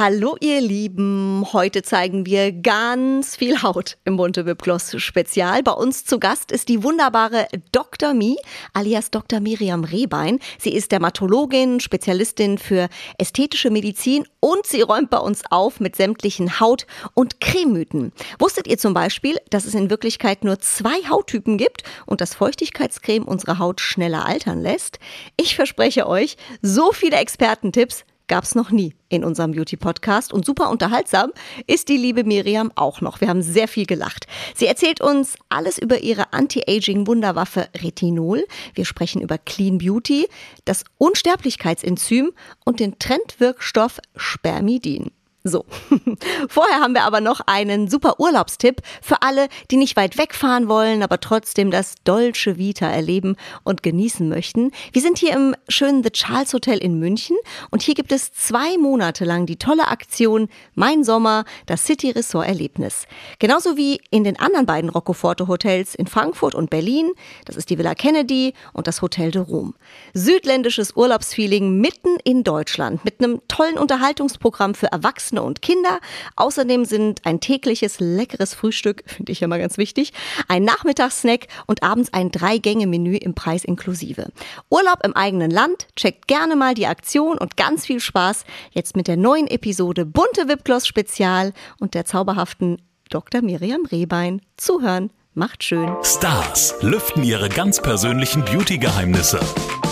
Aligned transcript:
Hallo 0.00 0.34
ihr 0.40 0.62
Lieben, 0.62 1.44
heute 1.52 1.82
zeigen 1.82 2.24
wir 2.24 2.52
ganz 2.52 3.36
viel 3.36 3.60
Haut 3.60 3.98
im 4.06 4.16
Bunte 4.16 4.46
Wipgloss 4.46 4.98
Spezial. 4.98 5.62
Bei 5.62 5.72
uns 5.72 6.06
zu 6.06 6.18
Gast 6.18 6.52
ist 6.52 6.70
die 6.70 6.82
wunderbare 6.82 7.48
Dr. 7.70 8.14
Mi, 8.14 8.38
alias 8.72 9.10
Dr. 9.10 9.40
Miriam 9.40 9.84
Rehbein. 9.84 10.38
Sie 10.58 10.72
ist 10.72 10.90
Dermatologin, 10.92 11.80
Spezialistin 11.80 12.56
für 12.56 12.88
ästhetische 13.18 13.68
Medizin 13.68 14.26
und 14.40 14.64
sie 14.64 14.80
räumt 14.80 15.10
bei 15.10 15.18
uns 15.18 15.42
auf 15.50 15.80
mit 15.80 15.96
sämtlichen 15.96 16.60
Haut- 16.60 16.86
und 17.12 17.42
Crememythen. 17.42 18.12
Wusstet 18.38 18.68
ihr 18.68 18.78
zum 18.78 18.94
Beispiel, 18.94 19.36
dass 19.50 19.66
es 19.66 19.74
in 19.74 19.90
Wirklichkeit 19.90 20.44
nur 20.44 20.58
zwei 20.60 20.96
Hauttypen 21.10 21.58
gibt 21.58 21.82
und 22.06 22.22
dass 22.22 22.34
Feuchtigkeitscreme 22.36 23.26
unsere 23.26 23.58
Haut 23.58 23.82
schneller 23.82 24.24
altern 24.24 24.62
lässt? 24.62 24.98
Ich 25.36 25.56
verspreche 25.56 26.06
euch, 26.06 26.38
so 26.62 26.90
viele 26.92 27.16
Expertentipps 27.16 28.06
gab 28.30 28.44
es 28.44 28.54
noch 28.54 28.70
nie 28.70 28.94
in 29.08 29.24
unserem 29.24 29.50
Beauty-Podcast. 29.52 30.32
Und 30.32 30.46
super 30.46 30.70
unterhaltsam 30.70 31.32
ist 31.66 31.88
die 31.88 31.96
liebe 31.96 32.22
Miriam 32.22 32.70
auch 32.76 33.00
noch. 33.00 33.20
Wir 33.20 33.28
haben 33.28 33.42
sehr 33.42 33.66
viel 33.66 33.86
gelacht. 33.86 34.28
Sie 34.54 34.66
erzählt 34.66 35.00
uns 35.00 35.36
alles 35.48 35.78
über 35.78 35.98
ihre 35.98 36.32
Anti-Aging-Wunderwaffe 36.32 37.68
Retinol. 37.76 38.46
Wir 38.74 38.84
sprechen 38.84 39.20
über 39.20 39.36
Clean 39.36 39.78
Beauty, 39.78 40.28
das 40.64 40.84
Unsterblichkeitsenzym 40.96 42.30
und 42.64 42.78
den 42.78 43.00
Trendwirkstoff 43.00 43.98
Spermidin. 44.14 45.10
So, 45.42 45.64
vorher 46.50 46.80
haben 46.80 46.92
wir 46.92 47.04
aber 47.04 47.22
noch 47.22 47.40
einen 47.46 47.88
super 47.88 48.20
Urlaubstipp 48.20 48.82
für 49.00 49.22
alle, 49.22 49.48
die 49.70 49.78
nicht 49.78 49.96
weit 49.96 50.18
wegfahren 50.18 50.68
wollen, 50.68 51.02
aber 51.02 51.18
trotzdem 51.18 51.70
das 51.70 51.94
Dolce 52.04 52.58
Vita 52.58 52.86
erleben 52.86 53.36
und 53.64 53.82
genießen 53.82 54.28
möchten. 54.28 54.70
Wir 54.92 55.00
sind 55.00 55.16
hier 55.16 55.32
im 55.32 55.56
schönen 55.66 56.02
The 56.02 56.10
Charles 56.10 56.52
Hotel 56.52 56.76
in 56.76 56.98
München 56.98 57.38
und 57.70 57.80
hier 57.80 57.94
gibt 57.94 58.12
es 58.12 58.34
zwei 58.34 58.76
Monate 58.76 59.24
lang 59.24 59.46
die 59.46 59.56
tolle 59.56 59.88
Aktion 59.88 60.50
Mein 60.74 61.04
Sommer, 61.04 61.46
das 61.64 61.86
City 61.86 62.10
Resort 62.10 62.46
Erlebnis. 62.46 63.06
Genauso 63.38 63.78
wie 63.78 63.98
in 64.10 64.24
den 64.24 64.38
anderen 64.38 64.66
beiden 64.66 64.90
Roccoforte 64.90 65.48
Hotels 65.48 65.94
in 65.94 66.06
Frankfurt 66.06 66.54
und 66.54 66.68
Berlin. 66.68 67.12
Das 67.46 67.56
ist 67.56 67.70
die 67.70 67.78
Villa 67.78 67.94
Kennedy 67.94 68.52
und 68.74 68.86
das 68.86 69.00
Hotel 69.00 69.30
de 69.30 69.40
Rom. 69.40 69.74
Südländisches 70.12 70.94
Urlaubsfeeling 70.94 71.80
mitten 71.80 72.18
in 72.24 72.44
Deutschland 72.44 73.06
mit 73.06 73.24
einem 73.24 73.40
tollen 73.48 73.78
Unterhaltungsprogramm 73.78 74.74
für 74.74 74.92
Erwachsene 74.92 75.29
Erwachsene 75.30 75.42
und 75.42 75.62
Kinder. 75.62 76.00
Außerdem 76.36 76.84
sind 76.84 77.24
ein 77.24 77.40
tägliches 77.40 78.00
leckeres 78.00 78.54
Frühstück, 78.54 79.02
finde 79.06 79.32
ich 79.32 79.40
ja 79.40 79.48
mal 79.48 79.58
ganz 79.58 79.78
wichtig, 79.78 80.12
ein 80.48 80.64
Nachmittagssnack 80.64 81.46
und 81.66 81.82
abends 81.82 82.12
ein 82.12 82.30
Drei-Gänge-Menü 82.30 83.16
im 83.16 83.34
Preis 83.34 83.64
inklusive. 83.64 84.28
Urlaub 84.70 85.04
im 85.04 85.14
eigenen 85.14 85.50
Land, 85.50 85.86
checkt 85.96 86.26
gerne 86.28 86.56
mal 86.56 86.74
die 86.74 86.86
Aktion 86.86 87.38
und 87.38 87.56
ganz 87.56 87.86
viel 87.86 88.00
Spaß 88.00 88.44
jetzt 88.72 88.96
mit 88.96 89.08
der 89.08 89.16
neuen 89.16 89.46
Episode 89.46 90.04
Bunte 90.04 90.48
Wipgloss 90.48 90.86
Spezial 90.86 91.52
und 91.78 91.94
der 91.94 92.04
zauberhaften 92.04 92.82
Dr. 93.08 93.42
Miriam 93.42 93.86
Rehbein. 93.86 94.40
Zuhören 94.56 95.10
macht 95.34 95.64
schön. 95.64 95.96
Stars 96.02 96.74
lüften 96.80 97.24
ihre 97.24 97.48
ganz 97.48 97.80
persönlichen 97.80 98.44
Beauty-Geheimnisse. 98.44 99.40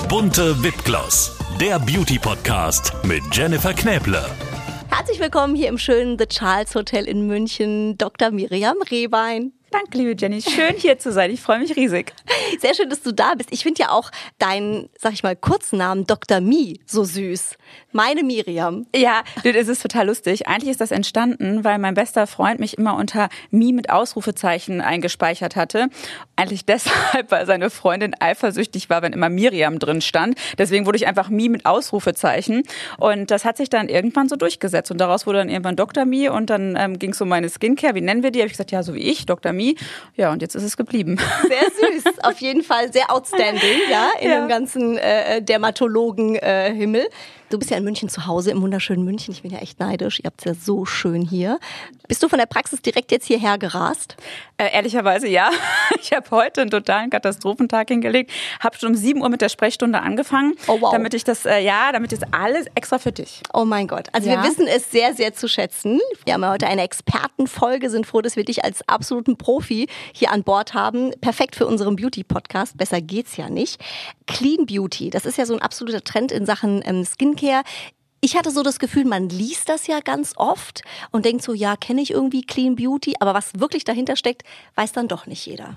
Bunte 0.08 0.62
Wipgloss, 0.62 1.36
der 1.60 1.78
Beauty-Podcast 1.78 2.92
mit 3.04 3.22
Jennifer 3.32 3.74
Knäble. 3.74 4.24
Herzlich 4.90 5.20
willkommen 5.20 5.54
hier 5.54 5.68
im 5.68 5.78
schönen 5.78 6.18
The 6.18 6.26
Charles 6.26 6.74
Hotel 6.74 7.04
in 7.04 7.26
München, 7.26 7.98
Dr. 7.98 8.30
Miriam 8.30 8.76
Rehbein. 8.90 9.52
Danke, 9.70 9.98
liebe 9.98 10.14
Jenny. 10.18 10.40
Schön 10.40 10.76
hier 10.76 10.98
zu 10.98 11.12
sein. 11.12 11.30
Ich 11.30 11.42
freue 11.42 11.58
mich 11.58 11.76
riesig. 11.76 12.14
Sehr 12.58 12.74
schön, 12.74 12.88
dass 12.88 13.02
du 13.02 13.12
da 13.12 13.34
bist. 13.34 13.52
Ich 13.52 13.62
finde 13.62 13.82
ja 13.82 13.90
auch 13.90 14.10
deinen, 14.38 14.88
sag 14.98 15.12
ich 15.12 15.22
mal, 15.22 15.36
Kurznamen 15.36 16.06
Dr. 16.06 16.40
Mi 16.40 16.80
so 16.86 17.04
süß. 17.04 17.56
Meine 17.92 18.22
Miriam. 18.22 18.86
Ja, 18.96 19.22
das 19.44 19.68
ist 19.68 19.82
total 19.82 20.06
lustig. 20.06 20.46
Eigentlich 20.46 20.70
ist 20.70 20.80
das 20.80 20.90
entstanden, 20.90 21.64
weil 21.64 21.78
mein 21.78 21.92
bester 21.92 22.26
Freund 22.26 22.60
mich 22.60 22.78
immer 22.78 22.96
unter 22.96 23.28
Mi 23.50 23.74
mit 23.74 23.90
Ausrufezeichen 23.90 24.80
eingespeichert 24.80 25.54
hatte. 25.54 25.88
Eigentlich 26.34 26.64
deshalb, 26.66 27.30
weil 27.30 27.44
seine 27.44 27.68
Freundin 27.68 28.14
eifersüchtig 28.18 28.88
war, 28.88 29.02
wenn 29.02 29.12
immer 29.12 29.28
Miriam 29.28 29.78
drin 29.78 30.00
stand. 30.00 30.38
Deswegen 30.56 30.86
wurde 30.86 30.96
ich 30.96 31.06
einfach 31.06 31.28
Mi 31.28 31.50
mit 31.50 31.66
Ausrufezeichen. 31.66 32.62
Und 32.96 33.30
das 33.30 33.44
hat 33.44 33.58
sich 33.58 33.68
dann 33.68 33.90
irgendwann 33.90 34.30
so 34.30 34.36
durchgesetzt. 34.36 34.90
Und 34.90 34.98
daraus 34.98 35.26
wurde 35.26 35.38
dann 35.38 35.50
irgendwann 35.50 35.76
Dr. 35.76 36.06
Mi. 36.06 36.30
Und 36.30 36.48
dann 36.48 36.74
ähm, 36.78 36.98
ging 36.98 37.10
es 37.10 37.20
um 37.20 37.28
meine 37.28 37.50
Skincare. 37.50 37.94
Wie 37.94 38.00
nennen 38.00 38.22
wir 38.22 38.30
die? 38.30 38.38
Habe 38.38 38.46
ich 38.46 38.54
gesagt, 38.54 38.70
ja, 38.70 38.82
so 38.82 38.94
wie 38.94 39.00
ich, 39.00 39.26
Dr. 39.26 39.52
Mi. 39.52 39.57
Ja, 40.16 40.32
und 40.32 40.42
jetzt 40.42 40.54
ist 40.54 40.62
es 40.62 40.76
geblieben. 40.76 41.18
Sehr 41.48 41.92
süß. 41.92 42.18
Auf 42.22 42.40
jeden 42.40 42.62
Fall 42.62 42.92
sehr 42.92 43.10
outstanding, 43.12 43.80
ja, 43.90 44.10
in 44.20 44.30
ja. 44.30 44.40
dem 44.40 44.48
ganzen 44.48 44.98
äh, 44.98 45.42
Dermatologen-Himmel. 45.42 47.02
Äh, 47.02 47.10
Du 47.50 47.58
bist 47.58 47.70
ja 47.70 47.78
in 47.78 47.84
München 47.84 48.10
zu 48.10 48.26
Hause, 48.26 48.50
im 48.50 48.60
wunderschönen 48.60 49.04
München. 49.04 49.32
Ich 49.32 49.40
bin 49.40 49.50
ja 49.50 49.58
echt 49.58 49.80
neidisch. 49.80 50.20
Ihr 50.20 50.26
habt 50.26 50.40
es 50.40 50.44
ja 50.44 50.54
so 50.54 50.84
schön 50.84 51.22
hier. 51.22 51.58
Bist 52.06 52.22
du 52.22 52.28
von 52.28 52.38
der 52.38 52.44
Praxis 52.44 52.82
direkt 52.82 53.10
jetzt 53.10 53.26
hierher 53.26 53.56
gerast? 53.56 54.16
Äh, 54.58 54.70
ehrlicherweise 54.74 55.28
ja. 55.28 55.50
Ich 56.00 56.12
habe 56.12 56.30
heute 56.30 56.60
einen 56.60 56.70
totalen 56.70 57.10
Katastrophentag 57.10 57.88
hingelegt. 57.88 58.30
Habe 58.60 58.76
schon 58.76 58.90
um 58.90 58.94
7 58.94 59.20
Uhr 59.20 59.28
mit 59.30 59.40
der 59.40 59.48
Sprechstunde 59.48 60.00
angefangen, 60.00 60.54
oh, 60.68 60.80
wow. 60.80 60.92
damit 60.92 61.12
ich 61.12 61.24
das, 61.24 61.44
äh, 61.44 61.58
ja, 61.58 61.90
damit 61.92 62.12
ist 62.12 62.22
alles 62.32 62.66
extra 62.74 62.98
für 62.98 63.10
dich. 63.10 63.42
Oh 63.52 63.64
mein 63.64 63.88
Gott. 63.88 64.06
Also 64.12 64.30
ja. 64.30 64.42
wir 64.42 64.48
wissen 64.48 64.66
es 64.66 64.90
sehr, 64.90 65.14
sehr 65.14 65.34
zu 65.34 65.48
schätzen. 65.48 66.00
Wir 66.24 66.34
haben 66.34 66.42
ja 66.42 66.52
heute 66.52 66.66
eine 66.66 66.82
Expertenfolge, 66.82 67.90
sind 67.90 68.06
froh, 68.06 68.20
dass 68.20 68.36
wir 68.36 68.44
dich 68.44 68.64
als 68.64 68.86
absoluten 68.88 69.36
Profi 69.36 69.88
hier 70.12 70.30
an 70.30 70.44
Bord 70.44 70.74
haben. 70.74 71.10
Perfekt 71.20 71.56
für 71.56 71.66
unseren 71.66 71.96
Beauty-Podcast. 71.96 72.76
Besser 72.76 73.00
geht's 73.00 73.36
ja 73.36 73.50
nicht. 73.50 73.80
Clean 74.26 74.66
Beauty, 74.66 75.10
das 75.10 75.26
ist 75.26 75.38
ja 75.38 75.46
so 75.46 75.54
ein 75.54 75.62
absoluter 75.62 76.04
Trend 76.04 76.30
in 76.32 76.46
Sachen 76.46 76.82
ähm, 76.84 77.04
Skin 77.04 77.34
Skincare. 77.38 77.64
Ich 78.20 78.36
hatte 78.36 78.50
so 78.50 78.64
das 78.64 78.80
Gefühl, 78.80 79.04
man 79.04 79.28
liest 79.28 79.68
das 79.68 79.86
ja 79.86 80.00
ganz 80.00 80.32
oft 80.36 80.82
und 81.12 81.24
denkt 81.24 81.44
so, 81.44 81.54
ja, 81.54 81.76
kenne 81.76 82.00
ich 82.02 82.10
irgendwie 82.10 82.42
Clean 82.42 82.74
Beauty, 82.74 83.14
aber 83.20 83.32
was 83.32 83.52
wirklich 83.60 83.84
dahinter 83.84 84.16
steckt, 84.16 84.42
weiß 84.74 84.90
dann 84.90 85.06
doch 85.06 85.26
nicht 85.26 85.46
jeder. 85.46 85.76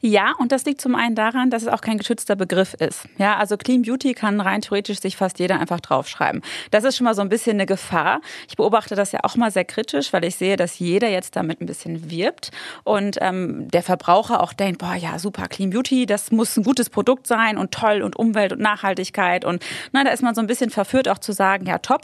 Ja, 0.00 0.34
und 0.38 0.52
das 0.52 0.64
liegt 0.64 0.80
zum 0.80 0.94
einen 0.94 1.16
daran, 1.16 1.50
dass 1.50 1.62
es 1.62 1.68
auch 1.68 1.80
kein 1.80 1.98
geschützter 1.98 2.36
Begriff 2.36 2.74
ist. 2.74 3.08
Ja, 3.18 3.38
also 3.38 3.56
Clean 3.56 3.82
Beauty 3.82 4.14
kann 4.14 4.40
rein 4.40 4.60
theoretisch 4.60 5.00
sich 5.00 5.16
fast 5.16 5.40
jeder 5.40 5.58
einfach 5.58 5.80
draufschreiben. 5.80 6.42
Das 6.70 6.84
ist 6.84 6.96
schon 6.96 7.06
mal 7.06 7.14
so 7.16 7.22
ein 7.22 7.28
bisschen 7.28 7.54
eine 7.54 7.66
Gefahr. 7.66 8.20
Ich 8.48 8.54
beobachte 8.54 8.94
das 8.94 9.10
ja 9.10 9.20
auch 9.24 9.34
mal 9.34 9.50
sehr 9.50 9.64
kritisch, 9.64 10.12
weil 10.12 10.24
ich 10.24 10.36
sehe, 10.36 10.56
dass 10.56 10.78
jeder 10.78 11.08
jetzt 11.08 11.34
damit 11.34 11.60
ein 11.60 11.66
bisschen 11.66 12.08
wirbt 12.08 12.52
und 12.84 13.18
ähm, 13.20 13.66
der 13.68 13.82
Verbraucher 13.82 14.44
auch 14.44 14.52
denkt, 14.52 14.78
boah, 14.78 14.94
ja, 14.94 15.18
super, 15.18 15.48
Clean 15.48 15.70
Beauty, 15.70 16.06
das 16.06 16.30
muss 16.30 16.56
ein 16.56 16.62
gutes 16.62 16.88
Produkt 16.88 17.26
sein 17.26 17.58
und 17.58 17.72
toll 17.72 18.02
und 18.02 18.14
Umwelt 18.14 18.52
und 18.52 18.60
Nachhaltigkeit 18.60 19.44
und 19.44 19.64
na, 19.90 20.04
da 20.04 20.10
ist 20.10 20.22
man 20.22 20.36
so 20.36 20.40
ein 20.40 20.46
bisschen 20.46 20.70
verführt 20.70 21.08
auch 21.08 21.18
zu 21.18 21.32
sagen, 21.32 21.66
ja, 21.66 21.79
top. 21.82 22.02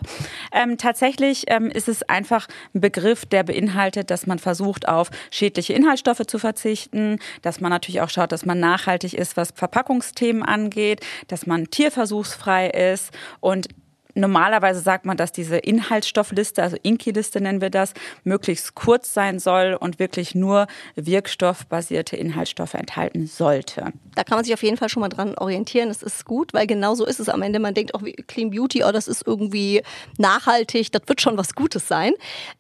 Ähm, 0.53 0.79
tatsächlich 0.79 1.45
ähm, 1.49 1.71
ist 1.71 1.89
es 1.89 2.03
einfach 2.03 2.49
ein 2.75 2.81
Begriff, 2.81 3.27
der 3.27 3.43
beinhaltet, 3.43 4.11
dass 4.11 4.27
man 4.27 4.39
versucht, 4.39 4.89
auf 4.89 5.11
schädliche 5.31 5.73
Inhaltsstoffe 5.73 6.27
zu 6.27 6.39
verzichten, 6.39 7.19
dass 7.43 7.61
man 7.61 7.71
natürlich 7.71 8.01
auch 8.01 8.11
schaut, 8.11 8.33
dass 8.33 8.47
man 8.47 8.61
nachhaltig 8.61 9.15
ist, 9.15 9.37
was 9.37 9.51
Verpackungsthemen 9.55 10.43
angeht, 10.43 11.05
dass 11.29 11.47
man 11.47 11.71
tierversuchsfrei 11.71 12.69
ist 12.69 13.11
und 13.41 13.69
Normalerweise 14.17 14.81
sagt 14.81 15.05
man, 15.05 15.19
dass 15.19 15.31
diese 15.31 15.59
Inhaltsstoffliste, 15.59 16.63
also 16.63 16.77
Inki-Liste 16.83 17.39
nennen 17.41 17.61
wir 17.61 17.69
das, 17.69 17.93
möglichst 18.25 18.75
kurz 18.75 19.13
sein 19.13 19.39
soll 19.39 19.77
und 19.79 19.99
wirklich 19.99 20.35
nur 20.35 20.67
wirkstoffbasierte 20.95 22.17
Inhaltsstoffe 22.17 22.73
enthalten 22.73 23.27
sollte. 23.27 23.93
Da 24.15 24.25
kann 24.25 24.39
man 24.39 24.45
sich 24.45 24.55
auf 24.55 24.63
jeden 24.63 24.79
Fall 24.79 24.89
schon 24.89 25.03
mal 25.03 25.11
dran 25.11 25.37
orientieren. 25.37 25.89
Das 25.89 26.03
ist 26.03 26.25
gut, 26.25 26.55
weil 26.55 26.67
genau 26.67 26.95
so 26.95 27.05
ist 27.05 27.21
es 27.21 27.29
am 27.29 27.43
Ende. 27.43 27.59
Man 27.59 27.75
denkt 27.75 27.95
auch, 27.95 28.03
Clean 28.27 28.49
Beauty, 28.51 28.85
oh, 28.85 28.91
das 28.91 29.07
ist 29.07 29.27
irgendwie 29.27 29.83
nachhaltig, 30.17 30.91
das 30.93 31.03
wird 31.07 31.21
schon 31.21 31.37
was 31.37 31.55
Gutes 31.55 31.87
sein. 31.87 32.15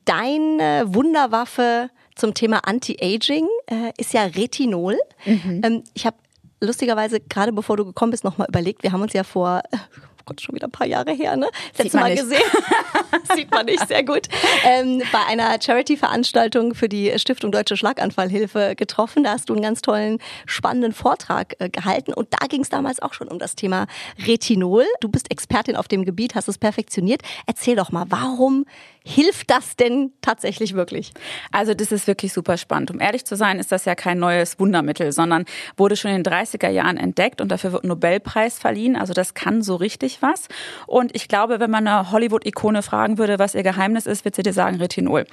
Deine 0.04 0.84
Wunderwaffe 0.88 1.88
zum 2.16 2.34
Thema 2.34 2.58
Anti-Aging 2.66 3.46
äh, 3.66 3.92
ist 3.96 4.12
ja 4.12 4.24
Retinol. 4.24 4.98
Mhm. 5.24 5.62
Ähm, 5.64 5.84
ich 5.94 6.04
habe 6.04 6.16
lustigerweise 6.60 7.20
gerade 7.20 7.52
bevor 7.52 7.78
du 7.78 7.86
gekommen 7.86 8.10
bist 8.10 8.24
noch 8.24 8.36
mal 8.36 8.46
überlegt. 8.46 8.82
Wir 8.82 8.92
haben 8.92 9.02
uns 9.02 9.14
ja 9.14 9.24
vor 9.24 9.62
äh, 9.70 9.76
Gott, 10.26 10.40
schon 10.40 10.56
wieder 10.56 10.66
ein 10.66 10.72
paar 10.72 10.88
Jahre 10.88 11.12
her, 11.12 11.36
ne? 11.36 11.48
Letztes 11.78 11.92
Mal 11.92 12.10
nicht. 12.10 12.22
gesehen. 12.22 12.42
Sieht 13.36 13.48
man 13.50 13.64
nicht, 13.64 13.86
sehr 13.86 14.02
gut. 14.02 14.26
Ähm, 14.64 15.00
bei 15.12 15.24
einer 15.28 15.56
Charity-Veranstaltung 15.60 16.74
für 16.74 16.88
die 16.88 17.16
Stiftung 17.16 17.52
Deutsche 17.52 17.76
Schlaganfallhilfe 17.76 18.74
getroffen. 18.74 19.22
Da 19.22 19.30
hast 19.30 19.48
du 19.48 19.52
einen 19.52 19.62
ganz 19.62 19.82
tollen, 19.82 20.18
spannenden 20.44 20.92
Vortrag 20.92 21.54
äh, 21.60 21.68
gehalten. 21.68 22.12
Und 22.12 22.26
da 22.32 22.48
ging 22.48 22.62
es 22.62 22.68
damals 22.68 23.00
auch 23.00 23.14
schon 23.14 23.28
um 23.28 23.38
das 23.38 23.54
Thema 23.54 23.86
Retinol. 24.26 24.84
Du 25.00 25.08
bist 25.08 25.30
Expertin 25.30 25.76
auf 25.76 25.86
dem 25.86 26.04
Gebiet, 26.04 26.34
hast 26.34 26.48
es 26.48 26.58
perfektioniert. 26.58 27.22
Erzähl 27.46 27.76
doch 27.76 27.92
mal, 27.92 28.06
warum 28.08 28.66
hilft 29.06 29.50
das 29.50 29.76
denn 29.76 30.10
tatsächlich 30.20 30.74
wirklich? 30.74 31.12
Also 31.52 31.74
das 31.74 31.92
ist 31.92 32.08
wirklich 32.08 32.32
super 32.32 32.56
spannend. 32.56 32.90
Um 32.90 33.00
ehrlich 33.00 33.24
zu 33.24 33.36
sein, 33.36 33.60
ist 33.60 33.70
das 33.70 33.84
ja 33.84 33.94
kein 33.94 34.18
neues 34.18 34.58
Wundermittel, 34.58 35.12
sondern 35.12 35.44
wurde 35.76 35.94
schon 35.94 36.10
in 36.10 36.24
den 36.24 36.32
30er 36.32 36.70
Jahren 36.70 36.96
entdeckt 36.96 37.40
und 37.40 37.52
dafür 37.52 37.72
wird 37.72 37.84
ein 37.84 37.88
Nobelpreis 37.88 38.58
verliehen. 38.58 38.96
Also 38.96 39.14
das 39.14 39.34
kann 39.34 39.62
so 39.62 39.76
richtig 39.76 40.22
was. 40.22 40.48
Und 40.88 41.14
ich 41.14 41.28
glaube, 41.28 41.60
wenn 41.60 41.70
man 41.70 41.86
eine 41.86 42.10
Hollywood-Ikone 42.10 42.82
fragen 42.82 43.16
würde, 43.16 43.38
was 43.38 43.54
ihr 43.54 43.62
Geheimnis 43.62 44.06
ist, 44.06 44.24
wird 44.24 44.34
sie 44.34 44.42
dir 44.42 44.52
sagen 44.52 44.78
Retinol. 44.78 45.24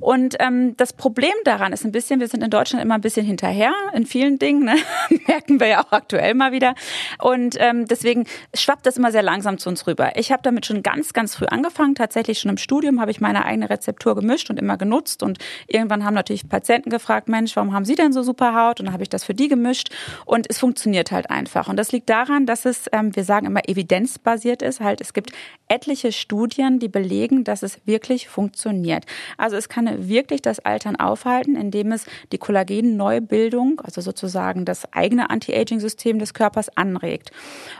Und 0.00 0.34
ähm, 0.40 0.76
das 0.76 0.92
Problem 0.92 1.34
daran 1.44 1.72
ist 1.72 1.84
ein 1.84 1.92
bisschen, 1.92 2.18
wir 2.18 2.26
sind 2.26 2.42
in 2.42 2.50
Deutschland 2.50 2.84
immer 2.84 2.96
ein 2.96 3.02
bisschen 3.02 3.24
hinterher 3.24 3.72
in 3.94 4.04
vielen 4.04 4.40
Dingen. 4.40 4.64
Ne? 4.64 4.74
Merken 5.28 5.60
wir 5.60 5.68
ja 5.68 5.84
auch 5.84 5.92
aktuell 5.92 6.34
mal 6.34 6.50
wieder. 6.50 6.74
Und 7.20 7.54
ähm, 7.60 7.86
deswegen 7.86 8.26
schwappt 8.52 8.84
das 8.84 8.96
immer 8.96 9.12
sehr 9.12 9.22
langsam 9.22 9.58
zu 9.58 9.68
uns 9.68 9.86
rüber. 9.86 10.16
Ich 10.16 10.32
habe 10.32 10.42
damit 10.42 10.66
schon 10.66 10.82
ganz, 10.82 11.12
ganz 11.12 11.36
früh 11.36 11.46
angefangen. 11.46 11.94
Tatsächlich 11.94 12.40
schon 12.40 12.50
im 12.50 12.56
Studium 12.56 13.00
habe 13.00 13.11
ich 13.12 13.20
meine 13.20 13.44
eigene 13.44 13.70
Rezeptur 13.70 14.14
gemischt 14.14 14.50
und 14.50 14.58
immer 14.58 14.76
genutzt. 14.76 15.22
Und 15.22 15.38
irgendwann 15.66 16.04
haben 16.04 16.14
natürlich 16.14 16.48
Patienten 16.48 16.90
gefragt, 16.90 17.28
Mensch, 17.28 17.54
warum 17.56 17.72
haben 17.72 17.84
Sie 17.84 17.94
denn 17.94 18.12
so 18.12 18.22
super 18.22 18.54
Haut? 18.54 18.80
Und 18.80 18.86
dann 18.86 18.92
habe 18.92 19.04
ich 19.04 19.08
das 19.08 19.24
für 19.24 19.34
die 19.34 19.48
gemischt. 19.48 19.90
Und 20.24 20.46
es 20.50 20.58
funktioniert 20.58 21.12
halt 21.12 21.30
einfach. 21.30 21.68
Und 21.68 21.76
das 21.76 21.92
liegt 21.92 22.10
daran, 22.10 22.46
dass 22.46 22.64
es, 22.64 22.86
ähm, 22.92 23.14
wir 23.14 23.24
sagen 23.24 23.46
immer, 23.46 23.68
evidenzbasiert 23.68 24.62
ist. 24.62 24.80
Halt, 24.80 25.00
es 25.00 25.12
gibt 25.12 25.32
etliche 25.68 26.12
Studien, 26.12 26.78
die 26.78 26.88
belegen, 26.88 27.44
dass 27.44 27.62
es 27.62 27.78
wirklich 27.86 28.28
funktioniert. 28.28 29.04
Also 29.38 29.56
es 29.56 29.68
kann 29.68 30.08
wirklich 30.08 30.42
das 30.42 30.58
Altern 30.60 30.96
aufhalten, 30.96 31.56
indem 31.56 31.92
es 31.92 32.06
die 32.30 32.38
Kollagenneubildung, 32.38 33.80
also 33.80 34.00
sozusagen 34.00 34.64
das 34.64 34.92
eigene 34.92 35.30
Anti-Aging-System 35.30 36.18
des 36.18 36.34
Körpers 36.34 36.76
anregt. 36.76 37.30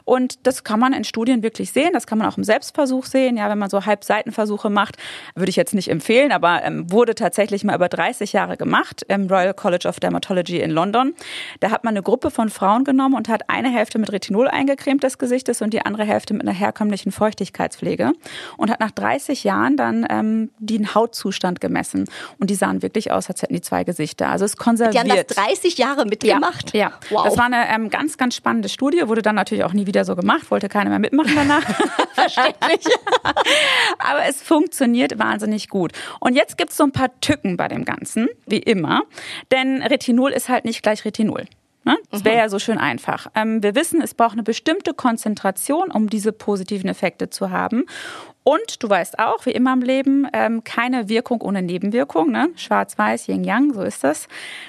Und 0.05 0.46
das 0.46 0.64
kann 0.64 0.81
man 0.81 0.93
in 0.93 1.05
Studien 1.05 1.43
wirklich 1.43 1.73
sehen. 1.73 1.90
Das 1.93 2.06
kann 2.06 2.19
man 2.19 2.29
auch 2.29 2.38
im 2.38 2.44
Selbstversuch 2.44 3.05
sehen. 3.05 3.37
Ja, 3.37 3.50
wenn 3.50 3.58
man 3.58 3.70
so 3.70 3.84
Halbseitenversuche 3.84 4.70
macht, 4.70 4.96
würde 5.35 5.51
ich 5.51 5.57
jetzt 5.57 5.75
nicht 5.75 5.89
empfehlen, 5.89 6.33
aber 6.33 6.63
ähm, 6.63 6.91
wurde 6.91 7.15
tatsächlich 7.15 7.65
mal 7.65 7.75
über 7.75 7.89
30 7.89 8.33
Jahre 8.33 8.57
gemacht 8.57 9.05
im 9.09 9.27
Royal 9.27 9.55
College 9.55 9.89
of 9.89 10.01
Dermatology 10.01 10.61
in 10.61 10.71
London. 10.71 11.15
Da 11.61 11.71
hat 11.71 11.85
man 11.85 11.93
eine 11.93 12.03
Gruppe 12.03 12.31
von 12.31 12.49
Frauen 12.49 12.85
genommen 12.85 13.15
und 13.15 13.29
hat 13.29 13.49
eine 13.49 13.71
Hälfte 13.71 13.99
mit 13.99 14.13
Retinol 14.13 14.49
eingecremt 14.49 15.03
des 15.03 15.19
Gesichtes 15.19 15.63
und 15.63 15.73
die 15.73 15.83
andere 15.83 16.05
Hälfte 16.05 16.35
mit 16.35 16.43
einer 16.43 16.57
herkömmlichen 16.57 17.13
Feuchtigkeitspflege 17.13 18.13
und 18.57 18.71
hat 18.71 18.81
nach 18.81 18.91
30 18.91 19.45
Jahren 19.45 19.77
dann 19.77 20.07
ähm, 20.11 20.51
den 20.59 20.95
Hautzustand 20.95 21.61
gemessen. 21.61 22.05
Und 22.39 22.51
die 22.51 22.55
sahen 22.55 22.83
wirklich 22.83 23.13
aus, 23.13 23.29
als 23.29 23.43
hätten 23.43 23.55
die 23.55 23.61
zwei 23.61 23.85
Gesichter. 23.85 24.29
Also 24.29 24.45
es 24.45 24.57
konserviert. 24.57 25.07
Die 25.07 25.11
haben 25.11 25.25
das 25.27 25.37
30 25.37 25.79
Jahre 25.79 26.07
mitgemacht? 26.07 26.75
Ja, 26.75 26.81
ja. 26.81 26.93
Wow. 27.11 27.25
das 27.25 27.37
war 27.37 27.47
eine 27.47 27.69
ähm, 27.69 27.91
ganz, 27.91 28.17
ganz 28.17 28.35
spannende 28.35 28.69
Studie, 28.69 29.07
wurde 29.07 29.23
dann 29.23 29.35
natürlich 29.35 29.65
auch 29.65 29.73
nie 29.73 29.87
wieder 29.87 30.05
so 30.05 30.17
gemacht, 30.17 30.51
wollte 30.51 30.69
keiner 30.69 30.91
mehr 30.91 30.99
mitmachen 30.99 31.33
danach. 31.35 31.63
Verständlich. 32.15 32.81
Aber 33.99 34.25
es 34.29 34.43
funktioniert 34.43 35.12
wahnsinnig 35.19 35.69
gut. 35.69 35.93
Und 36.20 36.35
jetzt 36.35 36.56
gibt 36.59 36.70
es 36.70 36.76
so 36.76 36.85
ein 36.85 36.93
paar 36.93 37.19
Tücken 37.20 37.56
bei 37.56 37.69
dem 37.69 37.85
Ganzen, 37.85 38.29
wie 38.47 38.59
immer. 38.59 39.03
Denn 39.50 39.82
Retinol 39.82 40.32
ist 40.32 40.49
halt 40.49 40.64
nicht 40.64 40.82
gleich 40.82 41.05
Retinol. 41.05 41.47
Ne? 41.85 41.99
Das 42.11 42.25
wäre 42.25 42.37
ja 42.37 42.49
so 42.49 42.61
schön 42.61 42.79
einfach. 42.79 43.26
Ähm, 43.35 43.62
wir 43.62 43.75
wissen, 43.75 44.00
es 44.00 44.14
braucht 44.14 44.35
eine 44.35 44.44
bestimmte 44.44 44.94
Konzentration, 44.94 45.91
um 45.91 46.09
diese 46.09 46.32
positiven 46.32 46.88
Effekte 46.88 47.29
zu 47.29 47.50
haben. 47.50 47.87
Und 48.44 48.83
du 48.83 48.89
weißt 48.89 49.19
auch, 49.19 49.47
wie 49.47 49.53
immer 49.53 49.73
im 49.73 49.83
Leben, 49.83 50.27
ähm, 50.33 50.65
keine 50.65 51.09
Wirkung 51.09 51.41
ohne 51.43 51.62
Nebenwirkung. 51.62 52.33
Ne? 52.33 52.49
Schwarz-Weiß, 52.56 53.29
Yin-Yang, 53.29 53.75
so 53.75 53.83
ist 53.83 54.03
das. 54.03 54.27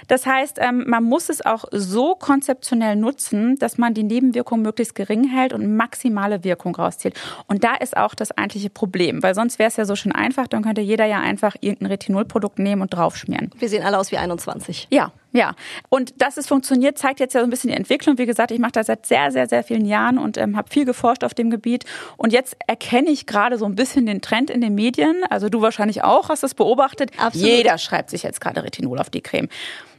Das 0.08 0.26
heißt, 0.26 0.58
ähm, 0.60 0.84
man 0.88 1.04
muss 1.04 1.30
es 1.30 1.44
auch 1.44 1.66
so 1.72 2.16
konzeptionell 2.16 2.96
nutzen, 2.96 3.58
dass 3.58 3.78
man 3.78 3.94
die 3.94 4.04
Nebenwirkung 4.04 4.62
möglichst 4.62 4.94
gering 4.94 5.28
hält 5.28 5.54
und 5.54 5.76
maximale 5.76 6.44
Wirkung 6.44 6.76
rauszieht. 6.76 7.20
Und 7.48 7.64
da 7.64 7.76
ist 7.76 7.98
auch 7.98 8.14
das 8.14 8.32
eigentliche 8.32 8.70
Problem, 8.70 9.24
weil 9.24 9.34
sonst 9.34 9.58
wäre 9.58 9.70
es 9.70 9.78
ja 9.78 9.86
so 9.86 9.96
schön 9.96 10.12
einfach, 10.12 10.48
dann 10.48 10.64
könnte 10.64 10.82
jeder 10.82 11.06
ja 11.06 11.20
einfach 11.20 11.56
irgendein 11.62 11.88
Retinolprodukt 11.88 12.60
nehmen 12.60 12.82
und 12.84 12.94
draufschmieren. 12.94 13.50
Wir 13.58 13.70
sehen 13.70 13.84
alle 13.84 13.98
aus 13.98 14.12
wie 14.12 14.18
21. 14.18 14.88
Ja, 14.92 15.12
ja, 15.34 15.56
und 15.90 16.22
dass 16.22 16.38
es 16.38 16.48
funktioniert, 16.48 16.98
zeigt 16.98 17.20
jetzt 17.20 17.34
ja 17.34 17.42
so 17.42 17.48
ein 17.48 17.50
bisschen 17.50 17.72
die 17.72 17.76
Entwicklung. 17.76 18.20
Wie 18.20 18.28
gesagt, 18.28 18.52
ich 18.52 18.60
mache 18.60 18.74
das 18.74 18.86
seit 18.86 19.06
sehr, 19.08 19.32
sehr, 19.32 19.50
sehr 19.50 19.64
vielen 19.64 19.86
Jahren 19.86 20.20
und 20.20 20.38
ähm, 20.38 20.56
habe 20.56 20.70
viel 20.70 20.86
geforscht 20.86 21.24
auf 21.24 21.34
dem 21.34 21.50
Gebiet. 21.50 21.86
Und 22.18 22.32
jetzt 22.32 22.56
erkenne 22.68 23.10
ich 23.10 23.26
gerade 23.26 23.58
so 23.58 23.66
ein 23.66 23.76
bisschen 23.76 24.06
den 24.06 24.22
Trend 24.22 24.52
in 24.52 24.62
den 24.62 24.76
Medien. 24.76 25.24
Also 25.30 25.50
du 25.50 25.62
wahrscheinlich 25.62 26.04
auch 26.04 26.30
hast 26.30 26.44
es 26.44 26.54
beobachtet. 26.54 27.12
Absolut. 27.18 27.48
Jeder 27.48 27.80
schreibt 27.80 28.12
sich 28.12 28.22
jetzt 28.22 28.42
gerade 28.42 28.64
Retinol 28.64 29.00
auf 29.00 29.10
die 29.10 29.22
Creme. 29.22 29.50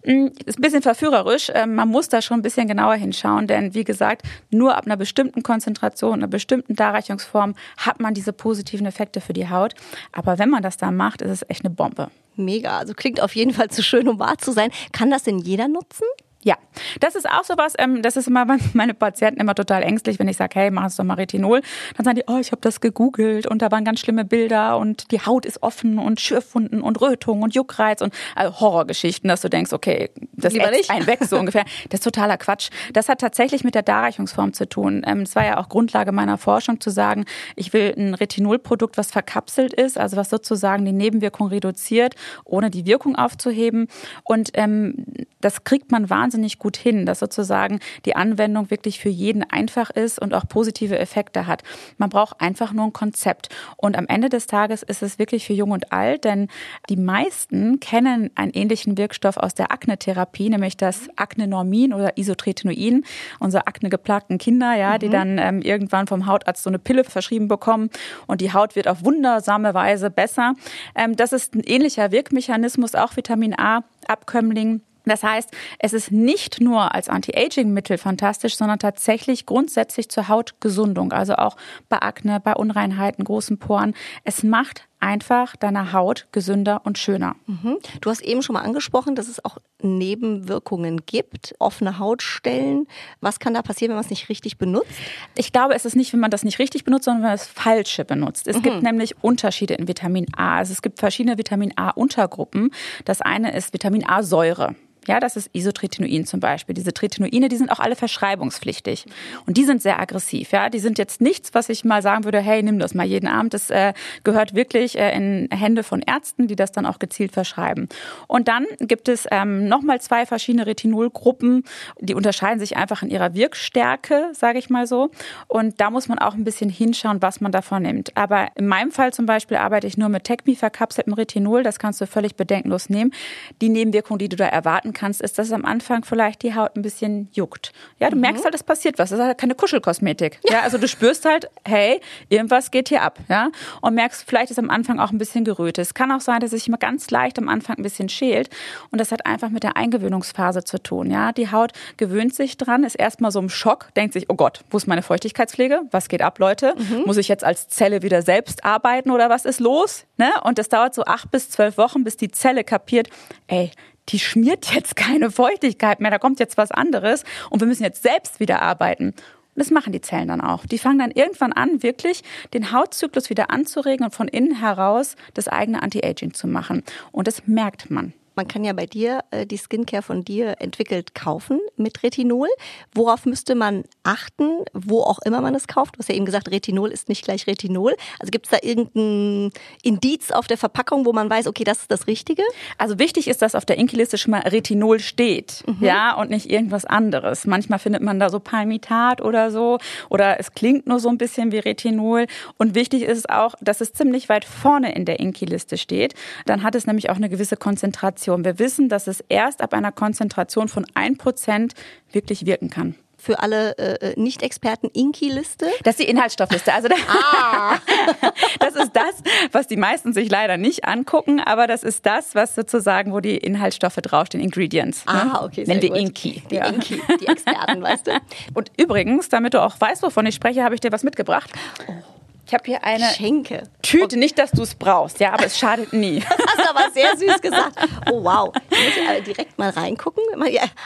Hm, 0.05 0.33
ist 0.45 0.59
ein 0.59 0.63
bisschen 0.63 0.83
verführerisch. 0.83 1.51
Ähm, 1.55 1.75
man 1.75 1.89
muss 1.89 2.09
da 2.09 2.21
schon 2.21 2.39
ein 2.39 2.43
bisschen 2.43 2.69
genauer 2.69 2.95
hinschauen, 2.95 3.47
denn 3.47 3.75
wie 3.75 3.85
gesagt, 3.85 4.23
nur 4.51 4.77
ab 4.77 4.85
einer 4.85 4.99
bestimmten 4.99 5.43
Konzentration, 5.43 6.15
einer 6.15 6.29
bestimmten 6.29 6.77
Darreichungsform 6.77 7.55
hat 7.79 8.01
man 8.01 8.13
diese 8.13 8.35
positiven 8.35 8.87
Effekte 8.87 9.23
für 9.23 9.33
die 9.33 9.49
Haut. 9.49 9.75
Aber 10.13 10.39
wenn 10.39 10.51
man 10.51 10.63
das 10.63 10.77
da 10.77 10.91
macht, 10.91 11.23
ist 11.23 11.31
es 11.31 11.49
echt 11.49 11.65
eine 11.65 11.75
Bombe. 11.75 12.11
Mega. 12.37 12.79
Also 12.79 12.93
klingt 12.95 13.21
auf 13.23 13.35
jeden 13.35 13.53
Fall 13.53 13.71
zu 13.71 13.83
schön, 13.83 14.09
um 14.09 14.19
wahr 14.19 14.37
zu 14.39 14.53
sein. 14.53 14.71
Kann 14.93 15.11
das 15.11 15.23
denn 15.23 15.39
jeder 15.39 15.69
nutzen? 15.69 16.05
Ja, 16.45 16.57
das 17.01 17.15
ist 17.15 17.29
auch 17.29 17.43
sowas, 17.43 17.73
ähm, 17.79 18.03
das 18.03 18.19
ist 18.19 18.29
immer 18.29 18.45
meine 18.75 18.93
Patienten 18.93 19.41
immer 19.41 19.55
total 19.55 19.83
ängstlich, 19.83 20.19
wenn 20.19 20.29
ich 20.29 20.37
sage, 20.37 20.61
hey, 20.61 20.71
mach 20.71 20.87
es 20.87 20.97
doch 20.97 21.05
mal 21.05 21.15
Retinol. 21.15 21.63
Dann 21.97 22.05
sagen 22.05 22.17
die, 22.17 22.25
oh, 22.27 22.39
ich 22.39 22.53
habe 22.53 22.61
das 22.61 22.83
gegoogelt 22.83 23.47
und 23.47 23.63
da 23.63 23.71
waren 23.71 23.85
ganz 23.85 24.01
schlimme 24.01 24.27
Bilder 24.27 24.77
und 24.77 25.11
die 25.11 25.21
Haut 25.21 25.47
ist 25.47 25.63
offen 25.63 25.99
und 25.99 26.21
Schürfwunden 26.21 26.83
und 26.83 27.01
Rötung 27.01 27.41
und 27.41 27.55
Juckreiz 27.55 28.03
und 28.03 28.13
also 28.35 28.61
Horrorgeschichten, 28.61 29.27
dass 29.27 29.41
du 29.41 29.49
denkst, 29.49 29.73
okay, 29.73 30.11
das 30.33 30.53
ist 30.55 30.91
ein 30.91 31.07
weg 31.07 31.25
so 31.25 31.37
ungefähr. 31.41 31.65
Das 31.89 32.01
ist 32.01 32.05
totaler 32.05 32.37
Quatsch. 32.37 32.69
Das 32.93 33.09
hat 33.09 33.21
tatsächlich 33.23 33.65
mit 33.65 33.75
der 33.75 33.83
Darreichungsform 33.83 34.53
zu 34.53 34.69
tun. 34.69 35.03
Ähm, 35.07 35.21
es 35.21 35.35
war 35.35 35.47
ja 35.47 35.57
auch 35.57 35.71
Grundlage 35.71 36.13
meiner 36.13 36.37
Forschung 36.37 36.79
zu 36.79 36.91
sagen, 36.91 37.25
ich 37.57 37.73
will 37.73 37.95
ein 37.97 38.13
Retinolprodukt, 38.13 38.99
was 38.99 39.11
verkapselt 39.11 39.73
ist, 39.73 39.97
also 39.97 40.19
was 40.19 40.29
sozusagen 40.29 40.85
die 40.85 40.93
Nebenwirkung 40.93 41.47
reduziert, 41.49 42.17
ohne 42.45 42.71
die 42.71 42.85
Wirkung 42.85 43.17
aufzuheben. 43.17 43.89
Und 44.25 44.51
ähm, 44.53 45.07
das 45.41 45.65
kriegt 45.65 45.91
man 45.91 46.11
wahnsinnig 46.11 46.34
wahnsinnig 46.35 46.59
gut 46.59 46.77
hin, 46.77 47.07
dass 47.07 47.21
sozusagen 47.21 47.79
die 48.05 48.17
Anwendung 48.17 48.71
wirklich 48.71 48.99
für 48.99 49.09
jeden 49.09 49.45
einfach 49.45 49.91
ist 49.91 50.19
und 50.19 50.35
auch 50.35 50.49
positive 50.49 50.99
Effekte 50.99 51.47
hat. 51.47 51.63
Man 51.97 52.11
braucht 52.11 52.41
einfach 52.41 52.73
nur 52.73 52.87
ein 52.87 52.93
Konzept. 52.93 53.49
Und 53.77 53.97
am 53.97 54.07
Ende 54.09 54.29
des 54.29 54.49
Tages 54.49 54.83
ist 54.83 55.03
es 55.03 55.21
wirklich 55.21 55.47
für 55.47 55.53
jung 55.53 55.71
und 55.71 55.93
alt, 55.93 56.25
denn 56.25 56.49
die 56.89 56.97
meisten 56.97 57.79
kennen 57.79 58.31
einen 58.35 58.53
ähnlichen 58.53 58.99
Wirkstoff 58.99 59.37
aus 59.37 59.55
der 59.55 59.71
Akne-Therapie, 59.71 60.51
nämlich 60.51 60.77
das 60.77 61.09
Aknenormin 61.15 61.95
oder 61.95 62.19
Isotretinoin, 62.19 63.05
unsere 63.39 63.69
aknegeplagten 63.69 64.39
Kinder, 64.39 64.75
ja, 64.75 64.99
die 64.99 65.07
mhm. 65.07 65.13
dann 65.13 65.39
ähm, 65.39 65.63
irgendwann 65.63 66.09
vom 66.09 66.27
Hautarzt 66.27 66.65
so 66.65 66.71
eine 66.71 66.81
Pille 66.81 67.05
verschrieben 67.05 67.47
bekommen 67.47 67.91
und 68.27 68.41
die 68.41 68.53
Haut 68.53 68.75
wird 68.75 68.89
auf 68.89 69.05
wundersame 69.05 69.73
Weise 69.73 70.11
besser. 70.11 70.55
Ähm, 70.97 71.15
das 71.15 71.33
ist 71.33 71.55
ein 71.55 71.63
ähnlicher 71.65 72.11
Wirkmechanismus, 72.11 72.97
auch 72.97 73.17
Vitamin 73.17 73.55
A, 73.57 73.85
Abkömmling. 74.09 74.81
Das 75.05 75.23
heißt, 75.23 75.51
es 75.79 75.93
ist 75.93 76.11
nicht 76.11 76.61
nur 76.61 76.95
als 76.95 77.09
Anti-Aging-Mittel 77.09 77.99
fantastisch, 77.99 78.57
sondern 78.57 78.79
tatsächlich 78.79 79.47
grundsätzlich 79.47 80.09
zur 80.09 80.29
Hautgesundung, 80.29 81.13
also 81.13 81.35
auch 81.35 81.57
bei 81.89 82.01
Akne, 82.01 82.41
bei 82.41 82.55
Unreinheiten, 82.55 83.25
großen 83.25 83.59
Poren. 83.59 83.95
Es 84.25 84.43
macht 84.43 84.87
einfach 85.05 85.55
deine 85.57 85.93
Haut 85.93 86.27
gesünder 86.33 86.81
und 86.85 86.97
schöner. 86.97 87.37
Mhm. 87.47 87.77
Du 88.01 88.09
hast 88.09 88.23
eben 88.23 88.41
schon 88.41 88.55
mal 88.55 88.63
angesprochen, 88.63 89.15
dass 89.15 89.29
es 89.29 89.45
auch 89.45 89.59
Nebenwirkungen 89.83 91.05
gibt, 91.05 91.55
offene 91.59 91.99
Hautstellen. 91.99 92.87
Was 93.21 93.39
kann 93.39 93.53
da 93.53 93.61
passieren, 93.61 93.91
wenn 93.91 93.97
man 93.97 94.05
es 94.05 94.11
nicht 94.11 94.31
richtig 94.31 94.57
benutzt? 94.57 94.89
Ich 95.37 95.53
glaube, 95.53 95.75
es 95.75 95.85
ist 95.85 95.95
nicht, 95.95 96.15
wenn 96.15 96.21
man 96.21 96.31
das 96.31 96.43
nicht 96.43 96.59
richtig 96.59 96.85
benutzt, 96.85 97.05
sondern 97.05 97.23
wenn 97.23 97.29
man 97.29 97.35
es 97.35 97.47
falsche 97.47 98.07
benutzt. 98.07 98.49
Es 98.49 98.57
mhm. 98.57 98.63
gibt 98.63 98.83
nämlich 98.83 99.23
Unterschiede 99.23 99.75
in 99.75 99.89
Vitamin 99.89 100.27
A. 100.35 100.57
Also 100.57 100.73
es 100.73 100.81
gibt 100.81 101.01
verschiedene 101.01 101.37
Vitamin 101.37 101.75
A-Untergruppen. 101.77 102.71
Das 103.05 103.21
eine 103.21 103.55
ist 103.55 103.75
Vitamin 103.75 104.09
A-Säure. 104.09 104.75
Ja, 105.07 105.21
das 105.21 105.37
ist 105.37 105.51
Isotretinoin 105.53 106.25
zum 106.25 106.41
Beispiel. 106.41 106.75
Diese 106.75 106.93
Tretinoine, 106.93 107.49
die 107.49 107.57
sind 107.57 107.71
auch 107.71 107.81
alle 107.81 107.97
verschreibungspflichtig. 107.97 109.07
Und 109.47 109.57
die 109.57 109.65
sind 109.65 109.83
sehr 109.83 110.01
aggressiv. 110.01 110.53
Ja, 110.53 110.71
die 110.71 110.79
sind 110.79 110.99
jetzt 110.99 111.21
nichts, 111.21 111.53
was 111.53 111.69
ich 111.69 111.85
mal 111.85 112.01
sagen 112.03 112.25
würde, 112.25 112.41
hey, 112.41 112.63
nimm 112.63 112.79
das 112.79 112.95
mal 112.95 113.05
jeden 113.05 113.27
Abend. 113.27 113.55
Das 113.55 113.71
äh, 113.71 113.93
gehört 114.23 114.55
wirklich 114.55 114.99
äh, 114.99 115.15
in 115.15 115.49
Hände 115.51 115.83
von 115.83 116.01
Ärzten, 116.01 116.47
die 116.49 116.57
das 116.57 116.73
dann 116.73 116.87
auch 116.87 116.99
gezielt 116.99 117.33
verschreiben. 117.33 117.89
Und 118.29 118.49
dann 118.49 118.67
gibt 118.79 119.09
es 119.09 119.27
ähm, 119.31 119.69
nochmal 119.69 120.01
zwei 120.01 120.25
verschiedene 120.25 120.67
Retinolgruppen. 120.67 121.65
Die 122.01 122.15
unterscheiden 122.15 122.59
sich 122.59 122.77
einfach 122.77 123.03
in 123.03 123.11
ihrer 123.11 123.35
Wirkstärke, 123.35 124.31
sage 124.33 124.59
ich 124.59 124.71
mal 124.71 124.87
so. 124.87 125.11
Und 125.49 125.81
da 125.81 125.91
muss 125.91 126.09
man 126.09 126.19
auch 126.19 126.35
ein 126.35 126.45
bisschen 126.45 126.71
hinschauen, 126.71 127.21
was 127.21 127.41
man 127.41 127.53
davon 127.53 127.83
nimmt. 127.83 128.17
Aber 128.17 128.49
in 128.55 128.67
meinem 128.67 128.91
Fall 128.91 129.13
zum 129.13 129.27
Beispiel 129.27 129.59
arbeite 129.59 129.87
ich 129.87 129.99
nur 129.99 130.09
mit 130.09 130.25
Tecmi 130.25 130.57
verkapseltem 130.57 131.13
Retinol. 131.13 131.63
Das 131.63 131.79
kannst 131.79 132.01
du 132.01 132.07
völlig 132.07 132.37
bedenkenlos 132.37 132.89
nehmen. 132.89 133.13
Die 133.61 133.69
Nebenwirkung, 133.69 134.19
die 134.19 134.29
du 134.29 134.37
da 134.37 134.47
erwarten 134.47 134.94
kannst, 134.95 135.21
ist, 135.21 135.39
dass 135.39 135.53
am 135.53 135.65
Anfang 135.65 136.05
vielleicht 136.05 136.43
die 136.43 136.55
Haut 136.55 136.77
ein 136.77 136.83
bisschen 136.83 137.29
juckt. 137.33 137.73
Ja, 138.01 138.09
du 138.11 138.17
mhm. 138.17 138.23
merkst 138.23 138.45
halt, 138.45 138.55
es 138.55 138.63
passiert 138.63 138.99
was. 138.99 139.11
Das 139.11 139.19
ist 139.19 139.25
halt 139.25 139.39
keine 139.39 139.55
Kuschelkosmetik. 139.55 140.41
Ja. 140.45 140.55
ja. 140.55 140.61
also 140.63 140.79
du 140.79 140.89
spürst 140.89 141.25
halt, 141.25 141.51
hey, 141.65 142.01
irgendwas 142.29 142.71
geht 142.71 142.89
hier 142.89 143.03
ab. 143.03 143.19
Ja, 143.29 143.51
und 143.81 143.95
merkst, 143.95 144.25
vielleicht 144.27 144.51
ist 144.51 144.59
am 144.59 144.71
Anfang 144.71 144.99
auch 144.99 145.11
ein 145.11 145.19
bisschen 145.19 145.45
gerötet. 145.45 145.85
Es 145.85 145.95
kann 145.95 146.11
auch 146.13 146.21
sein, 146.21 146.41
dass 146.41 146.53
es 146.53 146.61
sich 146.61 146.69
mal 146.69 146.77
ganz 146.77 147.11
leicht 147.11 147.39
am 147.39 147.49
Anfang 147.49 147.77
ein 147.77 147.83
bisschen 147.83 148.09
schält. 148.09 148.49
Und 148.91 149.01
das 149.01 149.13
hat 149.13 149.27
einfach 149.27 149.51
mit 149.51 149.63
der 149.63 149.77
Eingewöhnungsphase 149.77 150.65
zu 150.65 150.83
tun. 150.83 151.11
Ja, 151.11 151.33
die 151.33 151.51
Haut 151.51 151.73
gewöhnt 151.97 152.35
sich 152.35 152.57
dran, 152.57 152.85
ist 152.85 152.95
erstmal 152.95 153.31
so 153.31 153.39
im 153.39 153.49
Schock, 153.49 153.93
denkt 153.95 154.13
sich, 154.15 154.31
oh 154.31 154.35
Gott, 154.35 154.61
wo 154.71 154.77
ist 154.77 154.87
meine 154.87 155.03
Feuchtigkeitspflege? 155.03 155.83
Was 155.91 156.09
geht 156.09 156.23
ab, 156.23 156.39
Leute? 156.39 156.75
Mhm. 156.77 157.03
Muss 157.07 157.17
ich 157.17 157.29
jetzt 157.29 157.45
als 157.45 157.69
Zelle 157.69 158.03
wieder 158.03 158.23
selbst 158.23 158.65
arbeiten 158.65 159.11
oder 159.11 159.31
was 159.31 159.45
ist 159.45 159.61
los? 159.61 160.05
Ne? 160.17 160.31
Und 160.45 160.59
das 160.59 160.69
dauert 160.69 160.95
so 160.95 161.05
acht 161.05 161.31
bis 161.31 161.51
zwölf 161.51 161.77
Wochen, 161.77 162.05
bis 162.05 162.17
die 162.17 162.31
Zelle 162.31 162.65
kapiert, 162.65 163.09
ey, 163.49 163.71
die 164.09 164.19
schmiert 164.19 164.73
jetzt 164.75 164.97
keine 164.97 165.31
Feuchtigkeit 165.31 166.01
mehr, 166.01 166.11
da 166.11 166.19
kommt 166.19 166.41
jetzt 166.41 166.57
was 166.57 166.71
anderes 166.71 167.25
und 167.51 167.61
wir 167.61 167.67
müssen 167.67 167.85
jetzt 167.85 168.03
selbst 168.03 168.41
wieder 168.41 168.63
arbeiten. 168.63 169.15
Und 169.55 169.61
das 169.61 169.71
machen 169.71 169.93
die 169.93 170.01
Zellen 170.01 170.29
dann 170.29 170.41
auch. 170.41 170.67
Die 170.67 170.79
fangen 170.79 170.99
dann 170.99 171.13
irgendwann 171.13 171.53
an, 171.53 171.83
wirklich 171.83 172.23
den 172.53 172.73
Hautzyklus 172.73 173.31
wieder 173.31 173.51
anzuregen 173.51 174.05
und 174.05 174.15
von 174.15 174.27
innen 174.27 174.59
heraus 174.59 175.15
das 175.35 175.47
eigene 175.47 175.81
Anti-Aging 175.81 176.35
zu 176.35 176.49
machen. 176.49 176.83
Und 177.13 177.29
das 177.29 177.47
merkt 177.47 177.89
man. 177.89 178.13
Man 178.35 178.49
kann 178.49 178.65
ja 178.65 178.73
bei 178.73 178.87
dir 178.87 179.21
äh, 179.31 179.47
die 179.47 179.59
Skincare 179.59 180.03
von 180.03 180.25
dir 180.25 180.57
entwickelt 180.61 181.15
kaufen 181.15 181.61
mit 181.77 182.03
Retinol. 182.03 182.49
Worauf 182.95 183.27
müsste 183.27 183.55
man 183.55 183.85
achten, 184.03 184.65
wo 184.73 185.03
auch 185.03 185.19
immer 185.21 185.41
man 185.41 185.55
es 185.55 185.67
kauft? 185.67 185.97
Du 185.97 185.99
hast 186.01 186.09
ja 186.09 186.15
eben 186.15 186.25
gesagt, 186.25 186.51
Retinol 186.51 186.91
ist 186.91 187.09
nicht 187.09 187.25
gleich 187.25 187.47
Retinol. 187.47 187.95
Also 188.19 188.31
gibt 188.31 188.47
es 188.47 188.51
da 188.51 188.59
irgendein 188.63 189.51
Indiz 189.83 190.31
auf 190.31 190.47
der 190.47 190.59
Verpackung, 190.59 191.07
wo 191.07 191.13
man 191.13 191.31
weiß, 191.31 191.47
okay, 191.47 191.65
das 191.65 191.81
ist 191.81 191.91
das 191.91 192.07
Richtige? 192.07 192.43
Also 192.79 192.99
wichtig 192.99 193.29
ist, 193.29 193.43
dass 193.43 193.55
auf 193.55 193.65
der 193.65 193.79
Inkey-Liste 193.79 194.19
schon 194.19 194.33
mal 194.33 194.41
Retinol 194.41 194.99
steht, 195.01 195.63
mhm. 195.67 195.85
ja, 195.85 196.15
und 196.15 196.31
nicht 196.31 196.51
irgendwas 196.51 196.85
anderes. 196.85 197.47
Manchmal 197.47 197.79
findet 197.79 198.03
man 198.03 198.19
da 198.19 198.31
so 198.31 198.41
Palmitat 198.41 199.21
oder 199.21 199.51
so, 199.51 199.79
oder 200.09 200.41
es 200.41 200.53
klingt 200.53 200.87
nur 200.87 201.01
so 201.01 201.09
ein 201.09 201.19
bisschen 201.19 201.53
wie 201.53 201.59
Retinol. 201.59 202.27
Und 202.59 202.75
wichtig 202.75 203.03
ist 203.03 203.31
auch, 203.31 203.55
dass 203.61 203.81
es 203.81 203.93
ziemlich 203.93 204.29
weit 204.29 204.45
vorne 204.45 204.95
in 204.95 205.05
der 205.05 205.21
Inkey-Liste 205.21 205.79
steht. 205.79 206.15
Dann 206.47 206.63
hat 206.63 206.75
es 206.75 206.87
nämlich 206.87 207.11
auch 207.11 207.17
eine 207.17 207.29
gewisse 207.29 207.57
Konzentration. 207.57 208.24
Konzentration. 208.25 208.45
Wir 208.45 208.59
wissen, 208.59 208.89
dass 208.89 209.07
es 209.07 209.23
erst 209.29 209.61
ab 209.61 209.75
einer 209.75 209.93
Konzentration 209.93 210.69
von 210.69 210.85
1% 210.87 211.73
wirklich 212.13 212.47
wirken 212.47 212.71
kann 212.71 212.95
für 213.17 213.39
alle 213.39 213.79
äh, 213.79 214.11
äh, 214.11 214.21
Nicht-Experten 214.21 214.89
Inki-Liste? 214.93 215.67
Das 215.83 215.93
ist 215.93 216.01
die 216.01 216.11
Inhaltsstoffliste. 216.11 216.75
Also 216.75 216.89
ah. 217.09 217.79
das 218.61 218.77
ist 218.77 218.93
das, 218.93 219.23
was 219.51 219.67
die 219.67 219.79
meisten 219.79 220.13
sich 220.13 220.29
leider 220.31 220.59
nicht 220.59 220.85
angucken, 220.85 221.41
aber 221.41 221.67
das 221.67 221.85
ist 221.85 222.05
das, 222.05 222.35
was 222.35 222.55
sozusagen, 222.55 223.15
wo 223.15 223.21
die 223.21 223.39
Inhaltsstoffe 223.39 223.97
draufstehen, 223.97 224.45
Ingredients. 224.45 225.07
Ne? 225.07 225.13
Ah, 225.13 225.45
okay. 225.45 225.65
Nennen 225.67 225.81
wir 225.81 225.89
gut. 225.91 225.99
Inki. 225.99 226.43
Die 226.51 226.57
ja. 226.57 226.67
Inki, 226.67 227.01
die 227.19 227.27
Experten, 227.27 227.81
weißt 227.81 228.09
du? 228.09 228.11
Und 228.53 228.71
übrigens, 228.77 229.31
damit 229.31 229.55
du 229.55 229.63
auch 229.63 229.81
weißt, 229.81 230.03
wovon 230.03 230.27
ich 230.27 230.35
spreche, 230.35 230.63
habe 230.63 230.75
ich 230.75 230.83
dir 230.83 230.93
was 230.93 231.03
mitgebracht. 231.03 231.51
Oh. 231.89 232.14
Ich 232.47 232.53
habe 232.53 232.65
hier 232.67 232.85
eine 232.85 233.07
Schenke. 233.07 233.65
Tüte, 233.83 234.19
nicht, 234.19 234.39
dass 234.39 234.51
du 234.51 234.63
es 234.63 234.75
brauchst, 234.75 235.21
ja, 235.21 235.33
aber 235.33 235.47
es 235.47 235.59
schadet 235.59 235.93
nie. 235.93 236.21
Das 236.29 236.39
hast 236.47 236.59
du 236.59 236.71
aber 236.71 236.91
sehr 236.93 237.17
süß 237.17 237.41
gesagt. 237.41 237.79
Oh 238.11 238.23
wow, 238.23 238.53
ich 238.71 238.79
muss 238.79 239.25
direkt 239.25 239.59
mal 239.59 239.71
reingucken. 239.71 240.23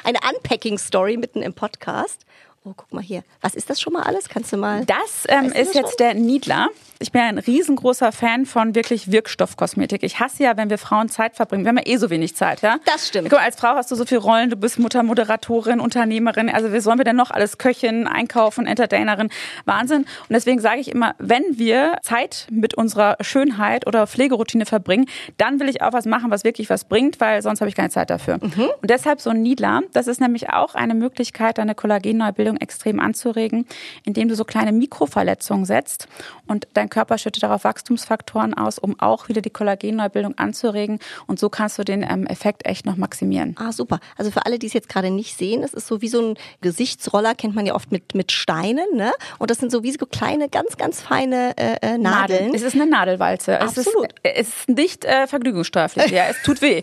Eine 0.05 0.19
Unpacking-Story 0.35 1.17
mitten 1.17 1.43
im 1.43 1.55
Podcast. 1.55 2.25
Oh, 2.65 2.73
guck 2.77 2.93
mal 2.93 3.03
hier. 3.03 3.23
Was 3.41 3.55
ist 3.55 3.71
das 3.71 3.81
schon 3.81 3.93
mal 3.93 4.03
alles? 4.03 4.29
Kannst 4.29 4.53
du 4.53 4.57
mal. 4.57 4.85
Das 4.85 5.25
ähm, 5.29 5.47
ist 5.47 5.69
das 5.69 5.75
jetzt 5.75 5.89
schon? 5.91 5.97
der 5.99 6.15
Niedler. 6.15 6.69
Ich 7.01 7.13
bin 7.13 7.21
ja 7.21 7.29
ein 7.29 7.39
riesengroßer 7.39 8.11
Fan 8.11 8.45
von 8.45 8.75
wirklich 8.75 9.13
Wirkstoffkosmetik. 9.13 10.03
Ich 10.03 10.19
hasse 10.19 10.43
ja, 10.43 10.57
wenn 10.57 10.69
wir 10.69 10.79
Frauen 10.79 11.09
Zeit 11.09 11.37
verbringen. 11.37 11.65
Wir 11.65 11.69
haben 11.69 11.79
ja 11.79 11.87
eh 11.87 11.97
so 11.97 12.11
wenig 12.11 12.35
Zeit, 12.35 12.63
ja? 12.63 12.79
Das 12.87 13.07
stimmt. 13.07 13.31
Guck, 13.31 13.41
als 13.41 13.55
Frau 13.55 13.69
hast 13.69 13.91
du 13.93 13.95
so 13.95 14.05
viel 14.05 14.19
Rollen. 14.19 14.51
Du 14.51 14.57
bist 14.57 14.81
Mutter, 14.81 15.05
Moderatorin, 15.05 15.79
Unternehmerin. 15.79 16.49
Also, 16.51 16.73
wie 16.73 16.81
sollen 16.81 16.99
wir 16.99 17.05
denn 17.05 17.15
noch 17.15 17.31
alles 17.31 17.59
Köchin, 17.59 18.09
Einkaufen, 18.09 18.67
Entertainerin? 18.67 19.29
Wahnsinn. 19.65 19.99
Und 19.99 20.31
deswegen 20.31 20.61
sage 20.61 20.81
ich 20.81 20.91
immer, 20.91 21.15
wenn 21.19 21.45
wir 21.53 21.99
Zeit 22.03 22.49
mit 22.51 22.75
unserer 22.75 23.17
Schönheit 23.21 23.87
oder 23.87 24.09
Pflegeroutine 24.09 24.67
verbringen, 24.67 25.07
dann 25.37 25.61
will 25.61 25.69
ich 25.69 25.83
auch 25.83 25.93
was 25.93 26.05
machen, 26.05 26.33
was 26.33 26.43
wirklich 26.43 26.69
was 26.69 26.85
bringt, 26.85 27.21
weil 27.21 27.43
sonst 27.43 27.61
habe 27.61 27.69
ich 27.69 27.77
keine 27.77 27.91
Zeit 27.91 28.11
dafür. 28.11 28.39
Mhm. 28.39 28.71
Und 28.83 28.91
deshalb 28.91 29.21
so 29.21 29.31
ein 29.31 29.41
Niedler. 29.41 29.83
Das 29.93 30.09
ist 30.09 30.21
nämlich 30.21 30.51
auch 30.51 30.75
eine 30.75 30.95
Möglichkeit, 30.95 31.59
deine 31.59 31.77
Kollagenneubildung 31.77 32.57
extrem 32.57 32.99
anzuregen, 32.99 33.67
indem 34.05 34.29
du 34.29 34.35
so 34.35 34.45
kleine 34.45 34.73
Mikroverletzungen 34.73 35.65
setzt 35.65 36.09
und 36.49 36.67
dein 36.75 36.88
dein 36.89 36.91
Körper 36.91 37.19
schüttet 37.19 37.43
darauf 37.43 37.65
Wachstumsfaktoren 37.65 38.55
aus, 38.55 38.79
um 38.79 38.99
auch 38.99 39.29
wieder 39.29 39.41
die 39.41 39.51
Kollagenneubildung 39.51 40.37
anzuregen. 40.39 40.99
Und 41.27 41.39
so 41.39 41.49
kannst 41.49 41.79
du 41.79 41.85
den 41.85 42.03
ähm, 42.03 42.27
Effekt 42.27 42.67
echt 42.67 42.87
noch 42.87 42.97
maximieren. 42.97 43.55
Ah, 43.59 43.73
super. 43.73 44.01
Also 44.17 44.31
für 44.31 44.47
alle, 44.47 44.59
die 44.59 44.67
es 44.67 44.73
jetzt 44.73 44.89
gerade 44.89 45.11
nicht 45.11 45.37
sehen, 45.37 45.63
es 45.63 45.75
ist 45.75 45.87
so 45.87 46.01
wie 46.01 46.09
so 46.09 46.31
ein 46.31 46.39
Gesichtsroller, 46.61 47.35
kennt 47.35 47.55
man 47.55 47.67
ja 47.67 47.75
oft 47.75 47.93
mit, 47.93 48.15
mit 48.15 48.33
Steinen. 48.33 48.87
Ne? 48.95 49.13
Und 49.39 49.51
das 49.51 49.59
sind 49.59 49.71
so 49.71 49.83
wie 49.83 49.93
so 49.93 50.07
kleine, 50.07 50.49
ganz, 50.49 50.77
ganz 50.77 51.01
feine 51.01 51.57
äh, 51.57 51.77
äh 51.83 51.99
Nadeln. 51.99 52.03
Nadeln. 52.03 52.55
Es 52.55 52.63
ist 52.63 52.75
eine 52.75 52.87
Nadelwalze. 52.87 53.61
Absolut. 53.61 54.15
Es 54.23 54.41
ist, 54.41 54.49
es 54.49 54.49
ist 54.49 54.69
nicht 54.69 55.05
äh, 55.05 55.27
vergnügungssteuerpflichtig. 55.27 56.13
ja, 56.13 56.25
es 56.29 56.43
tut 56.43 56.63
weh. 56.63 56.83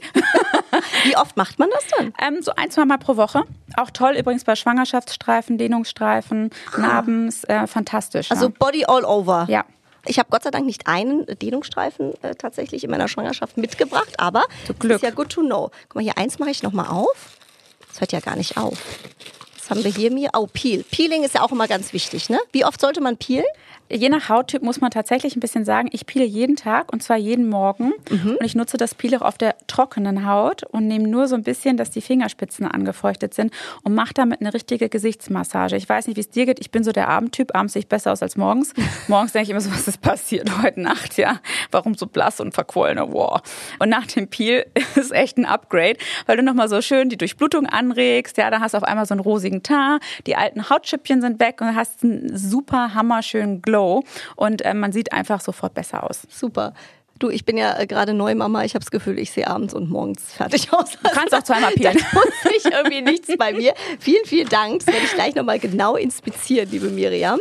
wie 1.04 1.18
oft 1.18 1.36
macht 1.38 1.60
man 1.60 1.70
das 1.72 1.86
dann? 1.98 2.14
Ähm, 2.22 2.42
so 2.42 2.52
ein, 2.56 2.70
zwei 2.70 2.86
Mal 2.86 2.98
pro 2.98 3.18
Woche. 3.18 3.44
Auch 3.78 3.90
toll 3.90 4.16
übrigens 4.18 4.44
bei 4.44 4.56
Schwangerschaftsstreifen, 4.56 5.58
Dehnungsstreifen, 5.58 6.52
ah. 6.74 6.80
Narbens. 6.80 7.44
Äh, 7.46 7.68
fantastisch. 7.68 8.32
Also 8.32 8.48
ja. 8.48 8.54
Body 8.58 8.86
all 8.86 9.04
over. 9.04 9.46
Ja. 9.50 9.66
Ich 10.06 10.20
habe 10.20 10.30
Gott 10.30 10.44
sei 10.44 10.52
Dank 10.52 10.66
nicht 10.66 10.88
einen 10.88 11.26
Dehnungsstreifen 11.26 12.14
äh, 12.22 12.36
tatsächlich 12.36 12.84
in 12.84 12.92
meiner 12.92 13.08
Schwangerschaft 13.08 13.58
mitgebracht, 13.58 14.20
aber 14.20 14.46
das 14.80 14.98
ist 14.98 15.04
ja 15.04 15.10
good 15.10 15.30
to 15.30 15.42
know. 15.42 15.72
Guck 15.90 15.96
mal, 15.96 16.04
hier 16.04 16.18
eins 16.18 16.40
mache 16.40 16.52
ich 16.52 16.64
nochmal 16.64 16.88
auf. 16.88 17.38
Das 17.90 18.02
hört 18.02 18.12
ja 18.12 18.20
gar 18.20 18.36
nicht 18.36 18.58
auf. 18.58 18.78
Was 19.66 19.72
haben 19.72 19.84
wir 19.84 19.92
hier 19.92 20.12
mir? 20.12 20.30
Oh, 20.36 20.46
Peel. 20.46 20.84
Peeling 20.92 21.24
ist 21.24 21.34
ja 21.34 21.42
auch 21.42 21.52
immer 21.52 21.68
ganz 21.68 21.92
wichtig, 21.92 22.30
ne? 22.30 22.38
Wie 22.52 22.64
oft 22.64 22.80
sollte 22.80 23.02
man 23.02 23.18
peelen? 23.18 23.46
Je 23.92 24.10
nach 24.10 24.30
Hauttyp 24.30 24.64
muss 24.64 24.82
man 24.82 24.90
tatsächlich 24.90 25.36
ein 25.36 25.40
bisschen 25.40 25.64
sagen, 25.64 25.90
ich 25.92 26.08
peele 26.08 26.26
jeden 26.26 26.56
Tag 26.56 26.92
und 26.92 27.04
zwar 27.04 27.18
jeden 27.18 27.48
Morgen. 27.48 27.94
Mhm. 28.10 28.38
Und 28.40 28.44
ich 28.44 28.56
nutze 28.56 28.78
das 28.78 28.96
Peel 28.96 29.16
auch 29.16 29.22
auf 29.22 29.38
der 29.38 29.56
trockenen 29.68 30.28
Haut 30.28 30.64
und 30.64 30.88
nehme 30.88 31.08
nur 31.08 31.28
so 31.28 31.36
ein 31.36 31.44
bisschen, 31.44 31.78
dass 31.78 31.92
die 31.92 32.02
Fingerspitzen 32.02 32.66
angefeuchtet 32.66 33.36
sind 33.36 33.54
und 33.84 33.94
mache 33.94 34.16
damit 34.16 34.42
eine 34.42 34.56
richtige 34.56 34.90
Gesichtsmassage. 34.90 35.76
Ich 35.76 35.88
weiß 35.88 36.08
nicht, 36.08 36.16
wie 36.18 36.22
es 36.22 36.30
dir 36.32 36.48
geht. 36.48 36.60
Ich 36.60 36.72
bin 36.72 36.84
so 36.84 36.92
der 36.92 37.10
Abendtyp. 37.10 37.56
Abends 37.56 37.74
sehe 37.74 37.82
ich 37.82 37.88
besser 37.88 38.12
aus 38.12 38.24
als 38.24 38.38
morgens. 38.38 38.74
morgens 39.08 39.34
denke 39.34 39.44
ich 39.44 39.50
immer 39.52 39.62
so, 39.62 39.72
was 39.72 39.88
ist 39.88 40.02
passiert 40.02 40.50
heute 40.64 40.82
Nacht? 40.82 41.18
Ja, 41.18 41.40
warum 41.70 41.94
so 41.94 42.08
blass 42.08 42.40
und 42.40 42.56
verquollen? 42.56 42.98
Wow. 42.98 43.42
Und 43.78 43.90
nach 43.90 44.08
dem 44.08 44.28
Peel 44.28 44.66
ist 44.96 45.12
echt 45.12 45.38
ein 45.38 45.46
Upgrade, 45.46 45.98
weil 46.26 46.38
du 46.38 46.44
nochmal 46.44 46.70
so 46.70 46.82
schön 46.82 47.10
die 47.10 47.18
Durchblutung 47.18 47.68
anregst. 47.68 48.38
Ja, 48.38 48.50
dann 48.50 48.62
hast 48.62 48.74
du 48.74 48.80
auf 48.80 48.84
einmal 48.84 49.06
so 49.06 49.14
einen 49.14 49.22
rosigen 49.22 49.55
Teint. 49.64 50.02
Die 50.28 50.36
alten 50.36 50.70
Hautschüppchen 50.70 51.22
sind 51.22 51.40
weg 51.40 51.62
und 51.62 51.76
hast 51.76 52.04
einen 52.04 52.36
super 52.38 52.94
hammerschönen 52.94 53.62
Glow 53.62 54.04
und 54.36 54.64
äh, 54.64 54.74
man 54.74 54.92
sieht 54.92 55.14
einfach 55.14 55.42
sofort 55.42 55.74
besser 55.74 56.04
aus. 56.04 56.22
Super. 56.30 56.74
Du, 57.18 57.30
ich 57.30 57.46
bin 57.46 57.56
ja 57.56 57.80
äh, 57.80 57.88
gerade 57.88 58.14
Neumama. 58.14 58.66
Ich 58.66 58.76
habe 58.76 58.84
das 58.84 58.92
Gefühl, 58.92 59.18
ich 59.20 59.32
sehe 59.32 59.48
abends 59.48 59.74
und 59.74 59.90
morgens 59.90 60.34
fertig 60.34 60.68
aus. 60.74 60.92
Du 60.92 61.10
kannst 61.10 61.34
auch 61.34 61.44
zweimal 61.44 61.72
peelen. 61.72 61.98
Da 61.98 62.20
tut 62.20 62.54
sich 62.54 62.74
irgendwie 62.74 63.02
nichts 63.02 63.34
bei 63.38 63.54
mir. 63.54 63.74
Vielen, 64.00 64.26
vielen 64.26 64.50
Dank. 64.50 64.80
Das 64.80 64.88
werde 64.88 65.06
ich 65.06 65.14
gleich 65.14 65.36
nochmal 65.36 65.60
genau 65.60 65.96
inspizieren, 65.96 66.70
liebe 66.70 66.90
Miriam. 66.90 67.40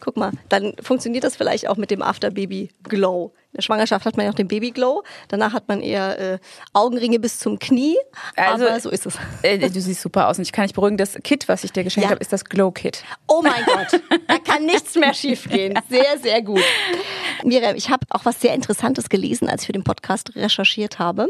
Guck 0.00 0.16
mal, 0.16 0.32
dann 0.48 0.74
funktioniert 0.82 1.22
das 1.22 1.36
vielleicht 1.36 1.68
auch 1.68 1.76
mit 1.76 1.92
dem 1.92 2.02
After 2.02 2.30
Baby 2.30 2.70
Glow. 2.82 3.32
In 3.52 3.58
der 3.58 3.62
Schwangerschaft 3.62 4.06
hat 4.06 4.16
man 4.16 4.24
ja 4.24 4.30
noch 4.30 4.36
den 4.36 4.48
Babyglow. 4.48 5.02
Danach 5.28 5.52
hat 5.52 5.68
man 5.68 5.82
eher 5.82 6.18
äh, 6.18 6.38
Augenringe 6.72 7.18
bis 7.18 7.38
zum 7.38 7.58
Knie. 7.58 7.98
Also, 8.34 8.66
aber 8.66 8.80
so 8.80 8.88
ist 8.88 9.04
es. 9.04 9.18
Äh, 9.42 9.68
du 9.68 9.78
siehst 9.78 10.00
super 10.00 10.28
aus. 10.28 10.38
Und 10.38 10.44
ich 10.44 10.52
kann 10.52 10.64
dich 10.64 10.72
beruhigen, 10.72 10.96
das 10.96 11.18
Kit, 11.22 11.48
was 11.48 11.62
ich 11.62 11.70
dir 11.70 11.84
geschenkt 11.84 12.06
ja. 12.06 12.12
habe, 12.12 12.22
ist 12.22 12.32
das 12.32 12.46
Glow-Kit. 12.46 13.04
Oh 13.28 13.42
mein 13.42 13.62
Gott, 13.66 14.00
da 14.26 14.38
kann 14.38 14.64
nichts 14.64 14.94
mehr 14.94 15.12
schiefgehen. 15.12 15.78
Sehr, 15.90 16.18
sehr 16.18 16.40
gut. 16.40 16.62
Miriam, 17.44 17.76
ich 17.76 17.90
habe 17.90 18.06
auch 18.08 18.24
was 18.24 18.40
sehr 18.40 18.54
Interessantes 18.54 19.10
gelesen, 19.10 19.50
als 19.50 19.60
ich 19.62 19.66
für 19.66 19.72
den 19.72 19.84
Podcast 19.84 20.34
recherchiert 20.34 20.98
habe. 20.98 21.28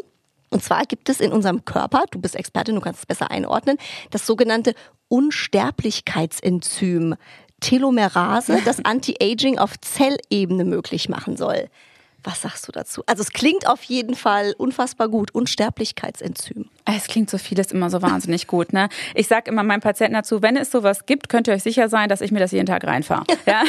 Und 0.51 0.63
zwar 0.63 0.85
gibt 0.85 1.09
es 1.09 1.21
in 1.21 1.33
unserem 1.33 1.65
Körper, 1.65 2.05
du 2.13 2.21
bist 2.21 2.37
Expertin, 2.37 2.77
du 2.77 2.81
kannst 2.81 3.01
es 3.01 3.07
besser 3.07 3.33
einordnen, 3.33 3.79
das 4.11 4.27
sogenannte 4.27 4.75
Unsterblichkeitsenzym 5.09 7.17
Telomerase, 7.59 8.61
das 8.65 8.79
Anti-Aging 8.85 9.59
auf 9.59 9.73
Zellebene 9.81 10.65
möglich 10.65 11.09
machen 11.09 11.37
soll. 11.37 11.69
Was 12.25 12.43
sagst 12.43 12.69
du 12.69 12.73
dazu? 12.73 13.03
Also 13.07 13.23
es 13.23 13.33
klingt 13.33 13.67
auf 13.67 13.83
jeden 13.85 14.15
Fall 14.15 14.55
unfassbar 14.57 15.09
gut. 15.09 15.35
Unsterblichkeitsenzym. 15.35 16.69
Es 16.85 17.07
klingt 17.07 17.31
so 17.31 17.39
vieles 17.39 17.73
immer 17.73 17.91
so 17.91 18.03
wahnsinnig 18.03 18.47
gut. 18.47 18.73
Ne? 18.73 18.89
Ich 19.15 19.29
sage 19.29 19.51
immer 19.51 19.63
meinen 19.63 19.81
Patienten 19.81 20.15
dazu, 20.15 20.43
wenn 20.43 20.57
es 20.57 20.71
sowas 20.71 21.07
gibt, 21.07 21.29
könnt 21.29 21.49
ihr 21.49 21.55
euch 21.55 21.63
sicher 21.63 21.89
sein, 21.89 22.09
dass 22.09 22.21
ich 22.21 22.33
mir 22.33 22.41
das 22.41 22.53
jeden 22.53 22.67
Tag 22.67 22.85
reinfahre. 22.85 23.25
ja? 23.47 23.63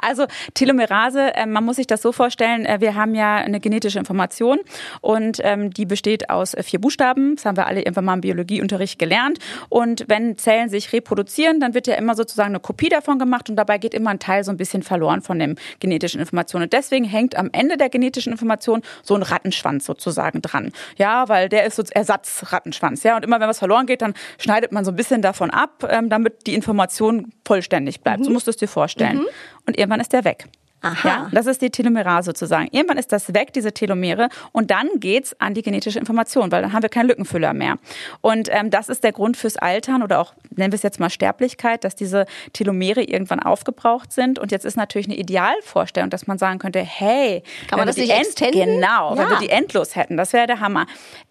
Also 0.00 0.26
Telomerase, 0.52 1.34
äh, 1.34 1.46
man 1.46 1.64
muss 1.64 1.76
sich 1.76 1.86
das 1.86 2.02
so 2.02 2.12
vorstellen, 2.12 2.66
äh, 2.66 2.80
wir 2.80 2.94
haben 2.94 3.14
ja 3.14 3.36
eine 3.36 3.58
genetische 3.58 3.98
Information 3.98 4.58
und 5.00 5.38
ähm, 5.42 5.70
die 5.72 5.86
besteht 5.86 6.30
aus 6.30 6.54
äh, 6.54 6.62
vier 6.62 6.80
Buchstaben. 6.80 7.36
Das 7.36 7.46
haben 7.46 7.56
wir 7.56 7.66
alle 7.66 7.80
irgendwann 7.80 8.04
mal 8.04 8.14
im 8.14 8.20
Biologieunterricht 8.20 8.98
gelernt. 8.98 9.38
Und 9.68 10.04
wenn 10.08 10.36
Zellen 10.36 10.68
sich 10.68 10.92
reproduzieren, 10.92 11.58
dann 11.58 11.74
wird 11.74 11.86
ja 11.86 11.94
immer 11.94 12.14
sozusagen 12.14 12.50
eine 12.50 12.60
Kopie 12.60 12.88
davon 12.88 13.18
gemacht 13.18 13.48
und 13.48 13.56
dabei 13.56 13.78
geht 13.78 13.94
immer 13.94 14.10
ein 14.10 14.18
Teil 14.18 14.44
so 14.44 14.50
ein 14.50 14.56
bisschen 14.56 14.82
verloren 14.82 15.22
von 15.22 15.38
dem 15.38 15.56
genetischen 15.80 16.20
Information. 16.20 16.62
Und 16.62 16.72
deswegen 16.72 17.04
hängt 17.04 17.23
am 17.36 17.50
Ende 17.52 17.76
der 17.76 17.88
genetischen 17.88 18.32
Information 18.32 18.82
so 19.02 19.14
ein 19.14 19.22
Rattenschwanz 19.22 19.84
sozusagen 19.84 20.42
dran. 20.42 20.72
Ja, 20.96 21.28
weil 21.28 21.48
der 21.48 21.64
ist 21.64 21.76
so 21.76 21.82
Ersatzrattenschwanz. 21.88 23.02
Ja, 23.02 23.16
und 23.16 23.24
immer 23.24 23.40
wenn 23.40 23.48
was 23.48 23.58
verloren 23.58 23.86
geht, 23.86 24.02
dann 24.02 24.14
schneidet 24.38 24.72
man 24.72 24.84
so 24.84 24.92
ein 24.92 24.96
bisschen 24.96 25.22
davon 25.22 25.50
ab, 25.50 25.86
ähm, 25.88 26.08
damit 26.08 26.46
die 26.46 26.54
Information 26.54 27.32
vollständig 27.44 28.00
bleibt. 28.00 28.20
Mhm. 28.20 28.24
So 28.24 28.30
musst 28.30 28.46
du 28.46 28.50
es 28.50 28.56
dir 28.56 28.68
vorstellen. 28.68 29.18
Mhm. 29.18 29.26
Und 29.66 29.78
irgendwann 29.78 30.00
ist 30.00 30.12
der 30.12 30.24
weg. 30.24 30.46
Aha. 30.84 31.08
Ja, 31.08 31.28
das 31.32 31.46
ist 31.46 31.62
die 31.62 31.70
Telomerase 31.70 32.26
sozusagen. 32.26 32.68
Irgendwann 32.70 32.98
ist 32.98 33.10
das 33.10 33.32
weg, 33.32 33.52
diese 33.52 33.72
Telomere, 33.72 34.28
und 34.52 34.70
dann 34.70 34.88
geht's 34.96 35.34
an 35.40 35.54
die 35.54 35.62
genetische 35.62 35.98
Information, 35.98 36.52
weil 36.52 36.62
dann 36.62 36.72
haben 36.72 36.82
wir 36.82 36.90
keinen 36.90 37.08
Lückenfüller 37.08 37.54
mehr. 37.54 37.76
Und 38.20 38.48
ähm, 38.50 38.70
das 38.70 38.88
ist 38.88 39.02
der 39.02 39.12
Grund 39.12 39.36
fürs 39.36 39.56
Altern 39.56 40.02
oder 40.02 40.20
auch, 40.20 40.34
nennen 40.54 40.72
wir 40.72 40.76
es 40.76 40.82
jetzt 40.82 41.00
mal 41.00 41.10
Sterblichkeit, 41.10 41.84
dass 41.84 41.96
diese 41.96 42.26
Telomere 42.52 43.02
irgendwann 43.02 43.40
aufgebraucht 43.40 44.12
sind. 44.12 44.38
Und 44.38 44.52
jetzt 44.52 44.64
ist 44.64 44.76
natürlich 44.76 45.06
eine 45.06 45.16
Idealvorstellung, 45.16 46.10
dass 46.10 46.26
man 46.26 46.38
sagen 46.38 46.58
könnte, 46.58 46.80
hey, 46.80 47.42
kann 47.68 47.78
man 47.78 47.86
das 47.86 47.96
nicht 47.96 48.12
extenden? 48.12 48.80
Genau, 48.80 49.14
ja. 49.14 49.18
wenn 49.18 49.30
wir 49.30 49.38
die 49.38 49.48
endlos 49.48 49.96
hätten, 49.96 50.16
das 50.16 50.32
wäre 50.32 50.46
der 50.46 50.60
Hammer. 50.60 50.86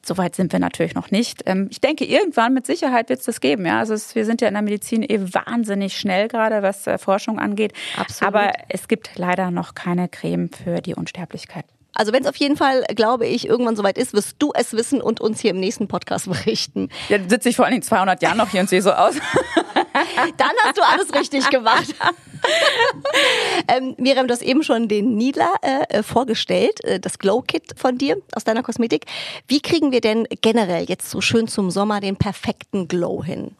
Soweit 0.05 0.35
sind 0.35 0.51
wir 0.51 0.59
natürlich 0.59 0.95
noch 0.95 1.11
nicht. 1.11 1.43
Ähm, 1.45 1.67
ich 1.71 1.79
denke, 1.79 2.05
irgendwann 2.05 2.53
mit 2.53 2.65
Sicherheit 2.65 3.09
wird 3.09 3.19
es 3.19 3.25
das 3.25 3.39
geben. 3.39 3.65
Ja, 3.65 3.79
also 3.79 3.93
es, 3.93 4.15
wir 4.15 4.25
sind 4.25 4.41
ja 4.41 4.47
in 4.47 4.53
der 4.55 4.63
Medizin 4.63 5.03
eh 5.03 5.19
wahnsinnig 5.19 5.97
schnell 5.97 6.27
gerade, 6.27 6.61
was 6.63 6.87
äh, 6.87 6.97
Forschung 6.97 7.39
angeht. 7.39 7.73
Absolut. 7.97 8.33
Aber 8.33 8.51
es 8.69 8.87
gibt 8.87 9.11
leider 9.15 9.42
leider 9.43 9.51
noch 9.51 9.75
keine 9.75 10.07
Creme 10.07 10.49
für 10.49 10.81
die 10.81 10.95
Unsterblichkeit. 10.95 11.65
Also 11.95 12.11
wenn 12.11 12.23
es 12.23 12.29
auf 12.29 12.35
jeden 12.37 12.57
Fall, 12.57 12.83
glaube 12.95 13.27
ich, 13.27 13.47
irgendwann 13.47 13.75
soweit 13.75 13.99
ist, 13.99 14.13
wirst 14.13 14.37
du 14.39 14.51
es 14.55 14.73
wissen 14.73 14.99
und 14.99 15.21
uns 15.21 15.41
hier 15.41 15.51
im 15.51 15.59
nächsten 15.59 15.87
Podcast 15.87 16.27
berichten. 16.29 16.89
Ja, 17.09 17.17
sitze 17.27 17.49
ich 17.49 17.55
vor 17.55 17.65
allen 17.65 17.73
Dingen 17.73 17.83
200 17.83 18.21
Jahren 18.21 18.37
noch 18.37 18.49
hier 18.49 18.61
und 18.61 18.69
sehe 18.69 18.81
so 18.81 18.91
aus. 18.91 19.15
Dann 20.37 20.51
hast 20.63 20.77
du 20.77 20.81
alles 20.81 21.13
richtig 21.13 21.49
gemacht. 21.49 21.93
ähm, 23.67 23.95
Miriam, 23.97 24.27
du 24.27 24.33
hast 24.33 24.41
eben 24.41 24.63
schon 24.63 24.87
den 24.87 25.15
Nidler 25.15 25.53
äh, 25.61 26.03
vorgestellt, 26.03 26.83
äh, 26.83 26.99
das 26.99 27.19
Glow 27.19 27.41
Kit 27.41 27.63
von 27.75 27.97
dir 27.97 28.17
aus 28.33 28.43
deiner 28.43 28.63
Kosmetik. 28.63 29.05
Wie 29.47 29.61
kriegen 29.61 29.91
wir 29.91 30.01
denn 30.01 30.27
generell 30.41 30.85
jetzt 30.85 31.09
so 31.09 31.21
schön 31.21 31.47
zum 31.47 31.71
Sommer 31.71 32.01
den 32.01 32.17
perfekten 32.17 32.87
Glow 32.87 33.23
hin? 33.23 33.55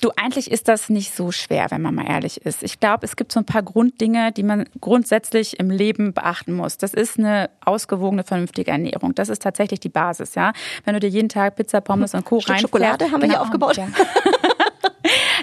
Du, 0.00 0.10
eigentlich 0.16 0.50
ist 0.50 0.68
das 0.68 0.88
nicht 0.88 1.14
so 1.14 1.32
schwer, 1.32 1.66
wenn 1.70 1.82
man 1.82 1.94
mal 1.94 2.06
ehrlich 2.08 2.44
ist. 2.46 2.62
Ich 2.62 2.80
glaube, 2.80 3.04
es 3.04 3.16
gibt 3.16 3.32
so 3.32 3.40
ein 3.40 3.44
paar 3.44 3.62
Grunddinge, 3.62 4.32
die 4.32 4.42
man 4.42 4.64
grundsätzlich 4.80 5.58
im 5.58 5.70
Leben 5.70 6.14
beachten 6.14 6.54
muss. 6.54 6.78
Das 6.78 6.94
ist 6.94 7.18
eine 7.18 7.50
ausgewogene, 7.64 8.24
vernünftige 8.24 8.70
Ernährung. 8.70 9.14
Das 9.14 9.28
ist 9.28 9.42
tatsächlich 9.42 9.80
die 9.80 9.88
Basis, 9.88 10.34
ja. 10.36 10.52
Wenn 10.84 10.94
du 10.94 11.00
dir 11.00 11.08
jeden 11.08 11.28
Tag 11.28 11.56
Pizza, 11.56 11.80
Pommes 11.80 12.14
und 12.14 12.24
Co. 12.24 12.38
rein 12.38 12.60
Schokolade 12.60 13.06
haben 13.06 13.20
wir 13.20 13.28
genau, 13.28 13.32
hier 13.34 13.42
aufgebaut. 13.42 13.76
Ja. 13.76 13.88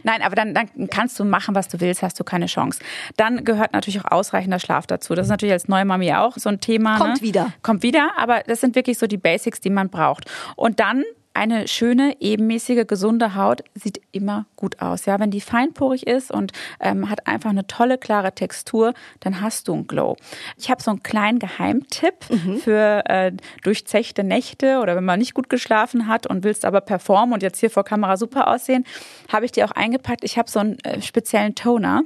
Nein, 0.03 0.21
aber 0.21 0.35
dann, 0.35 0.53
dann 0.53 0.69
kannst 0.89 1.19
du 1.19 1.25
machen, 1.25 1.55
was 1.55 1.67
du 1.67 1.79
willst, 1.79 2.01
hast 2.01 2.19
du 2.19 2.23
keine 2.23 2.47
Chance. 2.47 2.79
Dann 3.15 3.43
gehört 3.43 3.73
natürlich 3.73 4.03
auch 4.03 4.11
ausreichender 4.11 4.59
Schlaf 4.59 4.87
dazu. 4.87 5.15
Das 5.15 5.27
ist 5.27 5.31
natürlich 5.31 5.53
als 5.53 5.67
neue 5.67 5.85
Mami 5.85 6.13
auch 6.13 6.37
so 6.37 6.49
ein 6.49 6.59
Thema. 6.59 6.97
Kommt 6.97 7.15
ne? 7.15 7.21
wieder. 7.21 7.53
Kommt 7.61 7.83
wieder, 7.83 8.11
aber 8.17 8.41
das 8.47 8.61
sind 8.61 8.75
wirklich 8.75 8.97
so 8.97 9.07
die 9.07 9.17
Basics, 9.17 9.61
die 9.61 9.69
man 9.69 9.89
braucht. 9.89 10.25
Und 10.55 10.79
dann 10.79 11.03
eine 11.37 11.67
schöne, 11.67 12.15
ebenmäßige, 12.19 12.87
gesunde 12.87 13.35
Haut 13.35 13.63
sieht 13.75 14.01
immer 14.11 14.47
gut 14.55 14.81
aus. 14.81 15.05
Ja, 15.05 15.19
wenn 15.19 15.29
die 15.29 15.39
feinporig 15.39 16.07
ist 16.07 16.31
und 16.31 16.51
ähm, 16.79 17.09
hat 17.11 17.27
einfach 17.27 17.51
eine 17.51 17.67
tolle, 17.67 17.99
klare 17.99 18.33
Textur, 18.33 18.93
dann 19.19 19.39
hast 19.39 19.67
du 19.67 19.73
einen 19.73 19.87
Glow. 19.87 20.17
Ich 20.57 20.71
habe 20.71 20.81
so 20.81 20.89
einen 20.89 21.03
kleinen 21.03 21.37
Geheimtipp 21.37 22.15
mhm. 22.29 22.57
für 22.57 23.03
äh, 23.05 23.31
durchzechte 23.63 24.23
Nächte 24.23 24.79
oder 24.79 24.95
wenn 24.95 25.05
man 25.05 25.19
nicht 25.19 25.35
gut 25.35 25.47
geschlafen 25.47 26.07
hat 26.07 26.25
und 26.25 26.43
willst 26.43 26.65
aber 26.65 26.81
performen 26.81 27.33
und 27.33 27.43
jetzt 27.43 27.59
hier 27.59 27.69
vor 27.69 27.83
Kamera 27.83 28.17
super 28.17 28.47
aussehen, 28.47 28.83
habe 29.31 29.45
ich 29.45 29.51
dir 29.51 29.65
auch 29.65 29.71
eingepackt. 29.71 30.23
Ich 30.23 30.39
habe 30.39 30.49
so 30.49 30.59
einen 30.59 30.79
äh, 30.79 31.03
speziellen 31.03 31.53
Toner 31.53 32.01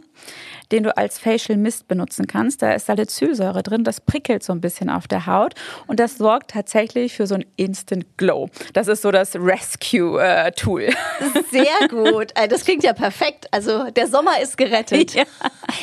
den 0.72 0.84
du 0.84 0.96
als 0.98 1.20
Facial 1.20 1.58
Mist 1.58 1.88
benutzen 1.88 2.28
kannst. 2.28 2.62
Da 2.62 2.74
ist 2.74 2.86
Salicylsäure 2.86 3.64
drin, 3.64 3.84
das 3.84 4.02
prickelt 4.02 4.44
so 4.44 4.54
ein 4.54 4.62
bisschen 4.62 4.90
auf 4.90 5.08
der 5.08 5.26
Haut 5.26 5.54
und 5.88 6.00
das 6.00 6.18
sorgt 6.18 6.52
tatsächlich 6.52 7.14
für 7.14 7.28
so 7.28 7.36
ein 7.36 7.46
Instant 7.58 8.06
Glow. 8.18 8.50
Das 8.74 8.88
ist 8.88 9.02
so 9.02 9.12
das 9.12 9.36
Rescue-Tool. 9.36 10.82
Äh, 10.82 10.94
Sehr 11.52 11.88
gut. 11.90 12.32
Äh, 12.36 12.48
das 12.48 12.64
klingt 12.64 12.84
ja 12.84 12.94
perfekt. 12.94 13.48
Also 13.52 13.90
der 13.92 14.08
Sommer 14.08 14.40
ist 14.42 14.58
gerettet. 14.58 15.14
Ja. 15.14 15.24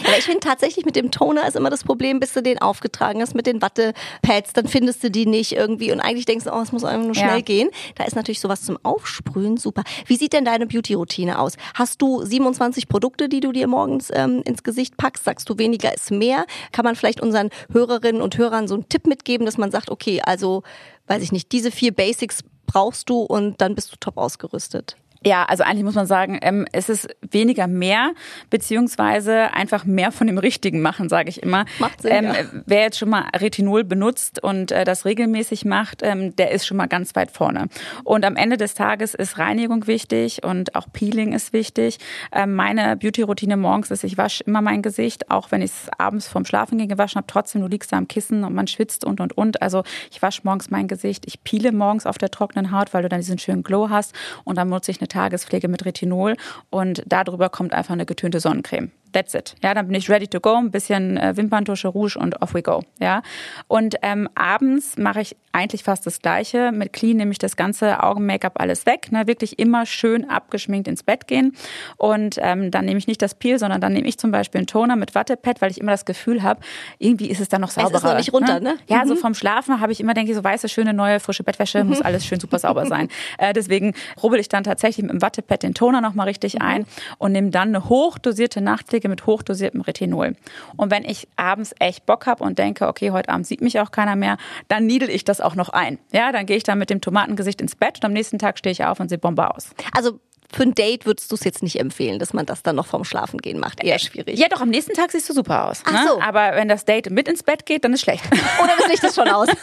Aber 0.05 0.19
ich 0.19 0.25
finde 0.25 0.41
tatsächlich 0.41 0.85
mit 0.85 0.97
dem 0.97 1.11
Toner 1.11 1.47
ist 1.47 1.57
immer 1.57 1.71
das 1.71 1.85
Problem, 1.85 2.21
bis 2.21 2.33
du 2.33 2.43
den 2.43 2.61
aufgetragen 2.61 3.21
hast 3.21 3.35
mit 3.35 3.47
den 3.47 3.61
Wattepads, 3.61 4.53
dann 4.55 4.69
findest 4.69 5.03
du 5.05 5.11
die 5.11 5.27
nicht 5.27 5.53
irgendwie 5.53 5.93
und 5.93 6.01
eigentlich 6.01 6.27
denkst 6.27 6.45
du, 6.45 6.53
oh, 6.53 6.61
es 6.61 6.73
muss 6.73 6.85
einfach 6.85 7.05
nur 7.05 7.15
schnell 7.15 7.39
ja. 7.39 7.41
gehen. 7.41 7.71
Da 7.97 8.05
ist 8.05 8.17
natürlich 8.17 8.41
sowas 8.41 8.63
zum 8.63 8.79
Aufsprühen 8.83 9.57
super. 9.57 9.83
Wie 10.07 10.17
sieht 10.17 10.33
denn 10.33 10.45
deine 10.45 10.67
Beauty-Routine 10.67 11.39
aus? 11.39 11.57
Hast 11.75 12.01
du 12.03 12.25
27 12.25 12.89
Produkte, 12.89 13.29
die 13.29 13.41
du 13.41 13.53
dir 13.53 13.67
morgens 13.67 14.11
ähm, 14.15 14.28
ins 14.43 14.63
Gesicht 14.63 14.79
Gesicht 14.79 14.97
packst, 14.97 15.25
sagst 15.25 15.49
du, 15.49 15.59
weniger 15.59 15.93
ist 15.93 16.13
mehr. 16.13 16.47
Kann 16.71 16.85
man 16.85 16.95
vielleicht 16.95 17.21
unseren 17.21 17.51
Hörerinnen 17.73 18.23
und 18.23 18.39
Hörern 18.39 18.69
so 18.69 18.75
einen 18.75 18.89
Tipp 18.89 19.09
mitgeben, 19.09 19.45
dass 19.45 19.59
man 19.59 19.73
sagt, 19.73 19.91
okay, 19.91 20.21
also, 20.23 20.63
weiß 21.09 21.21
ich 21.23 21.33
nicht, 21.33 21.51
diese 21.51 21.73
vier 21.73 21.93
Basics 21.93 22.45
brauchst 22.67 23.11
du 23.11 23.23
und 23.23 23.61
dann 23.61 23.75
bist 23.75 23.91
du 23.93 23.97
top 23.99 24.17
ausgerüstet? 24.17 24.97
Ja, 25.25 25.45
also 25.45 25.65
eigentlich 25.65 25.85
muss 25.85 25.97
man 25.97 26.07
sagen, 26.07 26.39
ähm, 26.43 26.67
es 26.73 26.89
ist 26.89 27.09
weniger 27.31 27.67
mehr, 27.67 28.13
beziehungsweise 28.51 29.53
einfach 29.53 29.85
mehr 29.85 30.13
von 30.13 30.29
dem 30.29 30.39
Richtigen 30.39 30.81
machen, 30.81 31.09
sage 31.09 31.29
ich 31.29 31.43
immer. 31.43 31.65
Macht 31.79 32.03
Sinn, 32.03 32.13
ähm, 32.13 32.25
ja. 32.25 32.35
Wer 32.67 32.81
jetzt 32.83 32.99
schon 32.99 33.11
mal 33.11 33.25
Retinol 33.35 33.83
benutzt 33.83 34.43
und 34.43 34.71
äh, 34.71 34.85
das 34.85 35.05
regelmäßig 35.05 35.65
macht, 35.65 36.03
ähm, 36.03 36.37
der 36.37 36.53
ist 36.53 36.67
schon 36.67 36.77
mal 36.77 36.87
ganz 36.87 37.17
weit 37.17 37.33
vorne. 37.33 37.69
Und 38.05 38.25
am 38.25 38.37
Ende 38.37 38.57
des 38.57 38.75
Tages 38.75 39.15
ist 39.15 39.39
Reinigung 39.39 39.87
wichtig 39.89 40.45
und 40.45 40.77
auch 40.77 40.87
Peeling 40.93 41.33
ist 41.33 41.53
wichtig. 41.53 41.99
Ähm, 42.33 42.55
meine 42.55 42.97
Beauty-Routine 42.97 43.57
morgens 43.57 43.91
ist, 43.91 44.05
ich 44.05 44.19
wasche 44.19 44.45
immer 44.45 44.63
mein 44.63 44.83
Gesicht, 44.83 45.31
auch 45.31 45.51
wenn 45.51 45.63
ich 45.63 45.73
es 45.73 45.89
abends 45.99 46.29
vorm 46.29 46.45
Schlafen 46.45 46.79
gehen 46.79 46.89
gewaschen 46.89 47.17
habe. 47.17 47.27
Trotzdem, 47.27 47.63
du 47.63 47.67
liegst 47.67 47.93
da 47.93 47.97
am 47.97 48.07
Kissen 48.07 48.45
und 48.45 48.55
man 48.55 48.69
schwitzt 48.69 49.05
und, 49.05 49.21
und, 49.21 49.37
und. 49.37 49.63
Also 49.63 49.83
ich 50.13 50.23
wasche 50.23 50.43
morgens 50.45 50.71
mein 50.71 50.87
Gesicht, 50.87 51.25
ich 51.27 51.43
peele 51.43 51.73
morgens 51.73 52.07
auf 52.07 52.19
der 52.19 52.31
trockenen 52.31 52.71
Haut, 52.71 52.95
weil 52.95 53.03
du 53.03 53.09
dann 53.09 53.21
diesen 53.21 53.39
schönen 53.39 53.65
Glow 53.65 53.91
hast 53.91 54.15
und 54.45 54.57
dann 54.57 54.69
nutze 54.69 54.93
ich 54.93 55.01
eine 55.01 55.08
Tagespflege 55.09 55.69
mit 55.69 55.85
Retinol 55.85 56.37
und 56.71 57.03
darüber 57.07 57.49
kommt 57.49 57.73
einfach 57.73 57.95
eine 57.95 58.07
getönte 58.07 58.41
Sonnencreme. 58.41 58.91
That's 59.13 59.35
it. 59.35 59.55
Ja, 59.63 59.75
dann 59.75 59.87
bin 59.87 59.95
ich 59.95 60.11
ready 60.11 60.27
to 60.29 60.41
go, 60.41 60.55
ein 60.55 60.71
bisschen 60.71 61.17
äh, 61.17 61.37
Wimperntusche, 61.37 61.89
Rouge 61.89 62.19
und 62.19 62.41
off 62.43 62.55
we 62.55 62.63
go. 62.63 62.83
Ja, 63.01 63.23
und 63.67 63.97
ähm, 64.03 64.29
abends 64.35 64.97
mache 64.99 65.21
ich 65.21 65.37
eigentlich 65.53 65.83
fast 65.83 66.07
das 66.07 66.21
Gleiche. 66.21 66.73
Mit 66.73 66.93
Clean 66.93 67.17
nehme 67.17 67.33
ich 67.33 67.39
das 67.39 67.57
ganze 67.57 68.03
Augen-Make-up 68.03 68.61
alles 68.61 68.87
weg. 68.87 69.11
Ne? 69.11 69.27
Wirklich 69.27 69.59
immer 69.59 69.87
schön 69.87 70.29
abgeschminkt 70.29 70.87
ins 70.89 71.03
Bett 71.03 71.27
gehen. 71.27 71.57
Und 71.97 72.37
ähm, 72.41 72.71
dann 72.71 72.85
nehme 72.85 72.99
ich 72.99 73.07
nicht 73.07 73.21
das 73.23 73.35
Peel, 73.35 73.59
sondern 73.59 73.81
dann 73.81 73.93
nehme 73.93 74.07
ich 74.07 74.19
zum 74.19 74.31
Beispiel 74.31 74.59
einen 74.59 74.67
Toner 74.67 74.97
mit 74.97 75.15
Wattepad, 75.15 75.61
weil 75.61 75.71
ich 75.71 75.81
immer 75.81 75.93
das 75.93 76.05
Gefühl 76.05 76.43
habe, 76.43 76.61
irgendwie 76.99 77.29
ist 77.31 77.41
es 77.41 77.49
dann 77.49 77.61
noch 77.61 77.71
sauberer. 77.71 77.95
Es 77.95 78.03
ist 78.03 78.05
noch 78.05 78.17
nicht 78.17 78.33
runter, 78.33 78.61
ne? 78.61 78.75
ne? 78.75 78.79
Ja, 78.89 79.05
mhm. 79.05 79.09
so 79.09 79.17
vom 79.17 79.35
Schlafen 79.35 79.81
habe 79.81 79.93
ich 79.93 80.01
immer, 80.01 80.15
denke 80.15 80.31
ich, 80.31 80.37
so 80.37 80.45
weiße, 80.45 80.69
schöne, 80.69 80.93
neue, 80.93 81.21
frische 81.21 81.43
Bettwäsche, 81.43 81.83
mhm. 81.83 81.91
muss 81.91 82.03
alles 82.03 82.25
schön 82.25 82.41
super 82.41 82.59
sauber 82.59 82.87
sein. 82.87 83.09
äh, 83.39 83.53
deswegen 83.53 83.95
rubbel 84.23 84.39
ich 84.41 84.49
dann 84.49 84.65
tatsächlich 84.65 85.03
mit 85.03 85.13
dem 85.13 85.23
Wattepad 85.23 85.63
den 85.63 85.75
Toner 85.75 86.01
nochmal 86.01 86.29
richtig 86.29 86.55
mhm. 86.55 86.63
ein 86.63 86.87
und 87.19 87.33
nehme 87.33 87.51
dann 87.51 87.69
eine 87.69 87.89
hochdosierte 87.89 88.61
Nachtpflege 88.61 88.98
mit 89.07 89.27
hochdosiertem 89.27 89.83
Retinol. 89.83 90.35
Und 90.77 90.91
wenn 90.91 91.05
ich 91.05 91.29
abends 91.37 91.73
echt 91.79 92.07
Bock 92.07 92.27
habe 92.27 92.43
und 92.43 92.59
denke, 92.59 92.89
okay, 92.89 93.13
heute 93.13 93.29
Abend 93.29 93.47
sieht 93.47 93.61
mich 93.61 93.79
auch 93.79 93.93
keiner 93.93 94.17
mehr, 94.17 94.37
dann 94.67 94.87
niedel 94.87 95.09
ich 95.09 95.23
das 95.23 95.41
auch 95.41 95.55
noch 95.55 95.69
ein. 95.69 95.99
Ja, 96.13 96.33
dann 96.33 96.47
gehe 96.47 96.57
ich 96.57 96.65
dann 96.65 96.79
mit 96.79 96.91
dem 96.91 97.01
Tomatengesicht 97.01 97.61
ins 97.61 97.77
Bett 97.77 97.99
und 97.99 98.07
am 98.07 98.13
nächsten 98.13 98.41
Tag 98.41 98.59
stehe 98.59 98.73
ich 98.73 98.85
auf 98.85 98.99
und 98.99 99.09
sehe 99.09 99.19
Bombe 99.19 99.55
aus. 99.55 99.71
Also 99.95 100.19
für 100.53 100.63
ein 100.63 100.75
Date 100.75 101.05
würdest 101.05 101.31
du 101.31 101.35
es 101.35 101.45
jetzt 101.45 101.63
nicht 101.63 101.79
empfehlen, 101.79 102.19
dass 102.19 102.33
man 102.33 102.47
das 102.47 102.63
dann 102.63 102.77
noch 102.77 102.87
vorm 102.87 103.05
Schlafengehen 103.05 103.61
macht. 103.61 103.85
Eher 103.85 103.99
schwierig. 103.99 104.39
Ja, 104.39 104.49
doch, 104.49 104.63
am 104.63 104.71
nächsten 104.71 104.95
Tag 104.95 105.13
siehst 105.13 105.29
du 105.29 105.35
super 105.35 105.69
aus. 105.69 105.83
Ach 105.85 105.93
ne? 105.93 106.05
so. 106.09 106.21
Aber 106.21 106.57
wenn 106.57 106.69
das 106.69 106.87
Date 106.87 107.11
mit 107.11 107.29
ins 107.29 107.43
Bett 107.43 107.67
geht, 107.67 107.85
dann 107.85 107.93
ist 107.93 108.01
schlecht. 108.01 108.25
Oder 108.63 108.73
das 108.79 108.89
Licht 108.89 109.05
ist 109.05 109.15
schon 109.15 109.29
aus. 109.29 109.49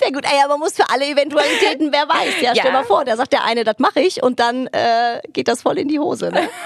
Sehr 0.00 0.12
gut. 0.12 0.24
Ey, 0.24 0.40
aber 0.42 0.54
man 0.54 0.60
muss 0.60 0.74
für 0.74 0.88
alle 0.90 1.06
Eventualitäten, 1.06 1.92
wer 1.92 2.08
weiß. 2.08 2.40
Ja, 2.40 2.54
stell 2.54 2.66
ja. 2.66 2.72
mal 2.72 2.84
vor, 2.84 3.04
da 3.04 3.16
sagt 3.16 3.32
der 3.32 3.44
eine, 3.44 3.64
das 3.64 3.78
mache 3.78 4.00
ich 4.00 4.22
und 4.22 4.40
dann 4.40 4.66
äh, 4.68 5.20
geht 5.32 5.48
das 5.48 5.62
voll 5.62 5.78
in 5.78 5.88
die 5.88 5.98
Hose. 5.98 6.30
Ne? 6.30 6.48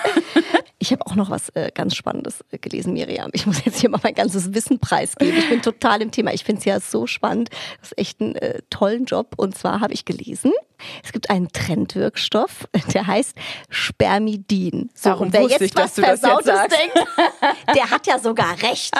Ich 0.83 0.91
habe 0.91 1.07
auch 1.07 1.15
noch 1.15 1.31
was 1.31 1.49
äh, 1.51 1.71
ganz 1.73 1.95
Spannendes 1.95 2.45
äh, 2.51 2.59
gelesen, 2.59 2.95
Miriam. 2.95 3.31
Ich 3.35 3.47
muss 3.47 3.65
jetzt 3.65 3.79
hier 3.79 3.89
mal 3.89 4.01
mein 4.03 4.15
ganzes 4.15 4.53
Wissen 4.53 4.81
preisgeben. 4.81 5.39
Ich 5.39 5.49
bin 5.49 5.63
total 5.63 6.03
im 6.03 6.11
Thema. 6.11 6.33
Ich 6.33 6.43
finde 6.43 6.59
es 6.59 6.65
ja 6.65 6.81
so 6.81 7.07
spannend. 7.07 7.51
Das 7.81 7.93
ist 7.93 7.99
echt 7.99 8.21
ein 8.21 8.35
äh, 8.35 8.63
tollen 8.69 9.05
Job. 9.05 9.35
Und 9.37 9.57
zwar 9.57 9.79
habe 9.79 9.95
ich 9.95 10.05
gelesen, 10.05 10.53
es 11.03 11.13
gibt 11.13 11.31
einen 11.31 11.49
Trendwirkstoff, 11.53 12.69
der 12.95 13.07
heißt 13.07 13.37
Spermidin. 13.71 14.91
So, 14.95 15.11
Warum 15.11 15.27
und 15.27 15.33
wer 15.33 15.43
jetzt 15.43 15.61
ich, 15.61 15.77
was 15.77 15.95
Versautes 15.95 16.61
denkt, 16.69 17.09
der 17.75 17.91
hat 17.91 18.07
ja 18.07 18.19
sogar 18.19 18.61
recht. 18.63 18.95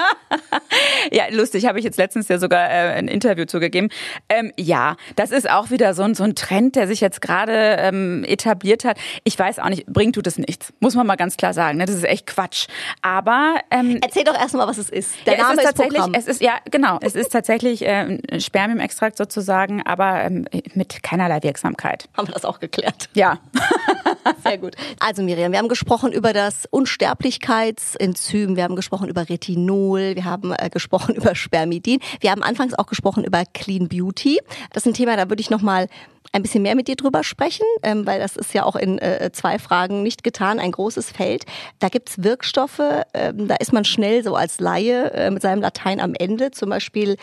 ja, 1.13 1.25
lustig, 1.31 1.67
habe 1.67 1.79
ich 1.79 1.85
jetzt 1.85 1.99
letztens 1.99 2.29
ja 2.29 2.39
sogar 2.39 2.69
äh, 2.71 2.95
ein 2.95 3.09
Interview 3.09 3.45
zugegeben. 3.45 3.89
Ähm, 4.29 4.53
ja, 4.59 4.97
das 5.17 5.31
ist 5.31 5.49
auch 5.51 5.71
wieder 5.71 5.95
so 5.95 6.03
ein, 6.03 6.15
so 6.15 6.25
ein 6.25 6.35
Trend, 6.35 6.77
der 6.77 6.87
sich 6.87 7.01
jetzt 7.01 7.21
gerade 7.21 7.77
ähm, 7.79 8.25
etabliert 8.25 8.85
hat. 8.85 8.99
Ich 9.25 9.39
weiß 9.39 9.59
auch 9.59 9.69
nicht, 9.69 9.87
bringt 9.87 10.15
tut 10.15 10.27
es 10.27 10.39
nichts. 10.39 10.73
Muss 10.81 10.95
man 10.95 11.07
mal 11.07 11.17
ganz 11.17 11.37
klar 11.37 11.55
sagen. 11.55 11.79
Ne? 11.79 11.87
Das 11.87 11.97
ist 11.97 12.05
echt 12.05 12.27
Quatsch. 12.27 12.67
Aber 13.03 13.57
ähm, 13.71 13.99
erzähl 14.03 14.25
doch 14.25 14.39
erstmal, 14.39 14.67
was 14.67 14.79
es 14.79 14.91
ist. 14.91 15.15
Der 15.27 15.39
ja, 15.39 15.43
Name 15.43 15.55
es 15.55 15.59
ist, 15.59 15.65
ist 15.65 15.77
tatsächlich, 15.77 16.01
Programm. 16.01 16.15
es 16.15 16.27
ist 16.27 16.43
ja 16.43 16.53
genau, 16.71 16.99
es 17.01 17.15
ist 17.15 17.33
tatsächlich 17.33 17.87
äh, 17.87 18.41
Spermiumextrakt 18.41 19.17
sozusagen, 19.17 19.83
aber 19.83 20.23
ähm, 20.23 20.47
mit 20.75 21.03
keinerlei 21.03 21.43
Wirksamkeit. 21.43 21.72
Haben 22.17 22.29
wir 22.29 22.35
das 22.35 22.45
auch 22.45 22.61
geklärt? 22.61 23.09
Ja. 23.15 23.39
Sehr 24.45 24.59
gut. 24.59 24.77
Also 25.01 25.23
Miriam, 25.23 25.53
wir 25.53 25.59
haben 25.59 25.69
gesprochen 25.69 26.13
über 26.13 26.33
das 26.33 26.67
Unsterblichkeitsenzym, 26.71 28.57
wir 28.57 28.65
haben 28.65 28.77
gesprochen 28.77 29.09
über 29.09 29.29
Retinol, 29.29 30.15
wir 30.15 30.25
haben 30.25 30.53
äh, 30.53 30.71
gesprochen 30.71 31.15
über 31.17 31.35
Spermidin, 31.35 32.01
wir 32.21 32.31
haben 32.31 32.43
anfangs 32.43 32.75
auch 32.75 32.87
gesprochen 32.87 33.25
über 33.25 33.45
Clean 33.53 33.89
Beauty. 33.89 34.41
Das 34.73 34.85
ist 34.85 34.93
ein 34.93 34.95
Thema, 34.95 35.17
da 35.17 35.29
würde 35.29 35.41
ich 35.41 35.51
noch 35.51 35.63
mal 35.63 35.89
ein 36.33 36.43
bisschen 36.43 36.63
mehr 36.63 36.75
mit 36.75 36.89
dir 36.89 36.97
drüber 36.97 37.23
sprechen, 37.23 37.67
ähm, 37.83 38.07
weil 38.07 38.19
das 38.19 38.37
ist 38.37 38.55
ja 38.55 38.65
auch 38.65 38.77
in 38.77 38.99
äh, 38.99 39.31
zwei 39.33 39.59
Fragen 39.59 40.03
nicht 40.03 40.25
getan, 40.25 40.59
ein 40.59 40.73
großes 40.73 41.11
Feld. 41.11 41.45
Da 41.79 41.89
gibt's 41.89 42.23
Wirkstoffe, 42.23 42.81
ähm, 43.13 43.49
da 43.49 43.57
ist 43.57 43.73
man 43.73 43.85
schnell 43.85 44.25
so 44.25 44.35
als 44.35 44.59
Laie 44.59 45.13
äh, 45.13 45.31
mit 45.31 45.43
seinem 45.43 45.61
Latein 45.61 46.01
am 46.01 46.15
Ende, 46.15 46.51
zum 46.51 46.71
Beispiel 46.71 47.17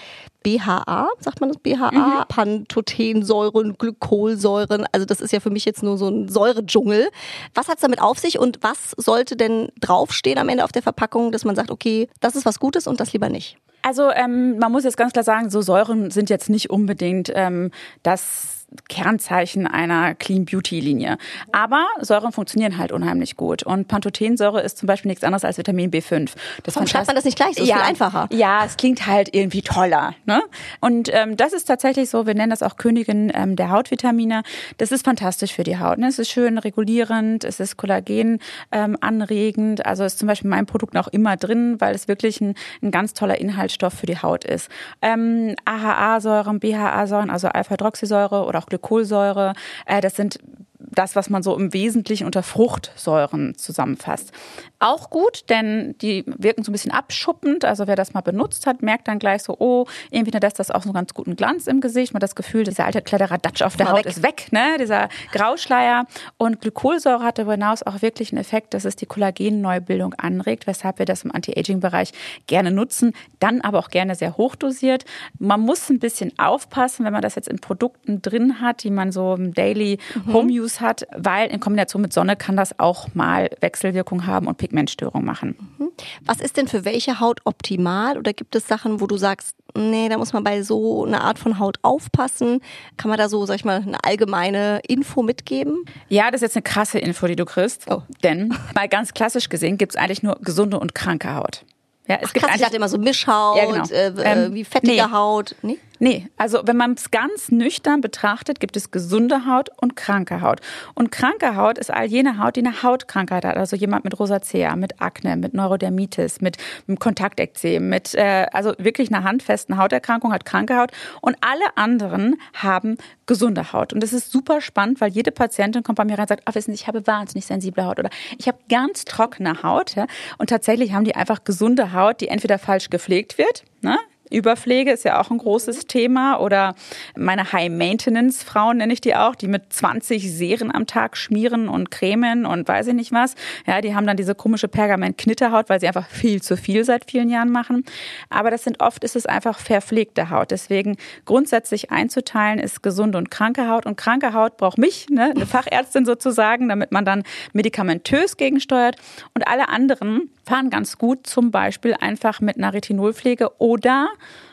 BHA, 0.44 1.10
sagt 1.20 1.42
man 1.42 1.50
das 1.50 1.58
BHA, 1.58 1.92
mhm. 1.92 2.24
Pantothensäuren, 2.28 3.78
Glykolsäuren. 3.78 4.86
Also 4.92 5.06
das 5.06 5.22
ist 5.22 5.34
ja 5.34 5.40
für 5.40 5.50
mich 5.50 5.66
jetzt 5.66 5.84
nur 5.84 5.98
so 5.98 6.08
ein 6.08 6.30
Säuredschungel. 6.30 7.10
Was 7.56 7.68
hat's 7.68 7.82
damit 7.82 8.02
auf 8.02 8.20
sich 8.20 8.40
und 8.40 8.60
was 8.62 8.92
sollte 8.96 9.36
denn 9.36 9.70
draufstehen 9.82 10.38
am 10.38 10.50
Ende 10.50 10.64
auf 10.64 10.72
der 10.72 10.84
Verpackung, 10.84 11.32
dass 11.32 11.46
man 11.46 11.56
sagt, 11.56 11.72
okay, 11.72 12.08
das 12.22 12.36
ist 12.36 12.46
was 12.46 12.60
Gutes 12.60 12.88
und 12.88 13.00
das 13.00 13.12
lieber 13.12 13.30
nicht? 13.30 13.58
Also 13.82 14.12
ähm, 14.12 14.58
man 14.60 14.72
muss 14.72 14.84
jetzt 14.84 14.98
ganz 14.98 15.14
klar 15.14 15.24
sagen, 15.24 15.50
so 15.50 15.62
Säuren 15.62 16.12
sind 16.12 16.30
jetzt 16.30 16.50
nicht 16.50 16.70
unbedingt 16.70 17.32
ähm, 17.34 17.72
das 18.04 18.59
Kernzeichen 18.88 19.68
einer 19.68 20.16
Clean 20.16 20.46
Beauty 20.46 20.80
Linie. 20.80 21.18
Aber 21.52 21.88
Säuren 22.02 22.32
funktionieren 22.32 22.78
halt 22.78 22.92
unheimlich 22.92 23.36
gut. 23.36 23.64
Und 23.64 23.88
Pantothensäure 23.88 24.62
ist 24.62 24.78
zum 24.78 24.88
Beispiel 24.88 25.10
nichts 25.10 25.24
anderes 25.24 25.44
als 25.44 25.58
Vitamin 25.58 25.92
B5. 25.92 26.32
Das 26.64 26.76
Warum 26.76 26.88
schreibt 26.88 27.08
man 27.08 27.16
das 27.16 27.26
nicht 27.26 27.36
gleich? 27.36 27.56
So 27.56 27.64
ja, 27.64 27.78
viel 27.78 27.86
einfacher. 27.86 28.28
Ja, 28.32 28.66
es 28.66 28.78
klingt 28.78 29.08
halt 29.08 29.34
irgendwie 29.34 29.62
toller. 29.62 30.14
Ne? 30.26 30.42
Und 30.82 31.10
ähm, 31.14 31.36
das 31.38 31.54
ist 31.54 31.66
tatsächlich 31.66 32.10
so, 32.10 32.28
wir 32.28 32.36
nennen 32.36 32.52
das 32.52 32.64
auch 32.64 32.78
Königin 32.78 33.32
ähm, 33.34 33.56
der 33.56 33.72
Hautvitamine. 33.72 34.44
Das 34.78 34.92
ist 34.92 35.06
fantastisch 35.06 35.54
für 35.54 35.64
die 35.64 35.80
Haut. 35.80 35.98
Ne? 35.98 36.08
Es 36.08 36.20
ist 36.20 36.30
schön 36.30 36.58
regulierend, 36.58 37.44
es 37.44 37.60
ist 37.60 37.78
Kollagen 37.78 38.40
ähm, 38.72 38.98
anregend. 39.02 39.86
Also 39.86 40.04
ist 40.04 40.20
zum 40.20 40.28
Beispiel 40.28 40.50
mein 40.50 40.66
Produkt 40.66 40.96
auch 40.98 41.08
immer 41.08 41.38
drin, 41.38 41.80
weil 41.80 41.96
es 41.96 42.08
wirklich 42.08 42.40
ein, 42.42 42.56
ein 42.82 42.92
ganz 42.92 43.14
toller 43.14 43.40
Inhaltsstoff 43.40 43.94
für 43.94 44.06
die 44.06 44.22
Haut 44.22 44.44
ist. 44.44 44.70
Ähm, 45.02 45.56
AHA-Säuren, 45.66 46.60
BHA-Säuren, 46.60 47.30
also 47.30 47.48
Alpha-Hydroxysäure 47.48 48.46
oder 48.46 48.59
auch 48.60 48.68
Glykolsäure, 48.68 49.54
äh, 49.86 50.02
das 50.02 50.16
sind 50.16 50.40
das, 50.80 51.16
was 51.16 51.30
man 51.30 51.44
so 51.44 51.58
im 51.58 51.74
Wesentlichen 51.74 52.26
unter 52.26 52.42
Fruchtsäuren 52.42 53.58
zusammenfasst. 53.58 54.32
Auch 54.80 55.10
gut, 55.10 55.50
denn 55.50 55.96
die 56.02 56.24
wirken 56.26 56.64
so 56.64 56.72
ein 56.72 56.74
bisschen 56.74 56.92
abschuppend. 56.92 57.66
Also 57.66 57.86
wer 57.86 57.98
das 57.98 58.14
mal 58.14 58.22
benutzt 58.22 58.66
hat, 58.66 58.82
merkt 58.82 59.10
dann 59.10 59.20
gleich 59.20 59.44
so, 59.44 59.58
oh, 59.60 59.86
irgendwie 60.10 60.38
lässt 60.38 60.58
das 60.58 60.72
auch 60.72 60.82
so 60.82 60.90
einen 60.90 60.94
ganz 60.94 61.14
guten 61.14 61.36
Glanz 61.36 61.68
im 61.68 61.82
Gesicht. 61.82 62.14
Man 62.14 62.20
hat 62.20 62.24
das 62.24 62.36
Gefühl, 62.36 62.64
dieser 62.64 62.86
alte 62.86 63.02
Kledderadatsch 63.02 63.62
auf 63.62 63.76
der 63.76 63.88
mal 63.88 63.92
Haut 63.92 64.06
weg. 64.06 64.06
ist 64.06 64.24
weg, 64.24 64.48
ne? 64.52 64.78
dieser 64.80 65.10
Grauschleier. 65.34 66.06
Und 66.38 66.62
Glykolsäure 66.62 67.24
hat 67.24 67.38
darüber 67.38 67.54
hinaus 67.54 67.84
auch 67.84 68.02
wirklich 68.02 68.32
einen 68.32 68.40
Effekt, 68.40 68.74
dass 68.74 68.86
es 68.86 68.96
die 68.96 69.06
Kollagenneubildung 69.06 70.14
anregt, 70.14 70.66
weshalb 70.66 71.00
wir 71.00 71.06
das 71.06 71.24
im 71.24 71.36
Anti-Aging-Bereich 71.36 72.14
gerne 72.48 72.72
nutzen, 72.72 73.12
dann 73.40 73.60
aber 73.60 73.80
auch 73.80 73.90
gerne 73.90 74.16
sehr 74.16 74.38
hochdosiert. 74.38 75.04
Man 75.40 75.60
muss 75.60 75.90
ein 75.90 76.00
bisschen 76.00 76.32
aufpassen, 76.40 77.04
wenn 77.04 77.14
man 77.14 77.22
das 77.22 77.36
jetzt 77.36 77.50
in 77.50 77.60
Produkten 77.60 78.22
drin 78.22 78.62
hat, 78.62 78.84
die 78.84 78.92
man 78.92 79.12
so 79.12 79.36
im 79.36 79.54
Daily 79.54 80.00
mhm. 80.26 80.34
Home 80.34 80.52
Use 80.52 80.69
hat, 80.82 81.08
weil 81.16 81.50
in 81.50 81.60
Kombination 81.60 82.02
mit 82.02 82.14
Sonne 82.14 82.36
kann 82.36 82.56
das 82.56 82.80
auch 82.80 83.08
mal 83.14 83.50
Wechselwirkung 83.60 84.26
haben 84.26 84.48
und 84.48 84.58
Pigmentstörung 84.58 85.26
machen. 85.26 85.56
Mhm. 85.78 85.90
Was 86.26 86.40
ist 86.40 86.58
denn 86.58 86.68
für 86.68 86.86
welche 86.86 87.20
Haut 87.20 87.42
optimal 87.46 88.18
oder 88.18 88.34
gibt 88.34 88.56
es 88.56 88.68
Sachen, 88.68 89.02
wo 89.02 89.08
du 89.08 89.18
sagst, 89.18 89.56
nee, 89.76 90.10
da 90.10 90.18
muss 90.18 90.34
man 90.34 90.44
bei 90.44 90.62
so 90.62 91.06
einer 91.06 91.24
Art 91.24 91.40
von 91.40 91.60
Haut 91.60 91.78
aufpassen? 91.82 92.62
Kann 92.98 93.10
man 93.10 93.18
da 93.18 93.30
so, 93.30 93.46
sag 93.46 93.56
ich 93.56 93.66
mal, 93.66 93.82
eine 93.82 93.98
allgemeine 94.04 94.82
Info 94.88 95.24
mitgeben? 95.24 95.86
Ja, 96.08 96.32
das 96.32 96.42
ist 96.42 96.54
jetzt 96.54 96.58
eine 96.58 96.64
krasse 96.64 97.00
Info, 97.00 97.28
die 97.28 97.36
du 97.36 97.46
kriegst. 97.46 97.86
Oh. 97.90 98.04
Denn 98.24 98.54
mal 98.76 98.88
ganz 98.88 99.14
klassisch 99.14 99.50
gesehen 99.50 99.78
gibt 99.78 99.94
es 99.94 99.96
eigentlich 99.96 100.24
nur 100.24 100.38
gesunde 100.42 100.80
und 100.80 100.96
kranke 100.96 101.34
Haut. 101.36 101.66
Ja, 102.08 102.18
es 102.22 102.30
Ach, 102.30 102.34
gibt 102.34 102.46
krass, 102.46 102.60
ich 102.60 102.66
hatte 102.66 102.76
immer 102.76 102.90
so 102.90 102.98
Mischhaut, 102.98 103.58
ja, 103.58 103.66
genau. 103.66 103.86
äh, 103.90 104.46
ähm, 104.46 104.54
wie 104.56 104.64
fettige 104.64 104.94
nee. 104.94 105.12
Haut. 105.12 105.56
Nee? 105.62 105.78
Nee, 106.02 106.28
also 106.38 106.62
wenn 106.64 106.78
man 106.78 106.94
es 106.94 107.12
ganz 107.12 107.52
nüchtern 107.52 108.00
betrachtet, 108.00 108.62
gibt 108.62 108.78
es 108.78 108.90
gesunde 108.90 109.46
Haut 109.46 109.70
und 109.82 109.98
kranke 109.98 110.42
Haut. 110.42 110.62
Und 110.96 111.12
kranke 111.12 111.58
Haut 111.58 111.78
ist 111.78 111.92
all 111.92 112.06
jene 112.06 112.40
Haut, 112.40 112.56
die 112.56 112.62
eine 112.62 112.84
Hautkrankheit 112.84 113.44
hat. 113.44 113.58
Also 113.58 113.76
jemand 113.76 114.06
mit 114.06 114.18
Rosacea, 114.18 114.78
mit 114.78 115.02
Akne, 115.02 115.36
mit 115.36 115.54
Neurodermitis, 115.54 116.40
mit, 116.40 116.56
mit 116.88 117.02
Kontaktekzem, 117.02 117.90
mit 117.90 118.16
äh, 118.16 118.46
also 118.54 118.74
wirklich 118.78 119.14
einer 119.14 119.26
handfesten 119.26 119.78
Hauterkrankung 119.78 120.32
hat 120.32 120.46
kranke 120.46 120.78
Haut. 120.78 120.92
Und 121.20 121.36
alle 121.42 121.76
anderen 121.76 122.38
haben 122.54 122.98
gesunde 123.26 123.74
Haut. 123.74 123.92
Und 123.92 124.02
das 124.02 124.14
ist 124.14 124.32
super 124.32 124.62
spannend, 124.62 125.02
weil 125.02 125.12
jede 125.12 125.32
Patientin 125.32 125.84
kommt 125.84 125.98
bei 125.98 126.06
mir 126.06 126.14
rein 126.14 126.24
und 126.24 126.30
sagt, 126.30 126.44
ach, 126.46 126.56
wissen 126.56 126.72
Sie, 126.72 126.76
ich 126.76 126.88
habe 126.88 127.06
wahnsinnig 127.08 127.46
sensible 127.46 127.84
Haut 127.84 128.00
oder 128.00 128.10
ich 128.38 128.48
habe 128.48 128.58
ganz 128.70 129.04
trockene 129.04 129.64
Haut. 129.64 129.96
Ja? 129.96 130.08
Und 130.38 130.50
tatsächlich 130.50 130.94
haben 130.94 131.04
die 131.04 131.16
einfach 131.16 131.44
gesunde 131.44 131.92
Haut, 131.92 132.22
die 132.22 132.30
entweder 132.30 132.58
falsch 132.58 132.90
gepflegt 132.90 133.38
wird, 133.38 133.66
ne? 133.82 133.98
Überpflege 134.30 134.92
ist 134.92 135.06
ja 135.06 135.20
auch 135.20 135.32
ein 135.32 135.38
großes 135.38 135.88
Thema. 135.88 136.40
Oder 136.40 136.76
meine 137.16 137.52
High-Maintenance-Frauen 137.52 138.78
nenne 138.78 138.94
ich 138.94 139.02
die 139.02 139.16
auch, 139.16 139.36
die 139.36 139.48
mit 139.48 139.74
20 139.74 140.32
Serien 140.32 140.74
am 140.74 140.88
Tag 140.88 141.18
schmieren 141.18 141.68
und 141.68 141.92
cremen 141.92 142.46
und 142.46 142.68
weiß 142.68 142.88
ich 142.88 142.94
nicht 142.94 143.12
was. 143.12 143.36
Ja, 143.66 143.82
die 143.82 143.96
haben 143.96 144.06
dann 144.08 144.18
diese 144.18 144.36
komische 144.36 144.68
Pergament-Knitterhaut, 144.68 145.70
weil 145.70 145.80
sie 145.80 145.88
einfach 145.88 146.08
viel 146.08 146.42
zu 146.42 146.58
viel 146.58 146.84
seit 146.84 147.10
vielen 147.10 147.30
Jahren 147.30 147.52
machen. 147.52 147.84
Aber 148.30 148.52
das 148.52 148.64
sind 148.64 148.82
oft 148.82 149.04
ist 149.04 149.16
es 149.16 149.26
einfach 149.26 149.60
verpflegte 149.60 150.30
Haut. 150.30 150.52
Deswegen 150.52 150.98
grundsätzlich 151.26 151.92
einzuteilen 151.92 152.60
ist 152.60 152.84
gesunde 152.84 153.18
und 153.18 153.32
kranke 153.32 153.68
Haut. 153.68 153.86
Und 153.86 153.98
kranke 153.98 154.34
Haut 154.34 154.58
braucht 154.58 154.78
mich, 154.78 155.10
ne, 155.10 155.34
eine 155.36 155.46
Fachärztin 155.48 156.06
sozusagen, 156.06 156.70
damit 156.70 156.92
man 156.92 157.06
dann 157.06 157.24
medikamentös 157.54 158.38
gegensteuert. 158.38 158.96
Und 159.34 159.48
alle 159.48 159.70
anderen 159.70 160.30
fahren 160.46 160.70
ganz 160.70 160.98
gut, 160.98 161.28
zum 161.28 161.52
Beispiel 161.52 161.96
einfach 162.00 162.42
mit 162.42 162.58
einer 162.58 162.74
Retinolpflege 162.74 163.60
oder, 163.60 164.10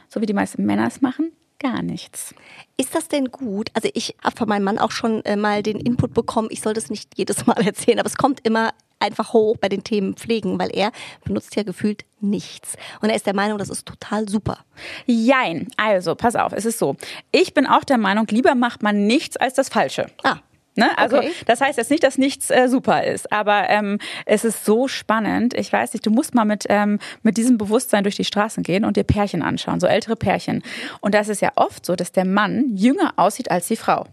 so 0.08 0.20
wie 0.20 0.26
die 0.26 0.34
meisten 0.34 0.64
Männer 0.64 0.86
es 0.86 1.00
machen, 1.00 1.32
gar 1.58 1.82
nichts. 1.82 2.34
Ist 2.76 2.94
das 2.94 3.08
denn 3.08 3.30
gut? 3.30 3.70
Also 3.74 3.88
ich 3.94 4.14
habe 4.22 4.36
von 4.36 4.48
meinem 4.48 4.64
Mann 4.64 4.78
auch 4.78 4.90
schon 4.90 5.24
äh, 5.24 5.36
mal 5.36 5.62
den 5.62 5.78
Input 5.78 6.14
bekommen, 6.14 6.48
ich 6.50 6.60
soll 6.60 6.74
das 6.74 6.90
nicht 6.90 7.16
jedes 7.16 7.46
Mal 7.46 7.60
erzählen, 7.66 7.98
aber 7.98 8.08
es 8.08 8.16
kommt 8.16 8.40
immer 8.44 8.72
einfach 8.98 9.32
hoch 9.32 9.56
bei 9.58 9.68
den 9.68 9.84
Themen 9.84 10.14
Pflegen, 10.14 10.58
weil 10.58 10.70
er 10.72 10.90
benutzt 11.24 11.54
ja 11.56 11.62
gefühlt 11.62 12.04
nichts. 12.20 12.76
Und 13.00 13.10
er 13.10 13.16
ist 13.16 13.26
der 13.26 13.34
Meinung, 13.34 13.58
das 13.58 13.68
ist 13.68 13.86
total 13.86 14.28
super. 14.28 14.58
Jein. 15.06 15.68
Also, 15.76 16.14
pass 16.14 16.34
auf, 16.34 16.52
es 16.52 16.64
ist 16.64 16.78
so. 16.78 16.96
Ich 17.30 17.52
bin 17.52 17.66
auch 17.66 17.84
der 17.84 17.98
Meinung, 17.98 18.26
lieber 18.28 18.54
macht 18.54 18.82
man 18.82 19.06
nichts 19.06 19.36
als 19.36 19.54
das 19.54 19.68
Falsche. 19.68 20.06
Ah. 20.22 20.38
Ne? 20.76 20.96
Also 20.98 21.18
okay. 21.18 21.32
das 21.46 21.60
heißt 21.60 21.78
jetzt 21.78 21.90
nicht, 21.90 22.02
dass 22.02 22.18
nichts 22.18 22.50
äh, 22.50 22.68
super 22.68 23.04
ist, 23.04 23.32
aber 23.32 23.68
ähm, 23.68 23.98
es 24.26 24.44
ist 24.44 24.64
so 24.64 24.88
spannend. 24.88 25.54
Ich 25.54 25.72
weiß 25.72 25.94
nicht, 25.94 26.04
du 26.04 26.10
musst 26.10 26.34
mal 26.34 26.44
mit, 26.44 26.66
ähm, 26.68 26.98
mit 27.22 27.36
diesem 27.36 27.58
Bewusstsein 27.58 28.04
durch 28.04 28.16
die 28.16 28.24
Straßen 28.24 28.62
gehen 28.62 28.84
und 28.84 28.96
dir 28.96 29.04
Pärchen 29.04 29.42
anschauen, 29.42 29.80
so 29.80 29.86
ältere 29.86 30.16
Pärchen. 30.16 30.62
Und 31.00 31.14
das 31.14 31.28
ist 31.28 31.40
ja 31.40 31.52
oft 31.56 31.86
so, 31.86 31.96
dass 31.96 32.12
der 32.12 32.26
Mann 32.26 32.76
jünger 32.76 33.14
aussieht 33.16 33.50
als 33.50 33.68
die 33.68 33.76
Frau 33.76 34.06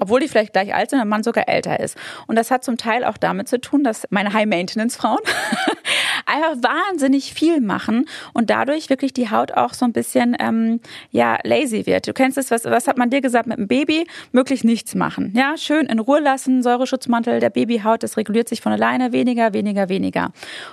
obwohl 0.00 0.20
die 0.20 0.28
vielleicht 0.28 0.52
gleich 0.52 0.74
alt 0.74 0.90
sind, 0.90 0.98
der 0.98 1.06
Mann 1.06 1.22
sogar 1.22 1.48
älter 1.48 1.80
ist. 1.80 1.96
Und 2.26 2.36
das 2.36 2.50
hat 2.50 2.64
zum 2.64 2.76
Teil 2.76 3.04
auch 3.04 3.16
damit 3.16 3.48
zu 3.48 3.60
tun, 3.60 3.84
dass 3.84 4.06
meine 4.10 4.32
High-Maintenance-Frauen 4.32 5.18
einfach 6.26 6.56
wahnsinnig 6.62 7.32
viel 7.32 7.60
machen 7.60 8.06
und 8.34 8.50
dadurch 8.50 8.90
wirklich 8.90 9.12
die 9.12 9.30
Haut 9.30 9.52
auch 9.52 9.74
so 9.74 9.84
ein 9.84 9.92
bisschen 9.92 10.36
ähm, 10.38 10.80
ja 11.10 11.38
lazy 11.42 11.86
wird. 11.86 12.06
Du 12.06 12.12
kennst 12.12 12.38
es, 12.38 12.50
was, 12.50 12.64
was 12.64 12.86
hat 12.86 12.98
man 12.98 13.10
dir 13.10 13.20
gesagt 13.20 13.46
mit 13.46 13.58
dem 13.58 13.66
Baby? 13.66 14.06
Möglichst 14.32 14.64
nichts 14.64 14.94
machen. 14.94 15.32
Ja, 15.34 15.56
schön 15.56 15.86
in 15.86 15.98
Ruhe 15.98 16.20
lassen, 16.20 16.62
Säureschutzmantel 16.62 17.40
der 17.40 17.50
Babyhaut, 17.50 18.02
das 18.02 18.16
reguliert 18.16 18.48
sich 18.48 18.60
von 18.60 18.72
alleine, 18.72 19.12
weniger, 19.12 19.52
weniger, 19.52 19.88
weniger. 19.88 20.32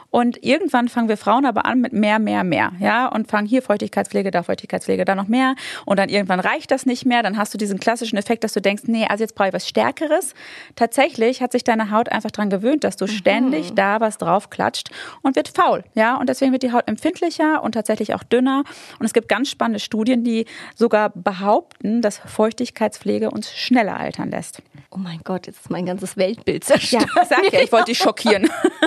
Und 0.10 0.44
irgendwann 0.44 0.90
fangen 0.90 1.10
wir 1.10 1.18
Frauen 1.18 1.46
aber 1.46 1.66
an 1.66 1.80
mit 1.82 1.94
mehr, 1.94 2.20
mehr, 2.20 2.44
mehr. 2.44 2.72
Ja, 2.80 3.08
und 3.08 3.30
fangen 3.30 3.48
hier 3.48 3.62
Feuchtigkeitspflege, 3.62 4.32
da 4.32 4.44
Feuchtigkeitspflege, 4.44 5.06
da 5.06 5.16
noch 5.16 5.28
mehr. 5.28 5.56
Und 5.86 6.00
dann 6.00 6.10
irgendwann 6.10 6.40
reicht 6.40 6.72
das 6.72 6.86
nicht 6.86 7.06
mehr. 7.06 7.24
Dann 7.24 7.38
hast 7.38 7.54
du 7.54 7.58
diesen 7.58 7.80
klassischen 7.80 8.18
Effekt, 8.18 8.44
dass 8.44 8.54
du 8.54 8.62
denkst, 8.62 8.84
nee, 8.88 9.05
also 9.10 9.24
jetzt 9.24 9.36
brauche 9.36 9.50
ich 9.50 9.54
was 9.54 9.68
Stärkeres. 9.68 10.34
Tatsächlich 10.76 11.42
hat 11.42 11.52
sich 11.52 11.64
deine 11.64 11.92
Haut 11.92 12.10
einfach 12.10 12.32
daran 12.32 12.50
gewöhnt, 12.50 12.84
dass 12.84 12.96
du 12.96 13.06
mhm. 13.06 13.10
ständig 13.10 13.74
da 13.74 14.00
was 14.00 14.18
drauf 14.18 14.50
klatscht 14.50 14.90
und 15.22 15.36
wird 15.36 15.50
faul. 15.50 15.84
Ja, 15.94 16.18
und 16.18 16.30
deswegen 16.30 16.52
wird 16.52 16.64
die 16.64 16.72
Haut 16.72 16.88
empfindlicher 16.88 17.64
und 17.64 17.74
tatsächlich 17.74 18.14
auch 18.14 18.24
dünner. 18.24 18.64
Und 19.00 19.06
es 19.06 19.14
gibt 19.14 19.30
ganz 19.30 19.50
spannende 19.50 19.80
Studien, 19.80 20.24
die 20.24 20.46
sogar 20.76 21.10
behaupten, 21.10 22.02
dass 22.02 22.18
Feuchtigkeitspflege 22.18 23.30
uns 23.32 23.52
schneller 23.52 23.98
altern 23.98 24.32
lässt. 24.32 24.62
Oh 24.92 24.98
mein 24.98 25.20
Gott, 25.24 25.48
jetzt 25.48 25.62
ist 25.62 25.70
mein 25.70 25.86
ganzes 25.86 26.18
Weltbild 26.18 26.64
zerstört. 26.64 27.08
Ja, 27.16 27.26
sag 27.26 27.52
ja, 27.52 27.62
ich 27.62 27.72
wollte 27.72 27.88
dich 27.88 27.98
schockieren. 27.98 28.50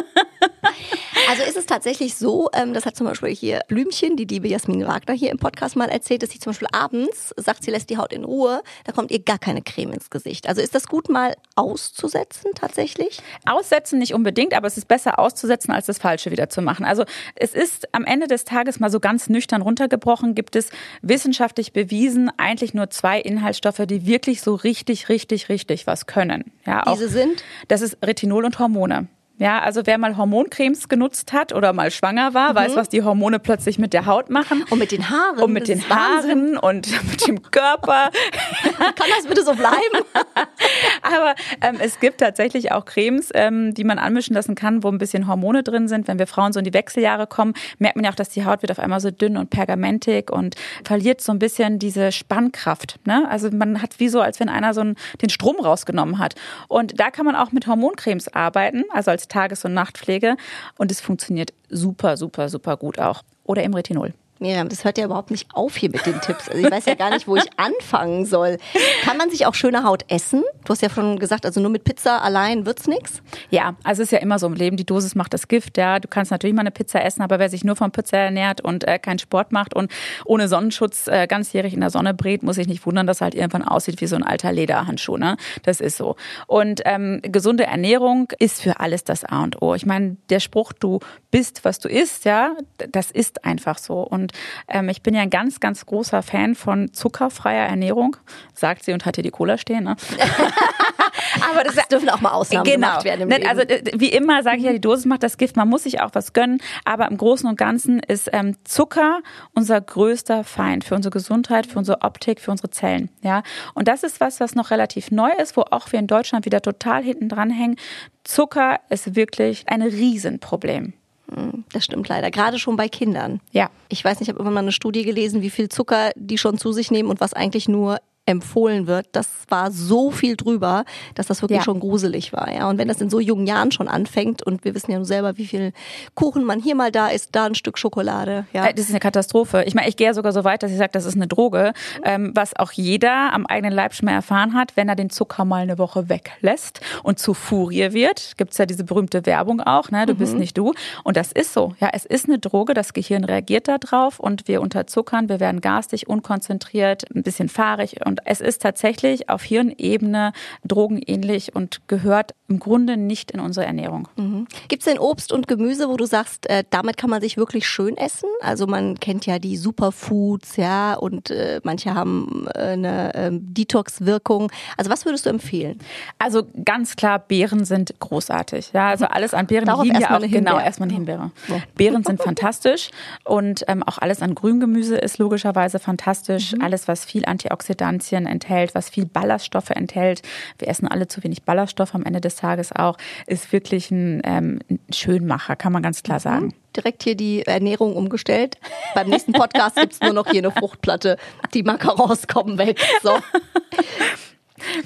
Also 1.30 1.42
ist 1.42 1.58
es 1.58 1.66
tatsächlich 1.66 2.14
so, 2.14 2.48
ähm, 2.54 2.72
das 2.72 2.86
hat 2.86 2.96
zum 2.96 3.06
Beispiel 3.06 3.28
hier 3.28 3.60
Blümchen, 3.68 4.16
die 4.16 4.24
liebe 4.24 4.48
Jasmin 4.48 4.86
Wagner 4.86 5.12
hier 5.12 5.30
im 5.30 5.36
Podcast 5.36 5.76
mal 5.76 5.90
erzählt, 5.90 6.22
dass 6.22 6.30
sie 6.30 6.38
zum 6.38 6.52
Beispiel 6.52 6.68
abends 6.72 7.34
sagt, 7.36 7.64
sie 7.64 7.70
lässt 7.70 7.90
die 7.90 7.98
Haut 7.98 8.14
in 8.14 8.24
Ruhe, 8.24 8.62
da 8.84 8.92
kommt 8.92 9.10
ihr 9.10 9.18
gar 9.18 9.38
keine 9.38 9.60
Creme 9.60 9.92
ins 9.92 10.08
Gesicht. 10.08 10.48
Also 10.48 10.62
ist 10.62 10.74
das 10.74 10.88
gut 10.88 11.10
mal 11.10 11.36
auszusetzen 11.54 12.52
tatsächlich? 12.54 13.20
Aussetzen 13.44 13.98
nicht 13.98 14.14
unbedingt, 14.14 14.54
aber 14.54 14.68
es 14.68 14.78
ist 14.78 14.88
besser 14.88 15.18
auszusetzen, 15.18 15.70
als 15.70 15.84
das 15.84 15.98
Falsche 15.98 16.30
wieder 16.30 16.48
zu 16.48 16.62
machen. 16.62 16.86
Also 16.86 17.04
es 17.34 17.52
ist 17.52 17.94
am 17.94 18.06
Ende 18.06 18.26
des 18.26 18.46
Tages 18.46 18.80
mal 18.80 18.90
so 18.90 18.98
ganz 18.98 19.28
nüchtern 19.28 19.60
runtergebrochen, 19.60 20.34
gibt 20.34 20.56
es 20.56 20.70
wissenschaftlich 21.02 21.74
bewiesen 21.74 22.30
eigentlich 22.38 22.72
nur 22.72 22.88
zwei 22.88 23.20
Inhaltsstoffe, 23.20 23.82
die 23.86 24.06
wirklich 24.06 24.40
so 24.40 24.54
richtig, 24.54 25.10
richtig, 25.10 25.50
richtig 25.50 25.86
was 25.86 26.06
können. 26.06 26.52
Ja, 26.64 26.90
Diese 26.90 27.04
auch, 27.04 27.10
sind? 27.10 27.44
Das 27.68 27.82
ist 27.82 27.98
Retinol 28.02 28.46
und 28.46 28.58
Hormone. 28.58 29.08
Ja, 29.38 29.60
also 29.60 29.82
wer 29.84 29.98
mal 29.98 30.16
Hormoncremes 30.16 30.88
genutzt 30.88 31.32
hat 31.32 31.52
oder 31.52 31.72
mal 31.72 31.92
schwanger 31.92 32.34
war, 32.34 32.50
mhm. 32.50 32.56
weiß, 32.56 32.76
was 32.76 32.88
die 32.88 33.02
Hormone 33.02 33.38
plötzlich 33.38 33.78
mit 33.78 33.92
der 33.92 34.06
Haut 34.06 34.30
machen. 34.30 34.64
Und 34.68 34.80
mit 34.80 34.90
den 34.90 35.08
Haaren. 35.08 35.38
Und 35.38 35.52
mit 35.52 35.68
den 35.68 35.88
Haaren 35.88 36.58
und 36.58 36.88
mit 37.10 37.26
dem 37.26 37.40
Körper. 37.42 38.10
Kann 38.78 39.06
das 39.16 39.28
bitte 39.28 39.44
so 39.44 39.54
bleiben? 39.54 39.76
Aber 41.02 41.34
ähm, 41.60 41.76
es 41.80 42.00
gibt 42.00 42.18
tatsächlich 42.18 42.72
auch 42.72 42.84
Cremes, 42.84 43.30
ähm, 43.32 43.74
die 43.74 43.84
man 43.84 43.98
anmischen 43.98 44.34
lassen 44.34 44.56
kann, 44.56 44.82
wo 44.82 44.88
ein 44.88 44.98
bisschen 44.98 45.28
Hormone 45.28 45.62
drin 45.62 45.86
sind. 45.86 46.08
Wenn 46.08 46.18
wir 46.18 46.26
Frauen 46.26 46.52
so 46.52 46.58
in 46.58 46.64
die 46.64 46.74
Wechseljahre 46.74 47.28
kommen, 47.28 47.54
merkt 47.78 47.94
man 47.94 48.04
ja 48.04 48.10
auch, 48.10 48.16
dass 48.16 48.30
die 48.30 48.44
Haut 48.44 48.62
wird 48.62 48.72
auf 48.72 48.80
einmal 48.80 48.98
so 48.98 49.12
dünn 49.12 49.36
und 49.36 49.50
pergamentig 49.50 50.30
und 50.32 50.56
verliert 50.84 51.20
so 51.20 51.30
ein 51.30 51.38
bisschen 51.38 51.78
diese 51.78 52.10
Spannkraft. 52.10 52.98
Ne? 53.06 53.28
Also 53.30 53.50
man 53.52 53.82
hat 53.82 54.00
wie 54.00 54.08
so, 54.08 54.20
als 54.20 54.40
wenn 54.40 54.48
einer 54.48 54.74
so 54.74 54.80
einen, 54.80 54.96
den 55.22 55.30
Strom 55.30 55.60
rausgenommen 55.60 56.18
hat. 56.18 56.34
Und 56.66 56.98
da 56.98 57.10
kann 57.12 57.24
man 57.24 57.36
auch 57.36 57.52
mit 57.52 57.68
Hormoncremes 57.68 58.34
arbeiten, 58.34 58.82
also 58.90 59.12
als 59.12 59.27
Tages- 59.28 59.64
und 59.64 59.74
Nachtpflege. 59.74 60.36
Und 60.76 60.90
es 60.90 61.00
funktioniert 61.00 61.52
super, 61.68 62.16
super, 62.16 62.48
super 62.48 62.76
gut 62.76 62.98
auch. 62.98 63.22
Oder 63.44 63.62
im 63.62 63.74
Retinol. 63.74 64.14
Miriam, 64.40 64.68
das 64.68 64.84
hört 64.84 64.98
ja 64.98 65.04
überhaupt 65.04 65.30
nicht 65.30 65.48
auf 65.52 65.76
hier 65.76 65.90
mit 65.90 66.06
den 66.06 66.20
Tipps. 66.20 66.48
Also 66.48 66.64
ich 66.64 66.70
weiß 66.70 66.86
ja 66.86 66.94
gar 66.94 67.10
nicht, 67.10 67.26
wo 67.26 67.36
ich 67.36 67.46
anfangen 67.56 68.24
soll. 68.24 68.58
Kann 69.02 69.16
man 69.16 69.30
sich 69.30 69.46
auch 69.46 69.54
schöne 69.54 69.84
Haut 69.84 70.04
essen? 70.08 70.44
Du 70.64 70.72
hast 70.72 70.82
ja 70.82 70.90
schon 70.90 71.18
gesagt, 71.18 71.44
also 71.44 71.60
nur 71.60 71.70
mit 71.70 71.84
Pizza 71.84 72.22
allein 72.22 72.64
wird's 72.66 72.86
nichts. 72.86 73.22
Ja, 73.50 73.74
also 73.82 74.02
es 74.02 74.08
ist 74.08 74.12
ja 74.12 74.18
immer 74.18 74.38
so 74.38 74.46
im 74.46 74.54
Leben, 74.54 74.76
die 74.76 74.86
Dosis 74.86 75.14
macht 75.14 75.34
das 75.34 75.48
Gift. 75.48 75.76
Ja, 75.76 75.98
du 75.98 76.08
kannst 76.08 76.30
natürlich 76.30 76.54
mal 76.54 76.60
eine 76.60 76.70
Pizza 76.70 77.04
essen, 77.04 77.22
aber 77.22 77.38
wer 77.38 77.48
sich 77.48 77.64
nur 77.64 77.76
von 77.76 77.90
Pizza 77.90 78.18
ernährt 78.18 78.60
und 78.60 78.84
äh, 78.84 78.98
keinen 78.98 79.18
Sport 79.18 79.52
macht 79.52 79.74
und 79.74 79.90
ohne 80.24 80.48
Sonnenschutz 80.48 81.08
äh, 81.08 81.26
ganzjährig 81.26 81.74
in 81.74 81.80
der 81.80 81.90
Sonne 81.90 82.14
brät, 82.14 82.42
muss 82.42 82.56
sich 82.56 82.68
nicht 82.68 82.86
wundern, 82.86 83.06
dass 83.06 83.20
halt 83.20 83.34
irgendwann 83.34 83.64
aussieht 83.64 84.00
wie 84.00 84.06
so 84.06 84.16
ein 84.16 84.22
alter 84.22 84.52
Lederhandschuh. 84.52 85.16
Ne? 85.16 85.36
Das 85.64 85.80
ist 85.80 85.96
so. 85.96 86.16
Und 86.46 86.82
ähm, 86.84 87.20
gesunde 87.22 87.66
Ernährung 87.66 88.32
ist 88.38 88.62
für 88.62 88.80
alles 88.80 89.04
das 89.04 89.24
A 89.24 89.42
und 89.42 89.62
O. 89.62 89.74
Ich 89.74 89.86
meine, 89.86 90.16
der 90.30 90.40
Spruch, 90.40 90.72
du 90.72 91.00
bist, 91.30 91.64
was 91.64 91.78
du 91.78 91.88
isst, 91.88 92.24
ja, 92.24 92.54
das 92.90 93.10
ist 93.10 93.44
einfach 93.44 93.78
so. 93.78 94.00
Und 94.00 94.27
ähm, 94.68 94.88
ich 94.88 95.02
bin 95.02 95.14
ja 95.14 95.22
ein 95.22 95.30
ganz, 95.30 95.60
ganz 95.60 95.86
großer 95.86 96.22
Fan 96.22 96.54
von 96.54 96.92
zuckerfreier 96.92 97.66
Ernährung, 97.66 98.16
sagt 98.54 98.84
sie 98.84 98.92
und 98.92 99.06
hat 99.06 99.16
hier 99.16 99.24
die 99.24 99.30
Cola 99.30 99.58
stehen. 99.58 99.84
Ne? 99.84 99.96
Aber 101.50 101.64
das 101.64 101.76
Ach, 101.78 101.86
dürfen 101.86 102.08
auch 102.08 102.20
mal 102.20 102.32
Ausnahmen 102.32 102.64
genau. 102.64 102.88
gemacht 102.88 103.04
werden. 103.04 103.30
Im 103.30 103.48
also 103.48 103.62
wie 103.94 104.08
immer 104.08 104.42
sage 104.42 104.58
ich 104.58 104.64
ja, 104.64 104.72
die 104.72 104.80
Dosis 104.80 105.06
macht 105.06 105.22
das 105.22 105.36
Gift. 105.36 105.56
Man 105.56 105.68
muss 105.68 105.84
sich 105.84 106.00
auch 106.00 106.10
was 106.12 106.32
gönnen. 106.32 106.60
Aber 106.84 107.08
im 107.08 107.16
Großen 107.16 107.48
und 107.48 107.56
Ganzen 107.56 108.00
ist 108.00 108.30
ähm, 108.32 108.56
Zucker 108.64 109.20
unser 109.54 109.80
größter 109.80 110.44
Feind 110.44 110.84
für 110.84 110.94
unsere 110.94 111.10
Gesundheit, 111.10 111.66
für 111.66 111.78
unsere 111.78 112.02
Optik, 112.02 112.40
für 112.40 112.50
unsere 112.50 112.70
Zellen. 112.70 113.10
Ja, 113.22 113.42
und 113.74 113.88
das 113.88 114.02
ist 114.02 114.20
was, 114.20 114.40
was 114.40 114.54
noch 114.54 114.70
relativ 114.70 115.10
neu 115.10 115.30
ist, 115.40 115.56
wo 115.56 115.62
auch 115.70 115.92
wir 115.92 115.98
in 115.98 116.06
Deutschland 116.06 116.44
wieder 116.44 116.62
total 116.62 117.02
hinten 117.02 117.28
dran 117.28 117.50
hängen. 117.50 117.76
Zucker 118.24 118.80
ist 118.90 119.16
wirklich 119.16 119.64
ein 119.68 119.82
Riesenproblem. 119.82 120.92
Hm, 121.32 121.64
das 121.72 121.84
stimmt 121.84 122.08
leider, 122.08 122.30
gerade 122.30 122.58
schon 122.58 122.76
bei 122.76 122.88
Kindern. 122.88 123.40
Ja. 123.52 123.70
Ich 123.88 124.04
weiß 124.04 124.20
nicht, 124.20 124.28
ich 124.28 124.30
habe 124.30 124.38
irgendwann 124.38 124.54
mal 124.54 124.60
eine 124.60 124.72
Studie 124.72 125.04
gelesen, 125.04 125.42
wie 125.42 125.50
viel 125.50 125.68
Zucker 125.68 126.10
die 126.16 126.38
schon 126.38 126.58
zu 126.58 126.72
sich 126.72 126.90
nehmen 126.90 127.10
und 127.10 127.20
was 127.20 127.34
eigentlich 127.34 127.68
nur 127.68 127.98
empfohlen 128.28 128.86
wird, 128.86 129.06
das 129.12 129.28
war 129.48 129.70
so 129.70 130.10
viel 130.10 130.36
drüber, 130.36 130.84
dass 131.14 131.26
das 131.26 131.42
wirklich 131.42 131.60
ja. 131.60 131.64
schon 131.64 131.80
gruselig 131.80 132.32
war. 132.32 132.52
Ja, 132.52 132.68
und 132.68 132.78
wenn 132.78 132.88
das 132.88 133.00
in 133.00 133.08
so 133.08 133.20
jungen 133.20 133.46
Jahren 133.46 133.72
schon 133.72 133.88
anfängt 133.88 134.42
und 134.42 134.64
wir 134.64 134.74
wissen 134.74 134.90
ja 134.90 134.98
nur 134.98 135.06
selber, 135.06 135.38
wie 135.38 135.46
viel 135.46 135.72
Kuchen 136.14 136.44
man 136.44 136.60
hier 136.60 136.74
mal 136.74 136.92
da 136.92 137.08
isst, 137.08 137.34
da 137.34 137.46
ein 137.46 137.54
Stück 137.54 137.78
Schokolade. 137.78 138.46
Ja, 138.52 138.66
äh, 138.66 138.74
das 138.74 138.86
ist 138.86 138.90
eine 138.90 139.00
Katastrophe. 139.00 139.64
Ich 139.66 139.74
meine, 139.74 139.88
ich 139.88 139.96
gehe 139.96 140.08
ja 140.08 140.14
sogar 140.14 140.32
so 140.32 140.44
weit, 140.44 140.62
dass 140.62 140.70
ich 140.70 140.76
sage, 140.76 140.90
das 140.92 141.06
ist 141.06 141.16
eine 141.16 141.26
Droge, 141.26 141.72
ähm, 142.04 142.32
was 142.34 142.54
auch 142.54 142.72
jeder 142.72 143.32
am 143.32 143.46
eigenen 143.46 143.72
Leib 143.72 143.94
schon 143.94 144.06
mal 144.06 144.12
erfahren 144.12 144.54
hat, 144.54 144.76
wenn 144.76 144.88
er 144.88 144.96
den 144.96 145.08
Zucker 145.08 145.46
mal 145.46 145.62
eine 145.62 145.78
Woche 145.78 146.08
weglässt 146.08 146.80
und 147.02 147.18
zu 147.18 147.32
Furie 147.32 147.92
wird. 147.92 148.34
Gibt's 148.36 148.58
ja 148.58 148.66
diese 148.66 148.84
berühmte 148.84 149.24
Werbung 149.24 149.60
auch, 149.60 149.90
ne? 149.90 150.04
Du 150.04 150.12
mhm. 150.12 150.18
bist 150.18 150.34
nicht 150.36 150.58
du. 150.58 150.74
Und 151.04 151.16
das 151.16 151.32
ist 151.32 151.54
so. 151.54 151.74
Ja, 151.80 151.90
es 151.94 152.04
ist 152.04 152.26
eine 152.26 152.38
Droge. 152.38 152.74
Das 152.74 152.92
Gehirn 152.92 153.24
reagiert 153.24 153.68
da 153.68 153.78
drauf 153.78 154.20
und 154.20 154.48
wir 154.48 154.60
unterzuckern, 154.60 155.28
wir 155.28 155.40
werden 155.40 155.60
garstig, 155.60 156.08
unkonzentriert, 156.08 157.04
ein 157.14 157.22
bisschen 157.22 157.48
fahrig 157.48 158.04
und 158.04 158.17
es 158.24 158.40
ist 158.40 158.62
tatsächlich 158.62 159.28
auf 159.28 159.42
Hirnebene 159.42 160.32
drogenähnlich 160.64 161.54
und 161.54 161.80
gehört 161.88 162.34
im 162.48 162.58
Grunde 162.58 162.96
nicht 162.96 163.30
in 163.30 163.40
unsere 163.40 163.66
Ernährung. 163.66 164.08
Mhm. 164.16 164.46
Gibt 164.68 164.82
es 164.82 164.86
denn 164.86 164.98
Obst 164.98 165.32
und 165.32 165.48
Gemüse, 165.48 165.88
wo 165.88 165.96
du 165.96 166.06
sagst, 166.06 166.48
äh, 166.48 166.64
damit 166.70 166.96
kann 166.96 167.10
man 167.10 167.20
sich 167.20 167.36
wirklich 167.36 167.66
schön 167.66 167.96
essen? 167.96 168.28
Also 168.40 168.66
man 168.66 168.98
kennt 168.98 169.26
ja 169.26 169.38
die 169.38 169.56
Superfoods, 169.56 170.56
ja, 170.56 170.94
und 170.94 171.30
äh, 171.30 171.60
manche 171.62 171.94
haben 171.94 172.46
äh, 172.54 172.58
eine 172.58 173.14
ähm, 173.14 173.54
Detox-Wirkung. 173.54 174.50
Also 174.76 174.90
was 174.90 175.04
würdest 175.04 175.26
du 175.26 175.30
empfehlen? 175.30 175.78
Also 176.18 176.46
ganz 176.64 176.96
klar, 176.96 177.18
Beeren 177.18 177.64
sind 177.64 177.94
großartig. 178.00 178.70
Ja, 178.72 178.88
also 178.88 179.04
alles 179.06 179.34
an 179.34 179.46
Beeren 179.46 179.66
Darauf 179.66 179.84
liegen 179.84 180.00
ja 180.00 180.16
auch 180.16 180.20
genau 180.20 180.58
erstmal 180.58 180.88
eine 180.88 180.94
Himbeere. 180.94 181.30
Ja. 181.48 181.56
Beeren 181.76 182.02
sind 182.02 182.22
fantastisch 182.22 182.90
und 183.24 183.64
ähm, 183.68 183.82
auch 183.82 183.98
alles 183.98 184.22
an 184.22 184.34
Grüngemüse 184.34 184.96
ist 184.96 185.18
logischerweise 185.18 185.78
fantastisch. 185.78 186.52
Mhm. 186.52 186.62
Alles, 186.62 186.88
was 186.88 187.04
viel 187.04 187.26
Antioxidantien 187.26 187.98
enthält, 188.16 188.74
was 188.74 188.90
viel 188.90 189.06
Ballaststoffe 189.06 189.70
enthält. 189.70 190.22
Wir 190.58 190.68
essen 190.68 190.88
alle 190.88 191.08
zu 191.08 191.22
wenig 191.22 191.42
Ballaststoffe 191.42 191.94
am 191.94 192.04
Ende 192.04 192.20
des 192.20 192.36
Tages 192.36 192.72
auch, 192.72 192.96
ist 193.26 193.52
wirklich 193.52 193.90
ein, 193.90 194.20
ähm, 194.24 194.60
ein 194.70 194.80
Schönmacher, 194.92 195.56
kann 195.56 195.72
man 195.72 195.82
ganz 195.82 196.02
klar 196.02 196.20
sagen. 196.20 196.46
Mhm. 196.46 196.54
Direkt 196.76 197.02
hier 197.02 197.16
die 197.16 197.42
Ernährung 197.42 197.96
umgestellt. 197.96 198.58
Beim 198.94 199.08
nächsten 199.08 199.32
Podcast 199.32 199.76
gibt 199.80 199.94
es 199.94 200.00
nur 200.00 200.12
noch 200.12 200.28
hier 200.28 200.40
eine 200.40 200.50
Fruchtplatte. 200.50 201.16
Die 201.54 201.62
Macarons 201.62 202.28
kommen 202.28 202.58
weg. 202.58 202.80
So. 203.02 203.18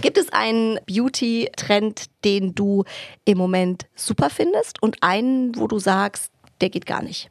Gibt 0.01 0.19
es 0.19 0.33
einen 0.33 0.79
Beauty-Trend, 0.87 2.05
den 2.25 2.55
du 2.55 2.85
im 3.25 3.39
Moment 3.39 3.87
super 3.95 4.31
findest 4.31 4.83
und 4.83 5.03
einen, 5.03 5.57
wo 5.57 5.67
du 5.67 5.79
sagst, 5.79 6.33
der 6.61 6.71
geht 6.71 6.87
gar 6.87 7.03
nicht? 7.03 7.31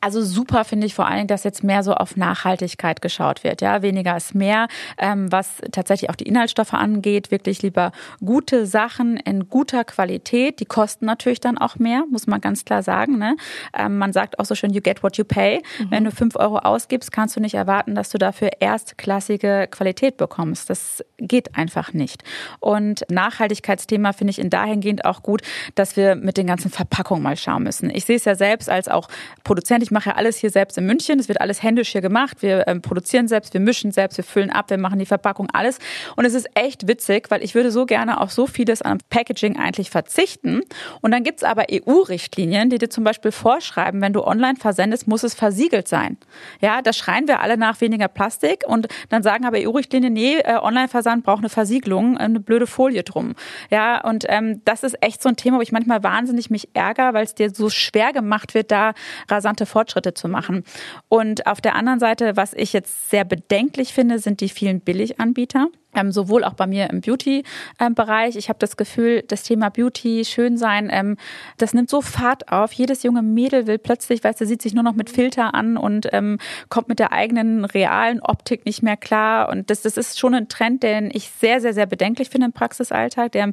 Also 0.00 0.22
super 0.22 0.64
finde 0.64 0.86
ich 0.86 0.94
vor 0.94 1.06
allen 1.06 1.16
Dingen, 1.16 1.28
dass 1.28 1.44
jetzt 1.44 1.64
mehr 1.64 1.82
so 1.82 1.94
auf 1.94 2.16
Nachhaltigkeit 2.16 3.02
geschaut 3.02 3.44
wird. 3.44 3.60
Ja, 3.60 3.82
weniger 3.82 4.16
ist 4.16 4.34
mehr, 4.34 4.68
ähm, 4.98 5.30
was 5.32 5.56
tatsächlich 5.72 6.10
auch 6.10 6.16
die 6.16 6.24
Inhaltsstoffe 6.24 6.74
angeht. 6.74 7.30
Wirklich 7.30 7.62
lieber 7.62 7.92
gute 8.24 8.66
Sachen 8.66 9.16
in 9.16 9.48
guter 9.48 9.84
Qualität. 9.84 10.60
Die 10.60 10.66
kosten 10.66 11.06
natürlich 11.06 11.40
dann 11.40 11.58
auch 11.58 11.76
mehr, 11.76 12.04
muss 12.10 12.26
man 12.26 12.40
ganz 12.40 12.64
klar 12.64 12.82
sagen. 12.82 13.18
Ne? 13.18 13.36
Ähm, 13.76 13.98
man 13.98 14.12
sagt 14.12 14.38
auch 14.38 14.44
so 14.44 14.54
schön, 14.54 14.72
you 14.72 14.80
get 14.80 15.02
what 15.02 15.16
you 15.16 15.24
pay. 15.24 15.62
Mhm. 15.78 15.90
Wenn 15.90 16.04
du 16.04 16.10
fünf 16.10 16.36
Euro 16.36 16.58
ausgibst, 16.58 17.12
kannst 17.12 17.36
du 17.36 17.40
nicht 17.40 17.54
erwarten, 17.54 17.94
dass 17.94 18.10
du 18.10 18.18
dafür 18.18 18.50
erstklassige 18.60 19.68
Qualität 19.70 20.16
bekommst. 20.16 20.70
Das 20.70 21.04
geht 21.18 21.56
einfach 21.56 21.92
nicht. 21.92 22.22
Und 22.60 23.04
Nachhaltigkeitsthema 23.10 24.12
finde 24.12 24.30
ich 24.30 24.38
in 24.38 24.50
dahingehend 24.50 25.04
auch 25.04 25.22
gut, 25.22 25.42
dass 25.74 25.96
wir 25.96 26.14
mit 26.14 26.36
den 26.36 26.46
ganzen 26.46 26.70
Verpackungen 26.70 27.22
mal 27.22 27.36
schauen 27.36 27.64
müssen. 27.64 27.90
Ich 27.90 28.04
sehe 28.04 28.16
es 28.16 28.24
ja 28.24 28.34
selbst 28.34 28.70
als 28.70 28.88
auch 28.88 29.08
Produzent, 29.48 29.82
ich 29.82 29.90
mache 29.90 30.10
ja 30.10 30.16
alles 30.16 30.36
hier 30.36 30.50
selbst 30.50 30.76
in 30.76 30.84
München. 30.84 31.18
Es 31.18 31.28
wird 31.28 31.40
alles 31.40 31.62
händisch 31.62 31.92
hier 31.92 32.02
gemacht. 32.02 32.42
Wir 32.42 32.68
ähm, 32.68 32.82
produzieren 32.82 33.28
selbst, 33.28 33.54
wir 33.54 33.62
mischen 33.62 33.92
selbst, 33.92 34.18
wir 34.18 34.24
füllen 34.24 34.50
ab, 34.50 34.68
wir 34.68 34.76
machen 34.76 34.98
die 34.98 35.06
Verpackung, 35.06 35.48
alles. 35.54 35.78
Und 36.16 36.26
es 36.26 36.34
ist 36.34 36.50
echt 36.52 36.86
witzig, 36.86 37.30
weil 37.30 37.42
ich 37.42 37.54
würde 37.54 37.70
so 37.70 37.86
gerne 37.86 38.20
auf 38.20 38.30
so 38.30 38.46
vieles 38.46 38.82
an 38.82 38.98
Packaging 39.08 39.58
eigentlich 39.58 39.88
verzichten. 39.88 40.60
Und 41.00 41.12
dann 41.12 41.24
gibt 41.24 41.38
es 41.38 41.44
aber 41.44 41.64
EU-Richtlinien, 41.72 42.68
die 42.68 42.76
dir 42.76 42.90
zum 42.90 43.04
Beispiel 43.04 43.32
vorschreiben, 43.32 44.02
wenn 44.02 44.12
du 44.12 44.22
online 44.22 44.56
versendest, 44.56 45.08
muss 45.08 45.22
es 45.22 45.32
versiegelt 45.32 45.88
sein. 45.88 46.18
Ja, 46.60 46.82
da 46.82 46.92
schreien 46.92 47.26
wir 47.26 47.40
alle 47.40 47.56
nach 47.56 47.80
weniger 47.80 48.08
Plastik 48.08 48.64
und 48.66 48.88
dann 49.08 49.22
sagen 49.22 49.46
aber 49.46 49.56
EU-Richtlinien, 49.56 50.12
nee, 50.12 50.40
äh, 50.40 50.58
Online-Versand 50.58 51.24
braucht 51.24 51.38
eine 51.38 51.48
Versiegelung, 51.48 52.18
äh, 52.18 52.24
eine 52.24 52.40
blöde 52.40 52.66
Folie 52.66 53.02
drum. 53.02 53.34
Ja, 53.70 54.04
und 54.04 54.26
ähm, 54.28 54.60
das 54.66 54.82
ist 54.82 55.02
echt 55.02 55.22
so 55.22 55.30
ein 55.30 55.36
Thema, 55.36 55.56
wo 55.56 55.62
ich 55.62 55.72
manchmal 55.72 56.02
wahnsinnig 56.02 56.50
mich 56.50 56.68
ärgere, 56.74 57.14
weil 57.14 57.24
es 57.24 57.34
dir 57.34 57.48
so 57.48 57.70
schwer 57.70 58.12
gemacht 58.12 58.52
wird, 58.52 58.70
da 58.70 58.92
rasante 59.30 59.66
Fortschritte 59.66 60.14
zu 60.14 60.28
machen. 60.28 60.64
Und 61.08 61.46
auf 61.46 61.60
der 61.60 61.74
anderen 61.74 62.00
Seite, 62.00 62.36
was 62.36 62.54
ich 62.54 62.72
jetzt 62.72 63.10
sehr 63.10 63.24
bedenklich 63.24 63.92
finde, 63.92 64.18
sind 64.18 64.40
die 64.40 64.48
vielen 64.48 64.80
Billiganbieter 64.80 65.68
ähm, 65.98 66.12
sowohl 66.12 66.44
auch 66.44 66.54
bei 66.54 66.66
mir 66.66 66.90
im 66.90 67.00
Beauty-Bereich. 67.00 68.36
ich 68.36 68.48
habe 68.48 68.58
das 68.58 68.76
Gefühl, 68.76 69.22
das 69.26 69.42
Thema 69.42 69.70
Beauty, 69.70 70.24
Schönsein, 70.24 70.88
ähm, 70.92 71.16
das 71.56 71.74
nimmt 71.74 71.90
so 71.90 72.00
Fahrt 72.00 72.50
auf. 72.52 72.72
Jedes 72.72 73.02
junge 73.02 73.22
Mädel 73.22 73.66
will 73.66 73.78
plötzlich, 73.78 74.22
weißt 74.22 74.40
du, 74.40 74.46
sieht 74.46 74.62
sich 74.62 74.74
nur 74.74 74.84
noch 74.84 74.94
mit 74.94 75.10
Filter 75.10 75.54
an 75.54 75.76
und 75.76 76.08
ähm, 76.12 76.38
kommt 76.68 76.88
mit 76.88 76.98
der 76.98 77.12
eigenen 77.12 77.64
realen 77.64 78.20
Optik 78.20 78.64
nicht 78.64 78.82
mehr 78.82 78.96
klar. 78.96 79.48
Und 79.48 79.70
das, 79.70 79.82
das 79.82 79.96
ist 79.96 80.18
schon 80.18 80.34
ein 80.34 80.48
Trend, 80.48 80.82
den 80.82 81.10
ich 81.12 81.30
sehr, 81.30 81.60
sehr, 81.60 81.74
sehr 81.74 81.86
bedenklich 81.86 82.30
finde 82.30 82.46
im 82.46 82.52
Praxisalltag, 82.52 83.32
der 83.32 83.52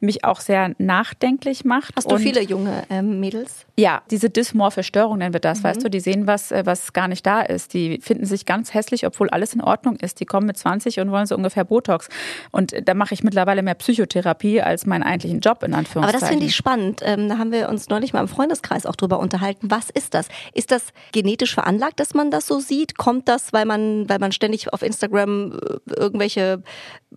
mich 0.00 0.24
auch 0.24 0.40
sehr 0.40 0.74
nachdenklich 0.78 1.64
macht. 1.64 1.94
Hast 1.96 2.10
du 2.10 2.16
und 2.16 2.20
viele 2.20 2.42
junge 2.42 2.84
ähm, 2.90 3.20
Mädels? 3.20 3.66
Ja, 3.76 4.02
diese 4.10 4.30
dysmorphe 4.30 4.82
Störung 4.82 5.18
nennen 5.18 5.32
wir 5.32 5.40
das, 5.40 5.60
mhm. 5.60 5.64
weißt 5.64 5.84
du, 5.84 5.90
die 5.90 6.00
sehen 6.00 6.26
was, 6.26 6.52
äh, 6.52 6.64
was 6.64 6.92
gar 6.92 7.08
nicht 7.08 7.26
da 7.26 7.40
ist. 7.40 7.74
Die 7.74 7.98
finden 8.00 8.24
sich 8.24 8.46
ganz 8.46 8.72
hässlich, 8.72 9.06
obwohl 9.06 9.28
alles 9.30 9.54
in 9.54 9.60
Ordnung 9.60 9.96
ist. 9.96 10.20
Die 10.20 10.26
kommen 10.26 10.46
mit 10.46 10.56
20 10.56 11.00
und 11.00 11.10
wollen 11.10 11.26
so 11.26 11.34
ungefähr 11.34 11.64
Botox. 11.74 12.08
Und 12.52 12.72
da 12.84 12.94
mache 12.94 13.14
ich 13.14 13.24
mittlerweile 13.24 13.62
mehr 13.62 13.74
Psychotherapie 13.74 14.60
als 14.60 14.86
meinen 14.86 15.02
eigentlichen 15.02 15.40
Job 15.40 15.64
in 15.64 15.74
Anführungszeichen. 15.74 16.04
Aber 16.04 16.12
das 16.12 16.28
finde 16.28 16.46
ich 16.46 16.54
spannend. 16.54 17.00
Ähm, 17.02 17.28
da 17.28 17.38
haben 17.38 17.50
wir 17.50 17.68
uns 17.68 17.88
neulich 17.88 18.12
mal 18.12 18.20
im 18.20 18.28
Freundeskreis 18.28 18.86
auch 18.86 18.94
drüber 18.94 19.18
unterhalten. 19.18 19.72
Was 19.72 19.90
ist 19.90 20.14
das? 20.14 20.28
Ist 20.52 20.70
das 20.70 20.84
genetisch 21.10 21.52
veranlagt, 21.52 21.98
dass 21.98 22.14
man 22.14 22.30
das 22.30 22.46
so 22.46 22.60
sieht? 22.60 22.96
Kommt 22.96 23.28
das, 23.28 23.52
weil 23.52 23.64
man, 23.64 24.08
weil 24.08 24.20
man 24.20 24.30
ständig 24.30 24.72
auf 24.72 24.82
Instagram 24.82 25.58
äh, 25.58 25.94
irgendwelche 25.96 26.62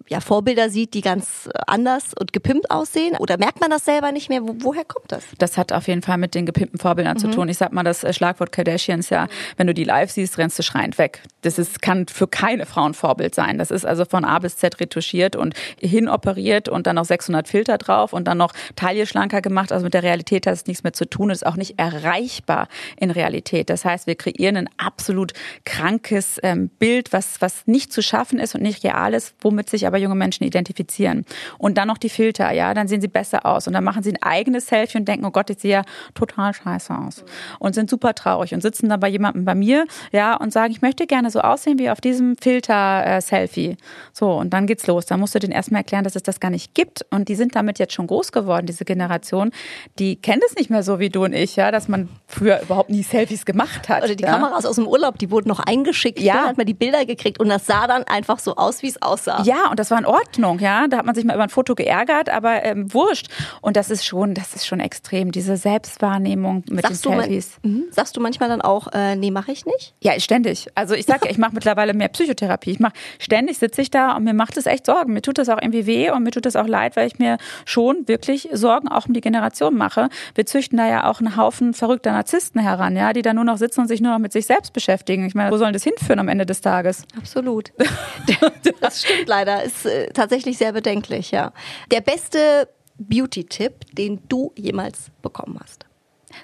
ja, 0.07 0.21
Vorbilder 0.21 0.69
sieht, 0.69 0.93
die 0.93 1.01
ganz 1.01 1.49
anders 1.67 2.13
und 2.19 2.33
gepimpt 2.33 2.71
aussehen? 2.71 3.15
Oder 3.17 3.37
merkt 3.37 3.59
man 3.59 3.69
das 3.69 3.85
selber 3.85 4.11
nicht 4.11 4.29
mehr? 4.29 4.41
Wo, 4.41 4.55
woher 4.59 4.85
kommt 4.85 5.11
das? 5.11 5.23
Das 5.37 5.57
hat 5.57 5.71
auf 5.71 5.87
jeden 5.87 6.01
Fall 6.01 6.17
mit 6.17 6.33
den 6.33 6.45
gepimpten 6.45 6.79
Vorbildern 6.79 7.15
mhm. 7.15 7.21
zu 7.21 7.27
tun. 7.29 7.49
Ich 7.49 7.57
sag 7.57 7.73
mal, 7.73 7.83
das 7.83 8.03
äh, 8.03 8.13
Schlagwort 8.13 8.51
Kardashians 8.51 9.09
ja, 9.09 9.27
wenn 9.57 9.67
du 9.67 9.73
die 9.73 9.83
live 9.83 10.09
siehst, 10.09 10.37
rennst 10.37 10.57
du 10.57 10.63
schreiend 10.63 10.97
weg. 10.97 11.21
Das 11.41 11.59
ist, 11.59 11.81
kann 11.81 12.07
für 12.07 12.27
keine 12.27 12.65
Frau 12.65 12.85
ein 12.85 12.93
Vorbild 12.93 13.35
sein. 13.35 13.57
Das 13.57 13.71
ist 13.71 13.85
also 13.85 14.05
von 14.05 14.25
A 14.25 14.36
A 14.37 14.39
bis 14.39 14.57
Z 14.57 14.79
retuschiert 14.79 15.35
und 15.35 15.55
hinoperiert 15.79 16.69
und 16.69 16.87
dann 16.87 16.95
noch 16.95 17.05
600 17.05 17.47
Filter 17.47 17.77
drauf 17.77 18.13
und 18.13 18.27
dann 18.27 18.37
noch 18.37 18.53
Taille 18.75 19.05
schlanker 19.07 19.41
gemacht. 19.41 19.71
Also 19.71 19.83
mit 19.83 19.93
der 19.93 20.03
Realität 20.03 20.45
hat 20.45 20.53
es 20.53 20.67
nichts 20.67 20.83
mehr 20.83 20.93
zu 20.93 21.05
tun. 21.05 21.29
Ist 21.29 21.45
auch 21.45 21.55
nicht 21.55 21.79
erreichbar 21.79 22.67
in 22.97 23.11
Realität. 23.11 23.69
Das 23.69 23.83
heißt, 23.83 24.07
wir 24.07 24.15
kreieren 24.15 24.57
ein 24.57 24.69
absolut 24.77 25.33
krankes 25.65 26.39
ähm, 26.43 26.69
Bild, 26.69 27.13
was, 27.13 27.41
was 27.41 27.65
nicht 27.65 27.91
zu 27.91 28.01
schaffen 28.01 28.39
ist 28.39 28.55
und 28.55 28.61
nicht 28.61 28.83
real 28.83 29.13
ist, 29.13 29.35
womit 29.41 29.69
sich 29.69 29.87
aber 29.87 29.97
junge 29.97 30.15
Menschen 30.15 30.43
identifizieren. 30.43 31.25
Und 31.57 31.77
dann 31.77 31.87
noch 31.87 31.97
die 31.97 32.09
Filter, 32.09 32.51
ja, 32.51 32.73
dann 32.73 32.87
sehen 32.87 33.01
sie 33.01 33.07
besser 33.07 33.45
aus 33.45 33.67
und 33.67 33.73
dann 33.73 33.83
machen 33.83 34.03
sie 34.03 34.11
ein 34.11 34.21
eigenes 34.21 34.67
Selfie 34.67 34.99
und 34.99 35.07
denken, 35.07 35.25
oh 35.25 35.31
Gott, 35.31 35.49
ich 35.49 35.59
sehe 35.59 35.71
ja 35.71 35.83
total 36.13 36.53
scheiße 36.53 36.93
aus 36.95 37.23
und 37.59 37.73
sind 37.75 37.89
super 37.89 38.13
traurig 38.13 38.53
und 38.53 38.61
sitzen 38.61 38.89
dann 38.89 38.99
bei 38.99 39.09
jemandem 39.09 39.45
bei 39.45 39.55
mir, 39.55 39.85
ja, 40.11 40.35
und 40.35 40.53
sagen, 40.53 40.71
ich 40.71 40.81
möchte 40.81 41.07
gerne 41.07 41.31
so 41.31 41.39
aussehen 41.39 41.79
wie 41.79 41.89
auf 41.89 42.01
diesem 42.01 42.37
Filter-Selfie. 42.37 43.71
Äh, 43.71 43.77
so, 44.13 44.26
und 44.35 44.51
dann 44.51 44.67
geht's 44.67 44.87
los. 44.87 45.05
Da 45.05 45.17
musst 45.17 45.35
du 45.35 45.39
denen 45.39 45.53
erstmal 45.53 45.81
erklären, 45.81 46.03
dass 46.03 46.15
es 46.15 46.23
das 46.23 46.39
gar 46.39 46.49
nicht 46.49 46.73
gibt. 46.73 47.05
Und 47.09 47.29
die 47.29 47.35
sind 47.35 47.55
damit 47.55 47.79
jetzt 47.79 47.93
schon 47.93 48.07
groß 48.07 48.31
geworden, 48.31 48.65
diese 48.65 48.85
Generation. 48.85 49.51
Die 49.99 50.15
kennt 50.15 50.43
es 50.47 50.55
nicht 50.55 50.69
mehr 50.69 50.83
so 50.83 50.99
wie 50.99 51.09
du 51.09 51.23
und 51.25 51.33
ich, 51.33 51.55
ja, 51.55 51.71
dass 51.71 51.87
man 51.87 52.09
früher 52.27 52.61
überhaupt 52.61 52.89
nie 52.89 53.03
Selfies 53.03 53.45
gemacht 53.45 53.89
hat. 53.89 54.03
Oder 54.03 54.15
die 54.15 54.23
ja? 54.23 54.31
Kameras 54.31 54.65
aus 54.65 54.75
dem 54.75 54.87
Urlaub, 54.87 55.17
die 55.17 55.31
wurden 55.31 55.47
noch 55.49 55.59
eingeschickt. 55.59 56.19
Ja. 56.19 56.33
Dann 56.33 56.47
hat 56.47 56.57
man 56.57 56.65
die 56.65 56.73
Bilder 56.73 57.05
gekriegt 57.05 57.39
und 57.39 57.49
das 57.49 57.65
sah 57.65 57.87
dann 57.87 58.03
einfach 58.03 58.39
so 58.39 58.55
aus, 58.55 58.83
wie 58.83 58.87
es 58.87 59.01
aussah. 59.01 59.43
Ja, 59.43 59.69
und 59.69 59.79
das 59.79 59.91
war 59.91 59.99
in 59.99 60.05
Ordnung, 60.05 60.59
ja. 60.59 60.87
Da 60.87 60.97
hat 60.97 61.05
man 61.05 61.15
sich 61.15 61.25
mal 61.25 61.33
über 61.33 61.43
ein 61.43 61.49
Foto 61.49 61.75
geärgert, 61.75 62.29
aber 62.29 62.63
ähm, 62.63 62.93
wurscht. 62.93 63.27
Und 63.61 63.77
das 63.77 63.89
ist 63.89 64.05
schon, 64.05 64.33
das 64.33 64.53
ist 64.53 64.65
schon 64.65 64.79
extrem, 64.79 65.31
diese 65.31 65.57
Selbstwahrnehmung 65.57 66.63
mit 66.69 66.85
sagst 66.85 67.05
den 67.05 67.19
Selfies. 67.19 67.59
Du, 67.61 67.69
mhm. 67.69 67.83
sagst 67.91 68.17
du 68.17 68.21
manchmal 68.21 68.49
dann 68.49 68.61
auch, 68.61 68.87
äh, 68.93 69.15
nee, 69.15 69.31
mache 69.31 69.51
ich 69.51 69.65
nicht? 69.65 69.93
Ja, 70.01 70.19
ständig. 70.19 70.67
Also 70.75 70.95
ich 70.95 71.05
sage, 71.05 71.29
ich 71.29 71.37
mache 71.37 71.53
mittlerweile 71.53 71.93
mehr 71.93 72.09
Psychotherapie. 72.09 72.71
Ich 72.71 72.79
mache 72.79 72.93
ständig 73.19 73.57
sitze 73.57 73.81
ich 73.81 73.91
da 73.91 74.16
und 74.17 74.23
mir 74.23 74.33
macht 74.33 74.57
es 74.57 74.65
echt 74.65 74.85
Sorgen. 74.85 75.13
Mir 75.13 75.21
tut 75.21 75.37
das 75.37 75.49
auch 75.49 75.61
irgendwie 75.61 75.85
weh 75.85 76.09
und 76.11 76.23
mir 76.23 76.31
tut 76.31 76.45
das 76.45 76.55
auch 76.55 76.67
leid, 76.67 76.95
weil 76.95 77.07
ich 77.07 77.19
mir 77.19 77.37
schon 77.65 78.07
wirklich 78.07 78.49
Sorgen 78.51 78.87
auch 78.87 79.07
um 79.07 79.13
die 79.13 79.21
Generation 79.21 79.75
mache. 79.75 80.09
Wir 80.35 80.45
züchten 80.45 80.77
da 80.77 80.87
ja 80.87 81.09
auch 81.09 81.19
einen 81.19 81.37
Haufen 81.37 81.73
verrückter 81.73 82.11
Narzissten 82.11 82.61
heran, 82.61 82.95
ja, 82.95 83.13
die 83.13 83.21
da 83.21 83.33
nur 83.33 83.43
noch 83.43 83.57
sitzen 83.57 83.81
und 83.81 83.87
sich 83.87 84.01
nur 84.01 84.11
noch 84.11 84.19
mit 84.19 84.33
sich 84.33 84.45
selbst 84.45 84.73
beschäftigen. 84.73 85.25
Ich 85.25 85.35
meine, 85.35 85.51
wo 85.51 85.57
sollen 85.57 85.73
das 85.73 85.83
hinführen 85.83 86.19
am 86.19 86.27
Ende 86.27 86.45
des 86.45 86.61
Tages? 86.61 87.03
Absolut. 87.17 87.71
das 88.81 89.03
stimmt 89.03 89.27
leider. 89.27 89.63
Ist 89.63 89.85
äh, 89.85 90.11
tatsächlich 90.13 90.57
sehr 90.57 90.73
bedenklich, 90.73 91.31
ja. 91.31 91.51
Der 91.91 92.01
beste 92.01 92.67
Beauty-Tipp, 92.99 93.85
den 93.93 94.21
du 94.27 94.51
jemals 94.55 95.11
bekommen 95.21 95.59
hast? 95.61 95.86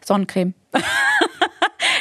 Sonnencreme. 0.04 0.54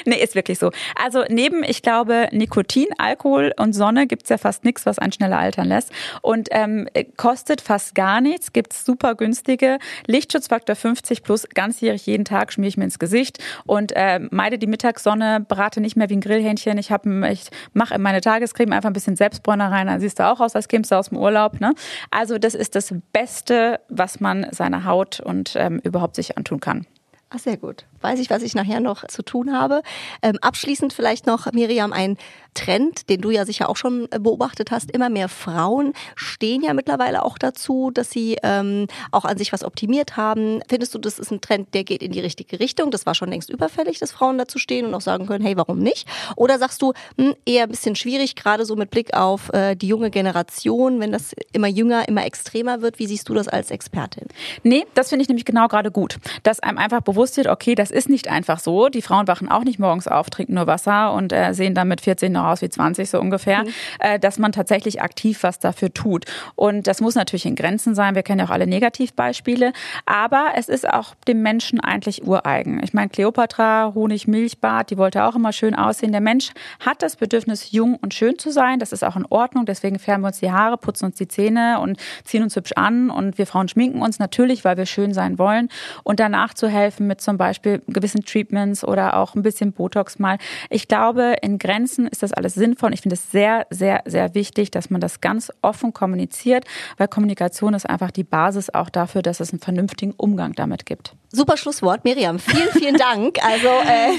nee, 0.07 0.23
ist 0.23 0.35
wirklich 0.35 0.59
so. 0.59 0.71
Also 1.01 1.25
neben, 1.29 1.63
ich 1.65 1.83
glaube, 1.83 2.29
Nikotin, 2.33 2.89
Alkohol 2.99 3.53
und 3.59 3.73
Sonne 3.73 4.07
gibt's 4.07 4.29
ja 4.29 4.39
fast 4.39 4.65
nichts, 4.65 4.87
was 4.87 4.99
einen 4.99 5.13
schneller 5.13 5.39
altern 5.39 5.69
lässt. 5.69 5.93
Und 6.21 6.49
ähm, 6.51 6.89
kostet 7.17 7.61
fast 7.61 7.95
gar 7.95 8.21
nichts, 8.21 8.53
gibt's 8.53 8.85
super 8.85 9.15
günstige. 9.15 9.79
Lichtschutzfaktor 10.07 10.77
50 10.77 11.23
plus, 11.23 11.49
ganzjährig 11.49 12.07
jeden 12.07 12.25
Tag 12.25 12.53
schmier 12.53 12.69
ich 12.69 12.77
mir 12.77 12.85
ins 12.85 12.99
Gesicht 12.99 13.39
und 13.65 13.93
äh, 13.95 14.21
meide 14.31 14.59
die 14.59 14.67
Mittagssonne, 14.67 15.45
brate 15.47 15.81
nicht 15.81 15.97
mehr 15.97 16.09
wie 16.11 16.17
ein 16.17 16.21
Grillhähnchen. 16.21 16.79
Ich, 16.79 16.91
ich 16.91 17.51
mache 17.73 17.95
in 17.95 18.03
meine 18.03 18.21
Tagescreme 18.21 18.73
einfach 18.73 18.91
ein 18.91 18.95
bisschen 18.95 19.17
Selbstbräuner 19.17 19.71
rein, 19.71 19.87
dann 19.87 20.01
siehst 20.01 20.19
du 20.19 20.29
auch 20.29 20.41
aus, 20.41 20.57
als 20.57 20.69
kämst 20.69 20.91
du 20.91 20.97
aus 20.97 21.09
dem 21.09 21.19
Urlaub. 21.19 21.61
Ne? 21.61 21.75
Also 22.11 22.39
das 22.39 22.55
ist 22.55 22.75
das 22.75 22.95
Beste, 23.13 23.81
was 23.89 24.21
man 24.21 24.47
seiner 24.51 24.85
Haut 24.85 25.21
und 25.21 25.55
ähm, 25.57 25.81
überhaupt 25.83 26.17
sich 26.17 26.37
antun 26.37 26.61
kann. 26.61 26.87
Ach, 27.35 27.39
sehr 27.39 27.57
gut. 27.57 27.87
Weiß 28.03 28.19
ich, 28.19 28.31
was 28.31 28.43
ich 28.43 28.55
nachher 28.55 28.81
noch 28.81 29.07
zu 29.07 29.23
tun 29.23 29.53
habe. 29.53 29.83
Ähm, 30.23 30.39
abschließend 30.41 30.93
vielleicht 30.93 31.27
noch, 31.27 31.51
Miriam, 31.53 31.93
ein 31.93 32.17
Trend, 32.55 33.09
den 33.09 33.21
du 33.21 33.31
ja 33.31 33.47
sicher 33.47 33.69
auch 33.69 33.77
schon 33.77 34.09
äh, 34.11 34.19
beobachtet 34.19 34.71
hast. 34.71 34.91
Immer 34.91 35.09
mehr 35.09 35.29
Frauen 35.29 35.95
stehen 36.17 36.63
ja 36.63 36.75
mittlerweile 36.75 37.25
auch 37.25 37.39
dazu, 37.39 37.91
dass 37.91 38.11
sie 38.11 38.37
ähm, 38.43 38.87
auch 39.11 39.25
an 39.25 39.39
sich 39.39 39.53
was 39.53 39.65
optimiert 39.65 40.17
haben. 40.17 40.61
Findest 40.69 40.95
du, 40.95 40.99
das 40.99 41.19
ist 41.19 41.31
ein 41.31 41.41
Trend, 41.41 41.73
der 41.75 41.85
geht 41.85 42.03
in 42.03 42.13
die 42.13 42.21
richtige 42.21 42.61
Richtung? 42.61 42.91
Das 42.91 43.07
war 43.07 43.15
schon 43.15 43.31
längst 43.31 43.51
überfällig, 43.51 43.99
dass 43.99 44.13
Frauen 44.13 44.39
dazu 44.39 44.59
stehen 44.59 44.87
und 44.87 44.95
auch 44.95 45.01
sagen 45.01 45.27
können, 45.27 45.45
hey, 45.45 45.57
warum 45.57 45.79
nicht? 45.79 46.07
Oder 46.37 46.59
sagst 46.59 46.83
du, 46.83 46.93
hm, 47.17 47.35
eher 47.47 47.65
ein 47.65 47.71
bisschen 47.71 47.97
schwierig, 47.97 48.37
gerade 48.37 48.65
so 48.67 48.77
mit 48.77 48.91
Blick 48.91 49.15
auf 49.15 49.53
äh, 49.53 49.75
die 49.75 49.89
junge 49.89 50.11
Generation, 50.11 51.01
wenn 51.01 51.13
das 51.13 51.35
immer 51.53 51.69
jünger, 51.69 52.09
immer 52.09 52.27
extremer 52.27 52.83
wird? 52.83 52.99
Wie 52.99 53.07
siehst 53.07 53.29
du 53.29 53.35
das 53.35 53.49
als 53.49 53.71
Expertin? 53.71 54.29
Nee, 54.63 54.85
das 54.95 55.09
finde 55.09 55.23
ich 55.23 55.29
nämlich 55.29 55.45
genau 55.45 55.69
gerade 55.69 55.91
gut, 55.91 56.19
dass 56.43 56.61
einem 56.61 56.79
einfach 56.79 57.01
bewusst 57.01 57.37
wird, 57.37 57.47
okay, 57.47 57.75
das 57.75 57.91
ist 57.93 58.09
nicht 58.09 58.29
einfach 58.29 58.59
so. 58.59 58.89
Die 58.89 59.03
Frauen 59.03 59.29
wachen 59.29 59.49
auch 59.49 59.65
nicht 59.65 59.79
morgens 59.79 60.09
auf, 60.09 60.31
trinken 60.31 60.55
nur 60.55 60.67
Wasser 60.67 61.13
und 61.13 61.33
äh, 61.33 61.53
sehen 61.53 61.75
dann 61.75 61.89
mit 61.89 62.01
14 62.01 62.33
noch 62.33 62.45
aus 62.45 62.63
wie 62.63 62.69
20 62.69 63.09
so 63.09 63.21
ungefähr, 63.21 63.63
mhm. 63.63 63.69
äh, 64.01 64.19
dass 64.19 64.39
man 64.39 64.53
tatsächlich 64.53 65.03
aktiv 65.03 65.43
was 65.43 65.59
dafür 65.59 65.93
tut. 65.93 66.25
Und 66.55 66.87
das 66.87 67.01
muss 67.01 67.15
natürlich 67.15 67.47
in 67.47 67.55
Grenzen 67.55 67.95
sein. 67.95 68.15
Wir 68.15 68.23
kennen 68.23 68.41
ja 68.41 68.47
auch 68.47 68.51
alle 68.51 68.67
Negativbeispiele, 68.67 69.73
aber 70.07 70.53
es 70.57 70.69
ist 70.69 70.89
auch 70.89 71.15
dem 71.29 71.43
Menschen 71.43 71.81
eigentlich 71.81 72.27
ureigen. 72.27 72.81
Ich 72.83 72.93
meine, 72.93 73.09
Kleopatra, 73.09 73.93
Honig, 73.95 74.27
Milchbad, 74.27 74.91
die 74.91 74.99
wollte 74.99 75.25
auch 75.25 75.35
immer 75.35 75.53
schön 75.53 75.75
aussehen. 75.75 76.13
Der 76.13 76.21
Mensch 76.21 76.53
hat 76.81 77.03
das 77.03 77.17
Bedürfnis, 77.17 77.73
jung 77.73 77.97
und 77.97 78.15
schön 78.15 78.39
zu 78.39 78.51
sein. 78.51 78.79
Das 78.79 78.93
ist 78.93 79.05
auch 79.05 79.17
in 79.17 79.27
Ordnung. 79.29 79.67
Deswegen 79.67 79.99
färben 79.99 80.23
wir 80.23 80.29
uns 80.29 80.41
die 80.41 80.51
Haare, 80.51 80.79
putzen 80.79 81.07
uns 81.07 81.17
die 81.17 81.29
Zähne 81.29 81.81
und 81.81 81.99
ziehen 82.25 82.43
uns 82.43 82.57
hübsch 82.57 82.73
an. 82.77 83.11
Und 83.11 83.39
wir 83.39 83.47
Frauen 83.47 83.69
schminken 83.69 84.03
uns 84.03 84.19
natürlich, 84.19 84.65
weil 84.65 84.77
wir 84.77 84.87
schön 84.87 85.13
sein 85.13 85.39
wollen. 85.39 85.69
Und 86.03 86.21
danach 86.21 86.55
zu 86.55 86.69
helfen 86.69 87.07
mit 87.07 87.21
zum 87.21 87.37
Beispiel 87.37 87.82
gewissen 87.87 88.25
Treatments 88.25 88.85
oder 88.85 89.17
auch 89.17 89.35
ein 89.35 89.43
bisschen 89.43 89.73
Botox 89.73 90.19
mal. 90.19 90.39
Ich 90.71 90.89
glaube, 90.89 91.37
in 91.43 91.59
Grenzen 91.59 92.07
ist 92.07 92.23
das 92.23 92.33
alles 92.33 92.55
sinnvoll. 92.55 92.89
Und 92.89 92.93
ich 92.95 93.03
finde 93.03 93.15
es 93.15 93.31
sehr, 93.31 93.67
sehr, 93.71 94.03
sehr 94.07 94.35
wichtig, 94.35 94.71
dass 94.71 94.91
man 94.91 95.01
das 95.01 95.21
ganz 95.21 95.51
offen 95.63 95.93
kommuniziert, 95.93 96.65
weil 96.97 97.09
Kommunikation 97.09 97.75
ist 97.75 97.89
einfach 97.89 98.11
die 98.11 98.25
Basis 98.25 98.71
auch 98.71 98.91
dafür, 98.91 99.23
dass 99.23 99.41
es 99.41 99.53
einen 99.53 99.61
vernünftigen 99.61 100.13
Umgang 100.13 100.53
damit 100.53 100.87
gibt. 100.87 101.15
Super 101.35 101.57
Schlusswort, 101.57 102.05
Miriam. 102.05 102.39
Vielen, 102.39 102.71
vielen 102.73 102.97
Dank. 102.99 103.43
Also 103.43 103.67
äh, 103.69 104.15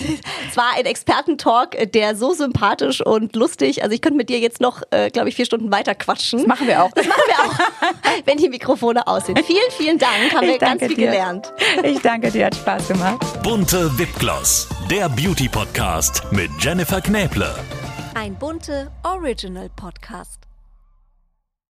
es 0.50 0.58
war 0.58 0.72
ein 0.76 0.86
Expertentalk, 0.86 1.92
der 1.94 2.16
so 2.16 2.34
sympathisch 2.34 3.06
und 3.06 3.36
lustig. 3.36 3.84
Also 3.84 3.94
ich 3.94 4.02
könnte 4.02 4.18
mit 4.18 4.30
dir 4.30 4.40
jetzt 4.40 4.60
noch, 4.62 4.82
äh, 4.90 5.12
glaube 5.12 5.30
ich, 5.30 5.36
vier 5.36 5.46
Stunden 5.46 5.72
weiter 5.72 5.94
quatschen. 5.94 6.40
Das 6.40 6.48
machen 6.48 6.68
wir 6.68 6.84
auch. 6.84 6.92
Das 6.92 7.06
machen 7.08 7.22
wir 7.28 7.40
auch, 7.46 7.96
wenn 8.26 8.38
die 8.38 8.50
Mikrofone 8.50 9.06
aus 9.06 9.28
sind. 9.28 9.40
Vielen, 9.46 9.60
vielen 9.78 10.00
Dank. 10.00 10.34
Haben 10.34 10.44
ich 10.44 10.54
wir 10.54 10.58
ganz 10.58 10.80
viel 10.80 10.96
dir. 10.96 11.06
gelernt. 11.08 11.54
Ich 11.84 12.02
danke 12.02 12.32
dir, 12.32 12.48
hat 12.48 12.56
Spaß 12.56 12.88
gemacht. 12.88 13.44
Bunte 13.44 13.96
Wipgloss, 14.00 14.68
der 14.90 15.08
Beauty 15.10 15.48
Podcast 15.50 16.24
mit 16.32 16.50
Jennifer 16.60 17.00
Knäble. 17.00 17.54
Ein 18.16 18.36
bunte 18.36 18.92
Original 19.04 19.70
Podcast. 19.76 20.43